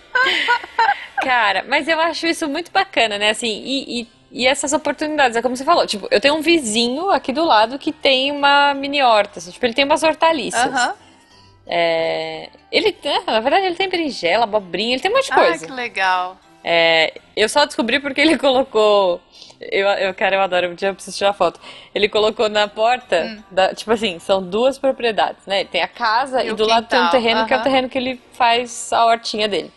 Cara, 1.23 1.65
mas 1.69 1.89
eu 1.89 1.99
acho 2.01 2.27
isso 2.27 2.49
muito 2.49 2.71
bacana, 2.71 3.19
né? 3.19 3.31
Assim, 3.31 3.49
e, 3.65 4.01
e, 4.03 4.09
e 4.31 4.47
essas 4.47 4.73
oportunidades, 4.73 5.37
é 5.37 5.43
como 5.43 5.57
você 5.57 5.65
falou, 5.65 5.87
tipo, 5.87 6.07
eu 6.11 6.21
tenho 6.21 6.35
um 6.37 6.41
vizinho 6.41 7.11
aqui 7.11 7.33
do 7.33 7.45
lado 7.45 7.79
que 7.79 7.93
tem 7.93 8.31
uma 8.31 8.73
mini 8.75 9.03
horta, 9.03 9.39
assim, 9.41 9.51
tipo, 9.51 9.67
ele 9.67 9.75
tem 9.75 9.85
umas 9.85 10.03
hortaliças. 10.03 10.67
Aham. 10.73 10.95
É, 11.73 12.49
ele, 12.73 12.97
é, 13.05 13.21
na 13.31 13.39
verdade, 13.41 13.67
ele 13.67 13.77
tem 13.77 13.89
berinjela, 13.89 14.43
abobrinha, 14.43 14.95
ele 14.95 15.01
tem 15.01 15.11
um 15.11 15.15
monte 15.15 15.27
de 15.27 15.33
Ah, 15.33 15.37
coisa. 15.37 15.67
que 15.67 15.73
legal. 15.73 16.37
É, 16.65 17.15
eu 17.37 17.49
só 17.49 17.65
descobri 17.65 18.01
porque 18.01 18.21
ele 18.21 18.37
colocou. 18.39 19.21
Eu, 19.61 19.87
eu, 19.89 20.15
cara, 20.15 20.35
eu 20.37 20.41
adoro, 20.41 20.71
um 20.71 20.75
dia 20.75 20.89
eu 20.89 20.95
preciso 20.95 21.17
tirar 21.17 21.33
foto. 21.33 21.61
Ele 21.95 22.09
colocou 22.09 22.49
na 22.49 22.67
porta, 22.67 23.25
Hum. 23.25 23.43
da- 23.51 23.75
tipo 23.75 23.93
assim, 23.93 24.19
são 24.19 24.43
duas 24.43 24.79
propriedades, 24.79 25.47
né? 25.47 25.65
Tem 25.65 25.83
a 25.83 25.87
casa 25.89 26.43
E 26.43 26.49
e, 26.49 26.53
do 26.55 26.67
lado 26.67 26.89
tem 26.89 27.01
um 27.01 27.09
terreno 27.11 27.47
que 27.47 27.55
é 27.55 27.57
o 27.59 27.63
terreno 27.63 27.89
que 27.89 27.99
ele 27.99 28.21
faz 28.33 28.93
a 28.93 29.05
hortinha 29.07 29.47
dele. 29.47 29.71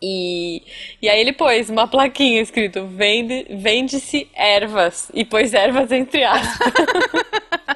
E, 0.00 0.62
e 1.02 1.08
aí 1.08 1.20
ele 1.20 1.32
pôs 1.32 1.68
uma 1.70 1.86
plaquinha 1.88 2.40
escrito 2.40 2.86
Vende, 2.86 3.46
vende-se 3.50 4.28
ervas 4.32 5.10
e 5.12 5.24
pôs 5.24 5.52
ervas 5.54 5.90
entre 5.92 6.22
aspas. 6.24 6.72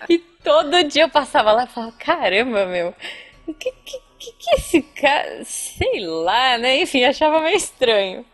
e 0.08 0.18
todo 0.46 0.84
dia 0.84 1.02
eu 1.02 1.08
passava 1.08 1.50
lá 1.50 1.64
e 1.64 1.66
falava, 1.66 1.92
caramba, 1.98 2.66
meu, 2.66 2.94
o 3.48 3.52
que, 3.52 3.72
que, 3.84 4.00
que, 4.16 4.32
que 4.32 4.54
esse 4.54 4.80
cara, 4.80 5.44
sei 5.44 6.06
lá, 6.06 6.56
né? 6.56 6.82
Enfim, 6.82 7.02
achava 7.02 7.40
meio 7.40 7.56
estranho. 7.56 8.24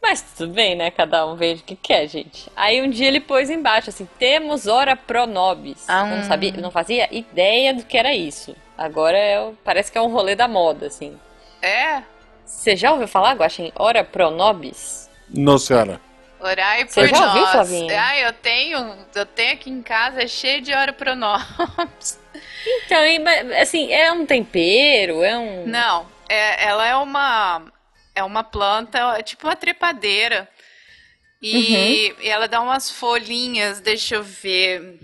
Mas 0.00 0.22
tudo 0.22 0.52
bem, 0.52 0.76
né? 0.76 0.92
Cada 0.92 1.26
um 1.26 1.34
vê 1.34 1.54
o 1.54 1.56
que 1.56 1.74
quer, 1.74 2.06
gente. 2.06 2.48
Aí 2.54 2.80
um 2.80 2.88
dia 2.88 3.08
ele 3.08 3.18
pôs 3.20 3.50
embaixo 3.50 3.90
assim: 3.90 4.08
temos 4.18 4.68
hora 4.68 4.94
pro 4.94 5.26
nobis. 5.26 5.84
Ah. 5.88 6.08
Eu 6.08 6.16
não 6.16 6.22
sabia, 6.24 6.52
não 6.52 6.70
fazia 6.70 7.08
ideia 7.12 7.74
do 7.74 7.84
que 7.84 7.98
era 7.98 8.14
isso. 8.14 8.54
Agora 8.78 9.16
é, 9.16 9.52
parece 9.64 9.90
que 9.90 9.98
é 9.98 10.02
um 10.02 10.12
rolê 10.12 10.36
da 10.36 10.46
moda, 10.46 10.86
assim. 10.86 11.18
É? 11.60 12.02
Você 12.44 12.76
já 12.76 12.92
ouviu 12.92 13.08
falar, 13.08 13.34
Guaxin? 13.34 13.72
Ora 13.76 14.04
pro 14.04 14.30
nobis? 14.30 15.10
Não, 15.28 15.58
senhora. 15.58 16.00
Orai 16.42 16.86
Você 16.88 17.00
por 17.08 17.08
já 17.08 17.26
ouviu, 17.26 17.40
nós. 17.42 17.50
Flavinha? 17.52 18.02
Ah, 18.04 18.18
eu 18.18 18.32
tenho, 18.32 18.96
eu 19.14 19.26
tenho 19.26 19.52
aqui 19.54 19.70
em 19.70 19.82
casa, 19.82 20.22
é 20.22 20.26
cheio 20.26 20.60
de 20.60 20.72
hora 20.74 20.92
pro 20.92 21.14
nós. 21.14 21.42
Então, 22.86 22.98
assim, 23.60 23.92
é 23.92 24.10
um 24.12 24.24
tempero, 24.24 25.22
é 25.22 25.36
um. 25.36 25.66
Não, 25.66 26.06
é, 26.28 26.64
ela 26.64 26.86
é 26.86 26.94
uma 26.96 27.62
é 28.14 28.22
uma 28.22 28.42
planta, 28.44 28.98
é 29.18 29.22
tipo 29.22 29.46
uma 29.46 29.56
trepadeira. 29.56 30.48
E, 31.42 31.56
Uhum. 32.14 32.22
e 32.22 32.28
ela 32.28 32.46
dá 32.48 32.60
umas 32.60 32.88
folhinhas, 32.90 33.80
deixa 33.80 34.14
eu 34.14 34.22
ver. 34.22 34.98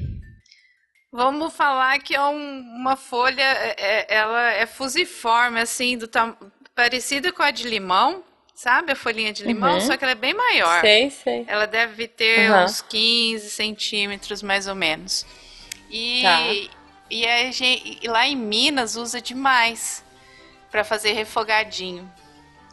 Vamos 1.12 1.52
falar 1.54 1.98
que 1.98 2.14
é 2.14 2.22
um- 2.22 2.60
uma 2.76 2.94
folha, 2.96 3.42
é- 3.42 3.74
é- 3.76 4.06
ela 4.08 4.52
é 4.52 4.64
fusiforme, 4.66 5.60
assim, 5.60 5.98
do 5.98 6.08
parecida 6.74 7.32
com 7.32 7.42
a 7.42 7.50
de 7.50 7.68
limão, 7.68 8.22
sabe? 8.58 8.90
A 8.90 8.96
folhinha 8.96 9.32
de 9.32 9.44
limão, 9.44 9.74
Uhum. 9.74 9.80
só 9.80 9.96
que 9.96 10.02
ela 10.04 10.12
é 10.12 10.16
bem 10.16 10.34
maior. 10.34 10.80
Sei, 10.80 11.10
sei. 11.10 11.44
Ela 11.46 11.64
deve 11.66 12.08
ter 12.08 12.50
Uhum. 12.50 12.64
uns 12.64 12.80
15 12.82 13.48
centímetros, 13.50 14.42
mais 14.42 14.66
ou 14.66 14.74
menos. 14.74 15.24
E, 15.88 16.22
Tá. 16.22 16.40
e, 17.08 17.24
a 17.24 17.50
gen- 17.52 17.98
e 18.02 18.08
lá 18.08 18.26
em 18.26 18.34
Minas 18.34 18.96
usa 18.96 19.20
demais 19.20 20.04
para 20.72 20.82
fazer 20.82 21.12
refogadinho, 21.12 22.10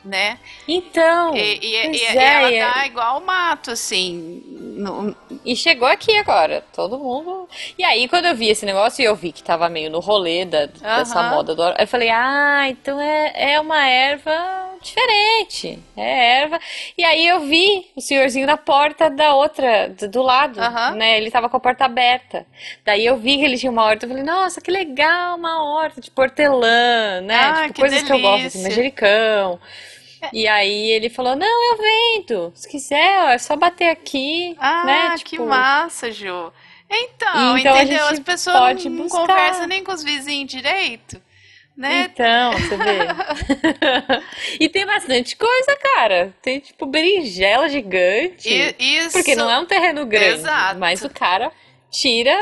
né? 0.04 0.40
Então. 0.68 1.36
E, 1.36 1.40
e- 1.40 1.76
e- 1.76 1.98
e 1.98 2.04
é, 2.04 2.14
e- 2.14 2.56
ela 2.58 2.74
dá 2.74 2.86
igual 2.88 3.22
mato, 3.22 3.70
assim. 3.70 4.42
no- 4.76 5.16
E 5.46 5.56
chegou 5.56 5.88
aqui 5.88 6.18
agora, 6.18 6.66
todo 6.76 6.98
mundo. 7.00 7.48
E 7.78 7.84
aí, 7.84 8.10
quando 8.10 8.26
eu 8.26 8.36
vi 8.36 8.50
esse 8.50 8.66
negócio 8.66 9.02
e 9.02 9.06
eu 9.06 9.16
vi 9.16 9.32
que 9.32 9.42
tava 9.44 9.70
meio 9.70 9.90
no 9.90 10.00
rolê 10.00 10.44
da- 10.46 10.66
dessa 10.66 11.20
Aham. 11.22 11.30
moda 11.30 11.56
do 11.56 11.64
eu 11.64 11.88
falei, 11.88 12.10
ah, 12.10 12.66
então 12.70 13.00
é, 13.00 13.54
é 13.54 13.60
uma 13.62 13.88
erva 13.88 14.75
diferente. 14.86 15.80
É 15.98 16.42
erva. 16.42 16.60
E 16.98 17.04
aí 17.04 17.28
eu 17.28 17.42
vi 17.42 17.88
o 17.96 18.02
senhorzinho 18.02 18.48
na 18.48 18.58
porta 18.58 19.10
da 19.10 19.34
outra, 19.36 19.90
do, 19.90 20.08
do 20.10 20.22
lado, 20.22 20.60
Aham. 20.60 20.92
né? 20.96 21.18
Ele 21.18 21.30
tava 21.32 21.50
com 21.50 21.58
a 21.58 21.60
porta 21.60 21.86
aberta. 21.86 22.46
Daí 22.86 23.06
eu 23.06 23.18
vi 23.18 23.38
que 23.38 23.44
ele 23.46 23.58
tinha 23.58 23.72
uma 23.72 23.84
horta, 23.84 24.06
eu 24.06 24.10
falei, 24.10 24.24
nossa, 24.24 24.62
que 24.62 24.72
legal, 24.72 25.38
uma 25.38 25.64
horta 25.64 26.00
de 26.02 26.12
hortelã, 26.16 27.22
né? 27.22 27.36
Ah, 27.36 27.62
tipo, 27.64 27.74
que 27.74 27.82
coisas 27.82 28.04
que 28.04 28.12
eu 28.14 28.20
gosto, 28.20 28.46
assim, 28.48 28.60
delícia. 28.60 28.70
manjericão. 28.70 29.60
E 30.34 30.48
aí 30.48 30.90
ele 30.92 31.10
falou, 31.10 31.36
não, 31.36 31.72
eu 31.74 31.78
vendo. 31.78 32.52
Se 32.56 32.68
quiser, 32.68 33.34
é 33.36 33.38
só 33.38 33.56
bater 33.56 33.90
aqui, 33.90 34.56
Ah, 34.60 34.84
né? 34.86 35.16
que 35.18 35.24
Tipo, 35.32 35.46
massa, 35.46 36.12
Ju. 36.12 36.52
Então, 36.90 37.58
Então 37.58 37.76
entendeu? 37.78 38.08
As 38.08 38.20
pessoas 38.20 38.84
não 38.86 38.98
buscar. 39.04 39.20
conversam 39.28 39.68
nem 39.68 39.84
com 39.84 39.92
os 39.92 40.04
vizinhos 40.04 40.50
direito, 40.52 41.22
né? 41.78 42.10
Então, 42.12 42.54
você 42.54 42.78
vê. 42.78 43.00
e 44.60 44.70
tem 44.70 44.86
bastante 44.86 45.36
coisa, 45.36 45.78
cara. 45.96 46.34
Tem 46.42 46.60
tipo 46.60 46.86
berinjela 46.86 47.68
gigante. 47.68 48.50
E, 48.50 49.00
isso. 49.00 49.12
Porque 49.12 49.36
não 49.36 49.50
é 49.50 49.60
um 49.60 49.66
terreno 49.66 50.06
grande. 50.06 50.40
Exato. 50.40 50.80
Mas 50.80 51.04
o 51.04 51.10
cara 51.10 51.52
tira. 51.92 52.38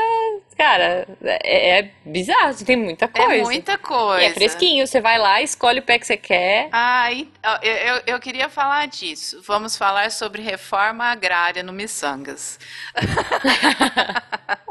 Cara, 0.56 1.06
é, 1.24 1.78
é 1.78 1.90
bizarro. 2.04 2.54
Tem 2.64 2.76
muita 2.76 3.08
coisa. 3.08 3.34
É 3.34 3.42
muita 3.42 3.76
coisa. 3.76 4.22
E 4.22 4.26
é 4.26 4.32
fresquinho. 4.32 4.86
Você 4.86 5.00
vai 5.00 5.18
lá, 5.18 5.42
escolhe 5.42 5.80
o 5.80 5.82
pé 5.82 5.98
que 5.98 6.06
você 6.06 6.16
quer. 6.16 6.68
Ah, 6.70 7.12
eu, 7.12 7.26
eu, 7.62 8.02
eu 8.06 8.20
queria 8.20 8.48
falar 8.48 8.86
disso. 8.86 9.42
Vamos 9.44 9.76
falar 9.76 10.12
sobre 10.12 10.42
reforma 10.42 11.06
agrária 11.06 11.62
no 11.64 11.72
Missangas. 11.72 12.58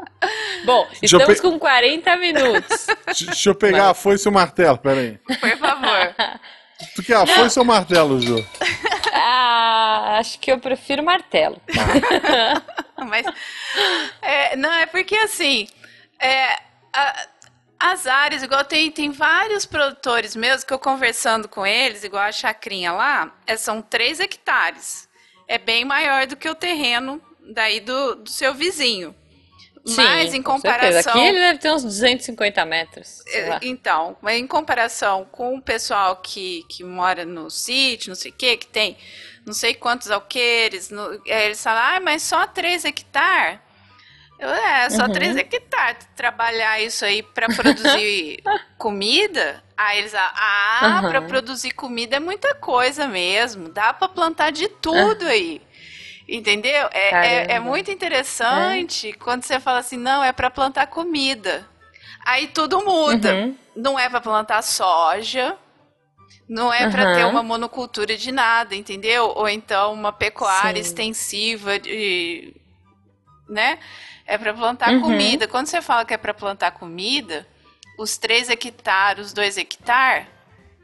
Bom, 0.66 0.88
Deixa 1.00 1.18
estamos 1.18 1.36
pe- 1.36 1.42
com 1.42 1.60
40 1.60 2.16
minutos. 2.18 2.88
Deixa 3.26 3.50
eu 3.50 3.56
pegar 3.56 3.90
a 3.90 3.94
foice 3.94 4.28
e 4.28 4.30
o 4.30 4.34
martelo, 4.34 4.78
peraí. 4.78 5.18
Por 5.20 5.58
favor. 5.58 6.16
Tu 6.96 7.04
quer 7.04 7.16
a 7.18 7.26
foice 7.26 7.60
ou 7.60 7.66
o 7.66 7.68
martelo, 7.68 8.20
Ju? 8.22 8.46
ah, 9.14 10.18
acho 10.20 10.40
que 10.40 10.52
eu 10.52 10.60
prefiro 10.60 11.04
martelo. 11.04 11.62
Mas. 13.08 13.26
é, 14.22 14.56
não, 14.56 14.72
é 14.72 14.86
porque 14.86 15.16
assim. 15.16 15.68
é, 16.20 16.58
a- 16.94 17.28
as 17.80 18.08
áreas, 18.08 18.42
igual 18.44 18.64
tem, 18.64 18.90
tem 18.90 19.12
vários 19.12 19.66
produtores 19.66 20.38
meus 20.38 20.64
que 20.64 20.74
eu 20.74 20.80
conversando 20.80 21.50
com 21.50 21.68
eles, 21.68 22.06
igual 22.06 22.24
a 22.24 22.32
chacrinha 22.32 22.94
lá, 22.94 23.36
é, 23.46 23.58
são 23.58 23.82
3 23.82 24.22
hectares. 24.22 25.10
É 25.50 25.58
bem 25.58 25.84
maior 25.84 26.26
do 26.26 26.38
que 26.38 26.48
o 26.48 26.56
terreno 26.56 27.22
daí 27.54 27.82
do, 27.82 28.16
do 28.16 28.30
seu 28.30 28.54
vizinho. 28.54 29.14
Mas 29.86 30.32
Sim, 30.32 30.38
em 30.38 30.42
com 30.42 30.58
certeza. 30.60 31.04
comparação. 31.04 31.12
Aqui 31.12 31.20
ele 31.20 31.40
deve 31.40 31.60
ter 31.60 31.72
uns 31.72 31.84
250 31.84 32.66
metros. 32.66 33.22
É, 33.28 33.60
Então, 33.62 34.18
mas 34.22 34.38
em 34.40 34.48
comparação 34.48 35.26
com 35.32 35.56
o 35.58 35.62
pessoal 35.62 36.18
que, 36.18 36.64
que 36.70 36.84
mora 36.84 37.26
no 37.26 37.50
sítio, 37.50 38.10
não 38.10 38.16
sei 38.16 38.32
o 38.32 38.34
que, 38.34 38.58
que 38.58 38.68
tem 38.68 38.98
não 39.46 39.54
sei 39.54 39.74
quantos 39.74 40.10
alqueires, 40.10 40.90
no, 40.90 41.22
é, 41.28 41.46
eles 41.48 41.62
falam, 41.62 41.84
ah, 41.98 42.00
mas 42.00 42.22
só 42.24 42.48
3 42.48 42.86
hectares? 42.86 43.60
Eu, 44.40 44.50
é, 44.50 44.90
só 44.90 45.08
Uhum. 45.08 45.10
3 45.10 45.36
hectares. 45.36 46.08
Trabalhar 46.16 46.82
isso 46.82 47.06
aí 47.06 47.24
para 47.24 47.50
produzir 47.50 48.44
comida, 48.78 49.64
aí 49.78 50.00
eles 50.00 50.12
falam, 50.12 50.32
ah, 50.36 51.04
Uhum. 51.04 51.08
para 51.08 51.22
produzir 51.22 51.72
comida 51.72 52.18
é 52.18 52.20
muita 52.20 52.56
coisa 52.56 53.08
mesmo, 53.08 53.70
dá 53.70 53.94
para 53.94 54.08
plantar 54.10 54.52
de 54.52 54.68
tudo 54.68 55.26
aí. 55.28 55.62
Entendeu? 56.28 56.90
É, 56.92 57.28
é, 57.28 57.56
é 57.56 57.60
muito 57.60 57.92
interessante 57.92 59.14
quando 59.14 59.44
você 59.44 59.60
fala 59.60 59.80
assim, 59.80 59.98
não, 59.98 60.24
é 60.24 60.32
para 60.32 60.50
plantar 60.50 60.88
comida. 60.88 61.68
Aí 62.26 62.48
tudo 62.48 62.84
muda. 62.84 63.34
Uhum. 63.36 63.58
Não 63.76 64.00
é 64.00 64.08
para 64.10 64.22
plantar 64.22 64.62
soja, 64.62 65.58
não 66.48 66.72
é 66.72 66.90
para 66.90 67.04
Aham. 67.04 67.16
ter 67.16 67.26
uma 67.26 67.42
monocultura 67.44 68.16
de 68.16 68.32
nada, 68.32 68.76
entendeu? 68.76 69.34
Ou 69.36 69.50
então 69.50 69.94
uma 69.94 70.14
pecuária 70.14 70.82
Sim. 70.82 70.88
extensiva 70.88 71.80
de, 71.80 72.54
né? 73.50 73.80
É 74.26 74.38
para 74.38 74.54
plantar 74.54 74.94
Uhum. 74.94 75.02
comida. 75.02 75.48
Quando 75.48 75.68
você 75.68 75.82
fala 75.82 76.06
que 76.06 76.14
é 76.14 76.18
para 76.18 76.34
plantar 76.34 76.72
comida, 76.72 77.48
os 77.98 78.18
3 78.18 78.50
hectares, 78.50 79.28
os 79.28 79.34
2 79.34 79.58
hectares 79.58 80.28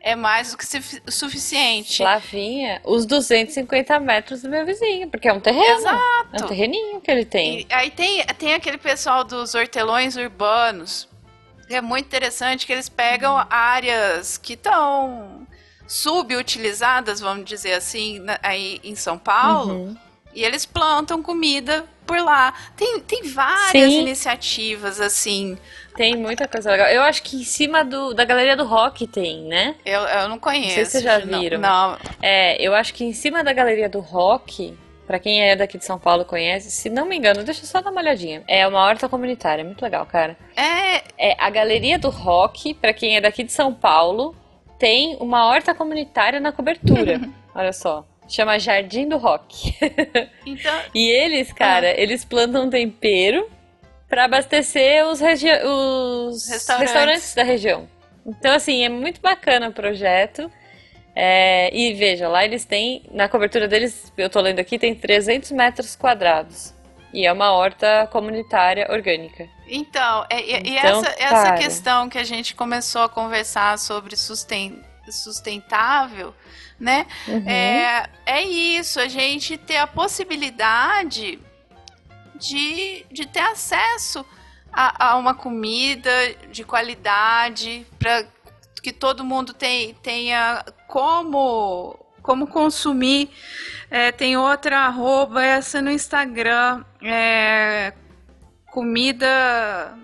é 0.01 0.15
mais 0.15 0.51
do 0.51 0.57
que 0.57 0.65
suficiente. 1.11 1.97
Flavinha, 1.97 2.81
os 2.85 3.05
250 3.05 3.99
metros 3.99 4.41
do 4.41 4.49
meu 4.49 4.65
vizinho, 4.65 5.09
porque 5.09 5.27
é 5.27 5.33
um 5.33 5.39
terreno. 5.39 5.79
Exato. 5.79 6.29
É 6.33 6.43
um 6.43 6.47
terreninho 6.47 7.01
que 7.01 7.11
ele 7.11 7.25
tem. 7.25 7.61
E 7.61 7.73
aí 7.73 7.91
tem, 7.91 8.25
tem 8.37 8.53
aquele 8.53 8.77
pessoal 8.77 9.23
dos 9.23 9.55
hortelões 9.55 10.15
urbanos. 10.15 11.07
que 11.67 11.75
É 11.75 11.81
muito 11.81 12.05
interessante 12.07 12.65
que 12.65 12.73
eles 12.73 12.89
pegam 12.89 13.45
áreas 13.49 14.37
que 14.37 14.53
estão 14.53 15.45
subutilizadas, 15.87 17.19
vamos 17.19 17.45
dizer 17.45 17.73
assim, 17.73 18.19
na- 18.19 18.39
aí 18.41 18.79
em 18.83 18.95
São 18.95 19.17
Paulo, 19.17 19.73
Uhum. 19.73 19.97
e 20.33 20.43
eles 20.43 20.65
plantam 20.65 21.21
comida 21.21 21.85
por 22.05 22.19
lá. 22.19 22.53
Tem, 22.75 22.99
tem 22.99 23.23
várias 23.23 23.91
Sim. 23.91 23.99
iniciativas 24.01 24.99
assim. 24.99 25.57
Tem 25.99 26.15
muita 26.15 26.47
coisa 26.47 26.71
legal. 26.71 26.87
Eu 26.87 27.01
acho 27.01 27.21
que 27.21 27.35
em 27.35 27.43
cima 27.43 27.83
do, 27.83 28.13
da 28.13 28.23
Galeria 28.23 28.55
do 28.55 28.63
Rock 28.63 29.05
tem, 29.05 29.43
né? 29.43 29.75
Eu, 29.85 29.99
eu 29.99 30.29
não 30.29 30.39
conheço. 30.39 30.75
sei 30.75 30.85
se 30.85 30.91
vocês 30.91 31.03
já 31.03 31.19
não- 31.19 31.41
viram. 31.41 31.59
Não, 31.59 31.97
É, 32.21 32.55
eu 32.65 32.73
acho 32.73 32.93
que 32.93 33.03
em 33.03 33.11
cima 33.11 33.43
da 33.43 33.51
Galeria 33.51 33.89
do 33.89 33.99
Rock, 33.99 34.73
pra 35.05 35.19
quem 35.19 35.41
é 35.43 35.57
daqui 35.57 35.77
de 35.77 35.83
São 35.83 35.99
Paulo 35.99 36.23
conhece, 36.23 36.71
se 36.71 36.89
não 36.89 37.05
me 37.05 37.17
engano, 37.17 37.43
deixa 37.43 37.63
eu 37.63 37.67
só 37.67 37.81
dar 37.81 37.91
uma 37.91 37.99
olhadinha. 37.99 38.43
É 38.47 38.65
uma 38.65 38.79
horta 38.81 39.09
comunitária, 39.09 39.61
muito 39.65 39.81
legal, 39.81 40.05
cara. 40.05 40.37
é 40.55 41.01
É 41.17 41.35
a 41.37 41.49
Galeria 41.49 41.99
do 41.99 42.09
Rock, 42.09 42.73
pra 42.75 42.93
quem 42.93 43.17
é 43.17 43.21
daqui 43.21 43.43
de 43.43 43.51
São 43.51 43.73
Paulo, 43.73 44.33
tem 44.79 45.17
uma 45.19 45.47
horta 45.47 45.75
comunitária 45.75 46.39
na 46.39 46.53
cobertura. 46.53 47.19
Olha 47.53 47.73
só. 47.73 48.05
Chama 48.25 48.57
Jardim 48.57 49.09
do 49.09 49.17
Rock. 49.17 49.75
então 50.45 50.79
E 50.95 51.09
eles, 51.09 51.51
cara, 51.51 51.87
Ah. 51.87 51.99
eles 51.99 52.23
plantam 52.23 52.69
tempero 52.69 53.49
pra 54.09 54.25
abastecer 54.25 55.05
os, 55.05 55.21
os 55.21 56.47
Restaurantes. 56.49 56.91
restaurantes. 56.91 57.33
da 57.35 57.43
região. 57.43 57.87
Então, 58.25 58.53
assim, 58.53 58.83
é 58.83 58.89
muito 58.89 59.21
bacana 59.21 59.69
o 59.69 59.73
projeto. 59.73 60.51
É, 61.15 61.69
e 61.75 61.93
veja, 61.93 62.27
lá 62.29 62.45
eles 62.45 62.63
têm, 62.65 63.03
na 63.11 63.27
cobertura 63.27 63.67
deles, 63.67 64.11
eu 64.17 64.29
tô 64.29 64.39
lendo 64.39 64.59
aqui, 64.59 64.77
tem 64.79 64.93
300 64.95 65.51
metros 65.51 65.95
quadrados. 65.95 66.73
E 67.11 67.25
é 67.25 67.33
uma 67.33 67.51
horta 67.51 68.07
comunitária 68.11 68.87
orgânica. 68.89 69.47
Então, 69.67 70.25
é- 70.29 70.41
e, 70.41 70.69
e 70.69 70.77
Então, 70.77 70.99
essa, 71.03 71.15
essa 71.19 71.53
questão 71.53 72.07
que 72.09 72.17
a 72.17 72.23
gente 72.23 72.53
começou 72.55 73.01
a 73.01 73.09
conversar 73.09 73.77
sobre 73.79 74.15
susten- 74.15 74.79
sustentável, 75.09 76.33
né? 76.79 77.05
Uhum. 77.27 77.49
É, 77.49 78.05
é 78.25 78.43
isso, 78.43 78.99
a 78.99 79.07
gente 79.07 79.57
ter 79.57 79.77
a 79.77 79.87
possibilidade 79.87 81.39
de, 82.39 83.05
de 83.11 83.27
ter 83.27 83.41
acesso 83.41 84.25
a, 84.71 85.09
a 85.09 85.17
uma 85.17 85.33
comida 85.33 86.11
de 86.51 86.63
qualidade, 86.63 87.85
para 87.97 88.25
que 88.81 88.93
todo 88.93 89.23
mundo 89.23 89.53
tem, 89.53 89.93
tenha 89.95 90.63
como, 90.87 91.99
como 92.21 92.47
consumir. 92.47 93.29
É, 93.91 94.11
tem 94.11 94.37
outra 94.37 94.79
arroba, 94.79 95.43
essa 95.43 95.81
no 95.81 95.91
Instagram, 95.91 96.83
é, 97.01 97.93
comida 98.67 99.97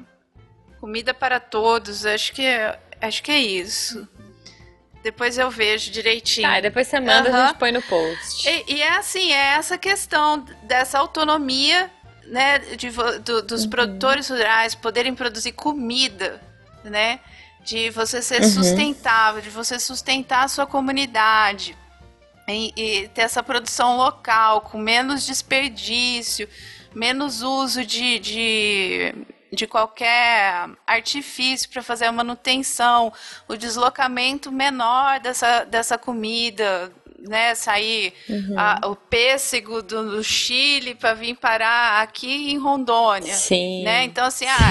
comida 0.86 1.16
para 1.16 1.40
todos, 1.40 2.06
acho 2.06 2.32
que 2.32 2.44
é, 2.46 2.80
acho 3.02 3.24
que 3.24 3.32
é 3.32 3.40
isso. 3.40 4.08
Depois 5.02 5.36
eu 5.36 5.50
vejo 5.50 5.90
direitinho. 5.90 6.48
Tá, 6.48 6.60
e 6.60 6.62
depois 6.62 6.88
você 6.88 7.00
manda, 7.00 7.30
a 7.30 7.32
Aham. 7.32 7.48
gente 7.48 7.58
põe 7.58 7.72
no 7.72 7.82
post. 7.82 8.48
E, 8.48 8.76
e 8.76 8.82
é 8.84 8.96
assim, 8.96 9.32
é 9.32 9.56
essa 9.56 9.80
questão 9.80 10.46
dessa 10.62 11.00
autonomia, 11.00 11.90
né, 12.26 12.60
de, 12.60 12.90
do- 13.24 13.42
dos 13.42 13.64
Uhum. 13.64 13.70
produtores 13.70 14.30
rurais 14.30 14.74
poderem 14.76 15.14
produzir 15.14 15.52
comida, 15.52 16.42
né, 16.84 17.20
de 17.64 17.90
você 17.90 18.22
ser 18.22 18.42
Uhum. 18.42 18.50
sustentável, 18.50 19.42
de 19.42 19.50
você 19.50 19.80
sustentar 19.80 20.44
a 20.44 20.48
sua 20.48 20.66
comunidade 20.68 21.76
e, 22.48 22.74
e 22.76 23.08
ter 23.10 23.22
essa 23.22 23.42
produção 23.42 23.98
local 23.98 24.62
com 24.62 24.78
menos 24.78 25.26
desperdício, 25.26 26.48
menos 26.94 27.42
uso 27.42 27.84
de, 27.84 28.20
de, 28.20 29.16
de 29.52 29.66
qualquer 29.68 30.70
artifício 30.86 31.70
para 31.70 31.82
fazer 31.82 32.06
a 32.06 32.12
manutenção, 32.12 33.12
o 33.48 33.56
deslocamento 33.56 34.52
menor 34.52 35.20
dessa, 35.20 35.64
dessa 35.66 35.98
comida, 35.98 36.92
né? 37.28 37.54
Sair 37.56 38.14
Uhum. 38.30 38.56
a- 38.58 38.82
o 38.88 38.96
pêssego 38.96 39.82
do, 39.82 40.12
do 40.12 40.24
Chile 40.24 40.96
para 40.96 41.14
vir 41.14 41.36
parar 41.36 42.02
aqui 42.02 42.52
em 42.52 42.58
Rondônia. 42.58 43.34
Sim. 43.34 43.84
Né? 43.84 44.04
Então, 44.04 44.26
assim, 44.26 44.46
ah, 44.48 44.70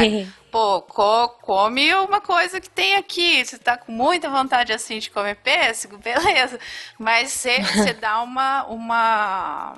pô, 0.50 0.82
co- 0.82 1.28
come 1.42 1.92
uma 1.94 2.20
coisa 2.20 2.60
que 2.60 2.70
tem 2.70 2.96
aqui. 2.96 3.44
Você 3.44 3.58
tá 3.58 3.76
com 3.76 3.90
muita 3.92 4.28
vontade 4.30 4.72
assim 4.72 4.98
de 4.98 5.10
comer 5.10 5.36
pêssego, 5.36 5.98
beleza. 6.02 6.58
Mas 6.98 7.32
você 7.32 7.62
você 7.62 7.92
dá 7.92 8.22
uma. 8.22 8.64
uma 8.66 9.74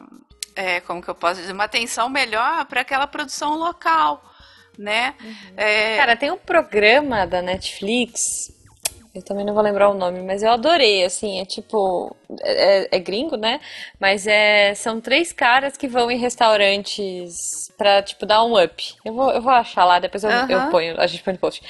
é, 0.55 0.81
como 0.81 1.03
que 1.03 1.09
eu 1.09 1.15
posso 1.15 1.41
dizer? 1.41 1.53
Uma 1.53 1.65
atenção 1.65 2.09
melhor 2.09 2.65
para 2.67 2.81
aquela 2.81 3.07
produção 3.07 3.55
local. 3.57 4.23
Né? 4.79 5.15
É, 5.57 5.97
Cara, 5.97 6.17
tem 6.17 6.31
um 6.31 6.37
programa 6.37 7.27
da 7.27 7.41
Netflix, 7.41 8.51
eu 9.19 9.23
também 9.23 9.45
não 9.45 9.55
vou 9.55 9.63
lembrar 9.63 9.89
o 9.91 9.95
nome, 9.95 10.21
mas 10.23 10.43
eu 10.43 10.51
adorei, 10.51 11.05
assim, 11.05 11.41
é 11.41 11.45
tipo, 11.45 12.15
é, 12.43 12.97
é 12.97 12.99
gringo, 12.99 13.37
né? 13.37 13.61
Mas 14.01 14.27
é, 14.27 14.75
são 14.75 15.01
três 15.01 15.33
caras 15.33 15.77
que 15.77 15.89
vão 15.89 16.11
em 16.11 16.19
restaurantes 16.19 17.73
pra, 17.77 18.03
tipo, 18.03 18.27
dar 18.27 18.45
um 18.45 18.63
up. 18.63 18.95
Eu 19.05 19.15
vou, 19.15 19.31
eu 19.33 19.41
vou 19.43 19.53
achar 19.53 19.85
lá, 19.85 19.99
depois 19.99 20.25
eu, 20.25 20.31
Aham. 20.31 20.47
eu 20.49 20.71
ponho, 20.71 21.01
a 21.01 21.07
gente 21.07 21.23
põe 21.23 21.33
no 21.35 21.39
post. 21.39 21.63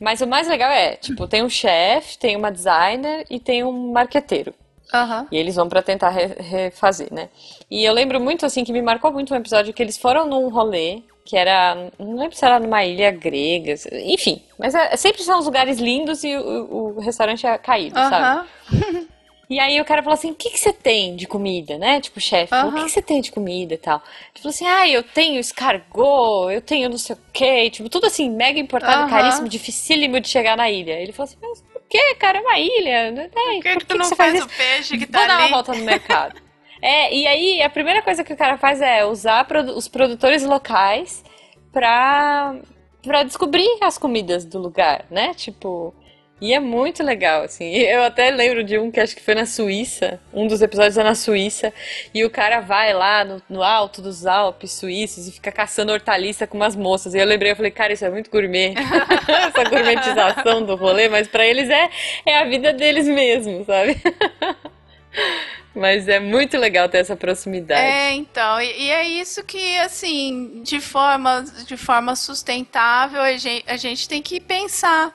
Mas 0.00 0.20
o 0.20 0.26
mais 0.26 0.48
legal 0.48 0.70
é, 0.70 0.96
tipo, 0.96 1.26
tem 1.26 1.42
um 1.42 1.48
chefe, 1.48 2.18
tem 2.18 2.36
uma 2.36 2.50
designer 2.50 3.24
e 3.30 3.38
tem 3.40 3.64
um 3.64 3.92
marqueteiro. 3.92 4.54
aham. 4.92 5.26
E 5.30 5.36
eles 5.36 5.56
vão 5.56 5.68
pra 5.68 5.82
tentar 5.82 6.10
re- 6.10 6.36
refazer, 6.38 7.12
né? 7.12 7.28
E 7.70 7.84
eu 7.84 7.92
lembro 7.92 8.20
muito, 8.20 8.46
assim, 8.46 8.64
que 8.64 8.72
me 8.72 8.82
marcou 8.82 9.12
muito 9.12 9.32
um 9.32 9.36
episódio 9.36 9.72
que 9.74 9.82
eles 9.82 9.98
foram 9.98 10.26
num 10.26 10.48
rolê, 10.48 11.02
que 11.24 11.36
era, 11.36 11.90
não 11.98 12.18
lembro 12.18 12.36
se 12.36 12.44
era 12.44 12.60
numa 12.60 12.84
ilha 12.84 13.10
grega, 13.10 13.74
enfim. 14.04 14.42
Mas 14.58 14.74
é- 14.74 14.94
sempre 14.96 15.22
são 15.22 15.38
os 15.38 15.46
lugares 15.46 15.78
lindos 15.78 16.22
e 16.22 16.36
o, 16.36 16.96
o 16.96 17.00
restaurante 17.00 17.46
é 17.46 17.56
caído, 17.58 17.94
sabe? 17.94 18.44
Aham. 18.70 19.04
E 19.48 19.60
aí 19.60 19.78
o 19.78 19.84
cara 19.84 20.02
falou 20.02 20.14
assim, 20.14 20.30
o 20.30 20.34
que 20.34 20.48
que 20.48 20.58
você 20.58 20.72
tem 20.72 21.14
de 21.14 21.26
comida, 21.26 21.76
né? 21.76 22.00
Tipo, 22.00 22.18
o 22.18 22.20
chefe, 22.20 22.50
falou, 22.50 22.70
o 22.70 22.74
que 22.74 22.84
que 22.84 22.90
você 22.90 23.02
tem 23.02 23.20
de 23.20 23.30
comida 23.30 23.74
e 23.74 23.76
tal? 23.76 24.02
Ele 24.34 24.42
falou 24.42 24.48
assim, 24.50 24.66
ah, 24.66 24.88
eu 24.88 25.02
tenho 25.02 25.38
escargot, 25.38 26.50
eu 26.50 26.62
tenho 26.62 26.88
não 26.88 26.96
sei 26.96 27.14
o 27.14 27.18
quê, 27.30 27.68
tipo, 27.68 27.90
tudo 27.90 28.06
assim, 28.06 28.30
mega 28.30 28.58
importado, 28.58 29.02
Aham. 29.02 29.10
caríssimo, 29.10 29.46
dificílimo 29.46 30.18
de 30.18 30.28
chegar 30.28 30.56
na 30.56 30.70
ilha. 30.70 30.94
Ele 30.98 31.12
falou 31.12 31.28
assim, 31.28 31.36
mas 31.42 31.60
por 31.60 31.82
que, 31.86 32.14
cara? 32.14 32.38
É 32.38 32.40
uma 32.40 32.58
ilha, 32.58 33.10
né? 33.10 33.28
Por 33.28 33.62
que, 33.62 33.76
que 33.76 33.84
tu 33.86 33.98
não 33.98 34.06
você 34.06 34.16
faz 34.16 34.34
isso? 34.34 34.46
o 34.46 34.48
peixe 34.48 34.96
que 34.96 35.04
Vou 35.04 35.12
tá 35.12 35.26
dar 35.26 35.34
uma 35.36 35.42
ali? 35.44 35.52
volta 35.52 35.74
no 35.74 35.84
mercado. 35.84 36.40
É, 36.84 37.14
e 37.14 37.26
aí 37.26 37.62
a 37.62 37.70
primeira 37.70 38.02
coisa 38.02 38.22
que 38.22 38.34
o 38.34 38.36
cara 38.36 38.58
faz 38.58 38.82
é 38.82 39.06
usar 39.06 39.46
os 39.74 39.88
produtores 39.88 40.42
locais 40.42 41.24
pra, 41.72 42.56
pra 43.02 43.22
descobrir 43.22 43.66
as 43.80 43.96
comidas 43.96 44.44
do 44.44 44.58
lugar, 44.58 45.06
né? 45.10 45.32
Tipo, 45.32 45.94
e 46.38 46.52
é 46.52 46.60
muito 46.60 47.02
legal, 47.02 47.42
assim. 47.42 47.72
Eu 47.88 48.02
até 48.02 48.30
lembro 48.30 48.62
de 48.62 48.78
um 48.78 48.90
que 48.90 49.00
acho 49.00 49.16
que 49.16 49.22
foi 49.22 49.34
na 49.34 49.46
Suíça, 49.46 50.20
um 50.30 50.46
dos 50.46 50.60
episódios 50.60 50.98
é 50.98 51.02
na 51.02 51.14
Suíça, 51.14 51.72
e 52.12 52.22
o 52.22 52.28
cara 52.28 52.60
vai 52.60 52.92
lá 52.92 53.24
no, 53.24 53.40
no 53.48 53.62
alto 53.62 54.02
dos 54.02 54.26
Alpes 54.26 54.72
suíços 54.72 55.26
e 55.26 55.32
fica 55.32 55.50
caçando 55.50 55.90
hortaliça 55.90 56.46
com 56.46 56.58
umas 56.58 56.76
moças. 56.76 57.14
E 57.14 57.18
eu 57.18 57.24
lembrei, 57.24 57.52
eu 57.52 57.56
falei, 57.56 57.70
cara, 57.70 57.94
isso 57.94 58.04
é 58.04 58.10
muito 58.10 58.30
gourmet. 58.30 58.74
Essa 59.48 59.70
gourmetização 59.70 60.62
do 60.62 60.76
rolê, 60.76 61.08
mas 61.08 61.28
pra 61.28 61.46
eles 61.46 61.70
é, 61.70 61.88
é 62.26 62.36
a 62.40 62.44
vida 62.44 62.74
deles 62.74 63.08
mesmo, 63.08 63.64
sabe? 63.64 63.96
Mas 65.74 66.06
é 66.06 66.20
muito 66.20 66.56
legal 66.56 66.88
ter 66.88 66.98
essa 66.98 67.16
proximidade. 67.16 67.80
É, 67.80 68.12
então, 68.12 68.60
e, 68.60 68.84
e 68.84 68.90
é 68.90 69.08
isso 69.08 69.42
que, 69.42 69.76
assim, 69.78 70.62
de 70.62 70.80
forma, 70.80 71.44
de 71.66 71.76
forma 71.76 72.14
sustentável, 72.14 73.20
a 73.20 73.36
gente, 73.36 73.64
a 73.68 73.76
gente 73.76 74.08
tem 74.08 74.22
que 74.22 74.40
pensar, 74.40 75.12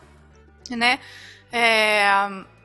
né? 0.69 0.99
É, 1.51 2.09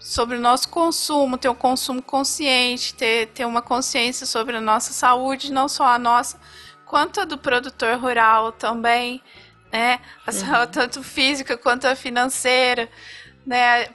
sobre 0.01 0.37
o 0.37 0.41
nosso 0.41 0.69
consumo, 0.69 1.39
ter 1.39 1.49
um 1.49 1.55
consumo 1.55 2.03
consciente, 2.03 2.95
ter, 2.95 3.29
ter 3.29 3.47
uma 3.47 3.63
consciência 3.63 4.27
sobre 4.27 4.57
a 4.57 4.61
nossa 4.61 4.93
saúde, 4.93 5.53
não 5.53 5.69
só 5.69 5.85
a 5.87 5.99
nossa, 5.99 6.39
quanto 6.85 7.21
a 7.21 7.25
do 7.25 7.39
produtor 7.39 7.97
rural 7.99 8.53
também, 8.53 9.23
né? 9.73 10.01
Saúde, 10.31 10.73
tanto 10.73 11.03
física 11.03 11.57
quanto 11.57 11.87
a 11.87 11.97
financeira, 11.97 12.89
né? 13.47 13.87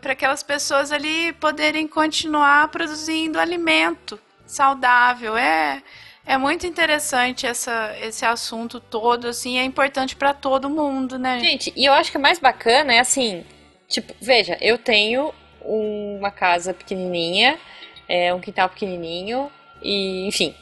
Para 0.00 0.12
aquelas 0.12 0.42
pessoas 0.42 0.92
ali 0.92 1.32
poderem 1.34 1.86
continuar 1.86 2.68
produzindo 2.68 3.38
alimento 3.38 4.18
saudável. 4.46 5.36
É, 5.36 5.82
é 6.26 6.36
muito 6.36 6.66
interessante 6.66 7.46
essa, 7.46 7.94
esse 8.00 8.24
assunto 8.24 8.80
todo, 8.80 9.28
assim, 9.28 9.58
é 9.58 9.64
importante 9.64 10.16
para 10.16 10.34
todo 10.34 10.68
mundo, 10.68 11.18
né? 11.18 11.40
Gente, 11.40 11.72
e 11.76 11.84
eu 11.84 11.92
acho 11.92 12.10
que 12.10 12.18
o 12.18 12.20
mais 12.20 12.38
bacana 12.38 12.92
é 12.94 12.98
assim, 12.98 13.44
tipo, 13.88 14.14
veja, 14.20 14.56
eu 14.60 14.78
tenho 14.78 15.32
uma 15.62 16.30
casa 16.30 16.72
pequenininha, 16.72 17.58
é, 18.08 18.32
um 18.32 18.40
quintal 18.40 18.68
pequenininho 18.68 19.50
e, 19.82 20.26
enfim, 20.26 20.54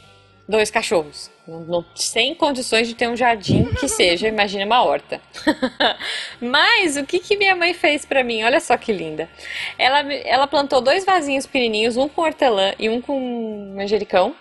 dois 0.48 0.70
cachorros. 0.70 1.30
Não, 1.46 1.60
não, 1.60 1.84
sem 1.94 2.34
condições 2.34 2.88
de 2.88 2.94
ter 2.94 3.08
um 3.08 3.16
jardim 3.16 3.64
que 3.78 3.86
seja, 3.88 4.26
imagina 4.26 4.66
uma 4.66 4.82
horta. 4.82 5.20
Mas 6.40 6.96
o 6.96 7.04
que, 7.04 7.20
que 7.20 7.36
minha 7.36 7.54
mãe 7.54 7.72
fez 7.72 8.04
para 8.04 8.24
mim? 8.24 8.42
Olha 8.42 8.58
só 8.60 8.76
que 8.76 8.92
linda. 8.92 9.28
Ela, 9.78 10.00
ela 10.12 10.46
plantou 10.46 10.80
dois 10.80 11.04
vasinhos 11.04 11.46
pequenininhos, 11.46 11.96
um 11.96 12.08
com 12.08 12.22
hortelã 12.22 12.74
e 12.78 12.88
um 12.88 13.00
com 13.00 13.72
manjericão. 13.76 14.34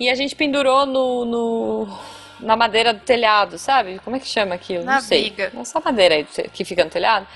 E 0.00 0.08
a 0.08 0.14
gente 0.14 0.34
pendurou 0.34 0.84
no, 0.84 1.24
no 1.24 1.98
na 2.40 2.56
madeira 2.56 2.92
do 2.94 3.00
telhado, 3.00 3.58
sabe? 3.58 4.00
Como 4.04 4.16
é 4.16 4.20
que 4.20 4.26
chama 4.26 4.54
aquilo? 4.54 4.84
Na 4.84 4.94
Não 4.94 5.00
sei. 5.00 5.24
viga. 5.24 5.52
Essa 5.60 5.80
madeira 5.80 6.14
aí 6.14 6.24
que 6.52 6.64
fica 6.64 6.84
no 6.84 6.90
telhado. 6.90 7.26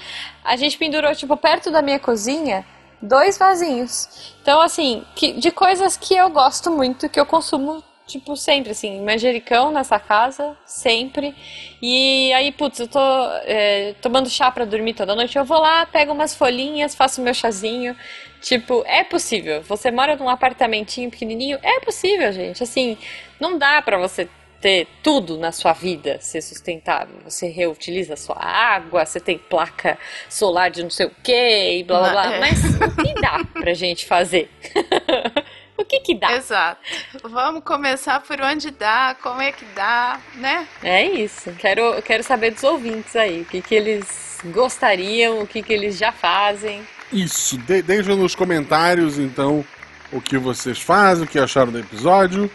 A 0.44 0.56
gente 0.56 0.78
pendurou, 0.78 1.14
tipo, 1.14 1.36
perto 1.36 1.70
da 1.70 1.82
minha 1.82 1.98
cozinha, 1.98 2.64
dois 3.00 3.36
vasinhos. 3.36 4.34
Então, 4.40 4.60
assim, 4.60 5.04
que, 5.14 5.32
de 5.32 5.50
coisas 5.50 5.96
que 5.96 6.14
eu 6.14 6.30
gosto 6.30 6.70
muito, 6.70 7.08
que 7.08 7.18
eu 7.18 7.26
consumo, 7.26 7.82
tipo, 8.06 8.36
sempre, 8.36 8.72
assim, 8.72 9.00
manjericão 9.02 9.72
nessa 9.72 9.98
casa, 9.98 10.56
sempre. 10.66 11.34
E 11.80 12.32
aí, 12.32 12.52
putz, 12.52 12.80
eu 12.80 12.88
tô 12.88 13.00
é, 13.44 13.94
tomando 14.00 14.28
chá 14.28 14.50
pra 14.50 14.64
dormir 14.64 14.94
toda 14.94 15.14
noite, 15.14 15.36
eu 15.36 15.44
vou 15.44 15.58
lá, 15.58 15.86
pego 15.86 16.12
umas 16.12 16.34
folhinhas, 16.34 16.94
faço 16.94 17.22
meu 17.22 17.34
chazinho. 17.34 17.96
Tipo, 18.40 18.82
é 18.86 19.04
possível. 19.04 19.62
Você 19.62 19.90
mora 19.90 20.16
num 20.16 20.28
apartamentinho 20.28 21.10
pequenininho? 21.10 21.58
É 21.62 21.80
possível, 21.80 22.32
gente. 22.32 22.62
Assim, 22.62 22.98
não 23.38 23.56
dá 23.56 23.80
pra 23.80 23.96
você 23.98 24.28
ter 24.60 24.86
tudo 25.02 25.36
na 25.36 25.50
sua 25.50 25.72
vida 25.72 26.18
ser 26.20 26.40
sustentável. 26.40 27.16
Você 27.24 27.48
reutiliza 27.48 28.14
a 28.14 28.16
sua 28.16 28.36
água, 28.38 29.04
você 29.04 29.18
tem 29.18 29.36
placa 29.36 29.98
solar 30.28 30.70
de 30.70 30.82
não 30.84 30.90
sei 30.90 31.06
o 31.06 31.10
que 31.22 31.78
e 31.78 31.84
blá 31.84 31.98
blá 31.98 32.10
blá. 32.10 32.38
Mas 32.38 32.64
o 32.64 32.96
que 32.96 33.14
dá 33.20 33.44
pra 33.52 33.74
gente 33.74 34.06
fazer? 34.06 34.48
o 35.82 35.84
que 35.84 36.00
que 36.00 36.14
dá? 36.14 36.32
Exato. 36.32 36.80
Vamos 37.24 37.62
começar 37.64 38.20
por 38.20 38.40
onde 38.40 38.70
dá, 38.70 39.16
como 39.22 39.40
é 39.40 39.52
que 39.52 39.64
dá, 39.74 40.20
né? 40.36 40.66
É 40.82 41.04
isso. 41.04 41.52
Quero, 41.58 42.00
quero 42.02 42.22
saber 42.22 42.52
dos 42.52 42.62
ouvintes 42.62 43.14
aí. 43.16 43.42
O 43.42 43.44
que, 43.44 43.60
que 43.60 43.74
eles 43.74 44.32
gostariam, 44.46 45.40
o 45.40 45.46
que, 45.46 45.62
que 45.62 45.72
eles 45.72 45.96
já 45.96 46.12
fazem. 46.12 46.82
Isso, 47.12 47.58
de 47.58 47.82
deixa 47.82 48.16
nos 48.16 48.34
comentários 48.34 49.18
então 49.18 49.64
o 50.10 50.20
que 50.20 50.38
vocês 50.38 50.80
fazem, 50.80 51.24
o 51.24 51.28
que 51.28 51.38
acharam 51.38 51.72
do 51.72 51.78
episódio. 51.78 52.50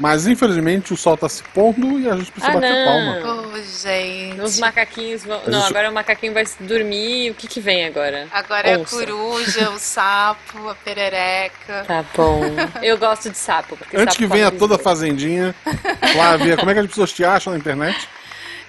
Mas 0.00 0.26
infelizmente 0.26 0.94
o 0.94 0.96
sol 0.96 1.14
tá 1.14 1.28
se 1.28 1.42
pondo 1.42 2.00
e 2.00 2.08
a 2.08 2.16
gente 2.16 2.32
precisa 2.32 2.50
Ah, 2.50 2.54
bater 2.54 2.72
não. 2.72 2.84
palma. 2.86 3.18
Ô, 3.52 3.62
gente. 3.62 4.40
Os 4.40 4.58
macaquinhos 4.58 5.22
vão. 5.24 5.38
Mas 5.44 5.54
Não, 5.54 5.66
agora 5.66 5.90
o 5.90 5.92
macaquinho 5.92 6.32
vai 6.32 6.44
dormir. 6.60 7.30
O 7.30 7.34
que, 7.34 7.46
que 7.46 7.60
vem 7.60 7.84
agora? 7.84 8.26
Agora 8.32 8.66
é 8.66 8.74
a 8.76 8.78
Onça. 8.78 8.96
coruja, 8.96 9.68
o 9.70 9.78
sapo, 9.78 10.70
a 10.70 10.74
perereca. 10.74 11.84
Tá 11.86 12.02
bom. 12.16 12.40
Eu 12.82 12.96
gosto 12.96 13.28
de 13.28 13.36
sapo. 13.36 13.76
Porque 13.76 13.94
Antes 13.94 14.14
sapo 14.14 14.16
que 14.16 14.26
venha 14.26 14.50
toda 14.50 14.76
a 14.76 14.78
fazendinha, 14.78 15.54
Flávia, 16.12 16.56
como 16.56 16.70
é 16.70 16.74
que 16.74 16.80
as 16.80 16.86
pessoas 16.86 17.12
te 17.12 17.22
acham 17.22 17.52
na 17.52 17.58
internet? 17.58 18.08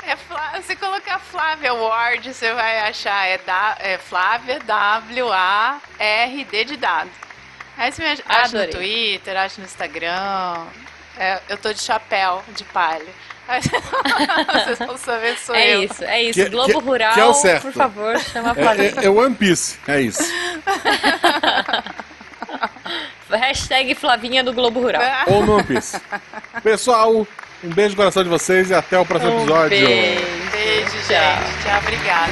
É 0.06 0.18
Flá- 0.18 0.60
se 0.68 0.76
colocar 0.76 1.18
Flávia 1.20 1.74
Ward, 1.74 2.34
você 2.34 2.54
vai 2.54 2.80
achar. 2.90 3.26
É, 3.26 3.38
da, 3.38 3.78
é 3.80 3.98
Flávia 3.98 4.60
W-A-R-D 4.60 6.66
de 6.66 6.76
dado. 6.76 7.10
Aí 7.78 7.90
você 7.92 8.04
me 8.04 8.10
acha, 8.10 8.24
acha 8.28 8.66
no. 8.66 8.72
Twitter, 8.72 9.38
acha 9.38 9.62
no 9.62 9.66
Instagram. 9.66 10.66
É, 11.22 11.40
eu 11.50 11.58
tô 11.58 11.72
de 11.72 11.80
chapéu, 11.80 12.42
de 12.56 12.64
palha. 12.64 13.06
Vocês 14.64 14.80
vão 14.80 14.98
saber 14.98 15.38
sou 15.38 15.54
É 15.54 15.76
eu. 15.76 15.84
isso, 15.84 16.04
é 16.04 16.24
isso. 16.24 16.40
Que- 16.44 16.50
Globo 16.50 16.80
que- 16.82 16.88
Rural, 16.88 17.14
que 17.14 17.20
é 17.20 17.26
o 17.26 17.34
certo. 17.34 17.64
por 17.64 17.74
favor, 17.74 18.18
chama 18.20 18.50
a 18.50 18.52
É, 18.52 18.64
Flavinha. 18.64 18.94
é, 19.02 19.06
é 19.06 19.10
One 19.10 19.36
Piece, 19.36 19.78
é 19.88 20.02
isso. 20.02 20.24
Hashtag 23.30 23.94
Flavinha 23.96 24.44
do 24.44 24.52
Globo 24.54 24.82
Rural. 24.82 25.02
Ou 25.28 25.46
no 25.46 25.56
One 25.56 25.64
Piece. 25.64 26.00
Pessoal, 26.64 27.12
um 27.64 27.70
beijo 27.70 27.92
no 27.92 27.98
coração 27.98 28.24
de 28.24 28.30
vocês 28.30 28.70
e 28.70 28.74
até 28.74 28.98
o 29.00 29.06
próximo 29.06 29.32
Um 29.34 29.40
episódio. 29.42 29.70
beijo. 29.70 30.26
Beijo, 30.52 30.92
gente. 31.08 31.64
Tchau, 31.64 31.78
obrigada. 31.80 32.32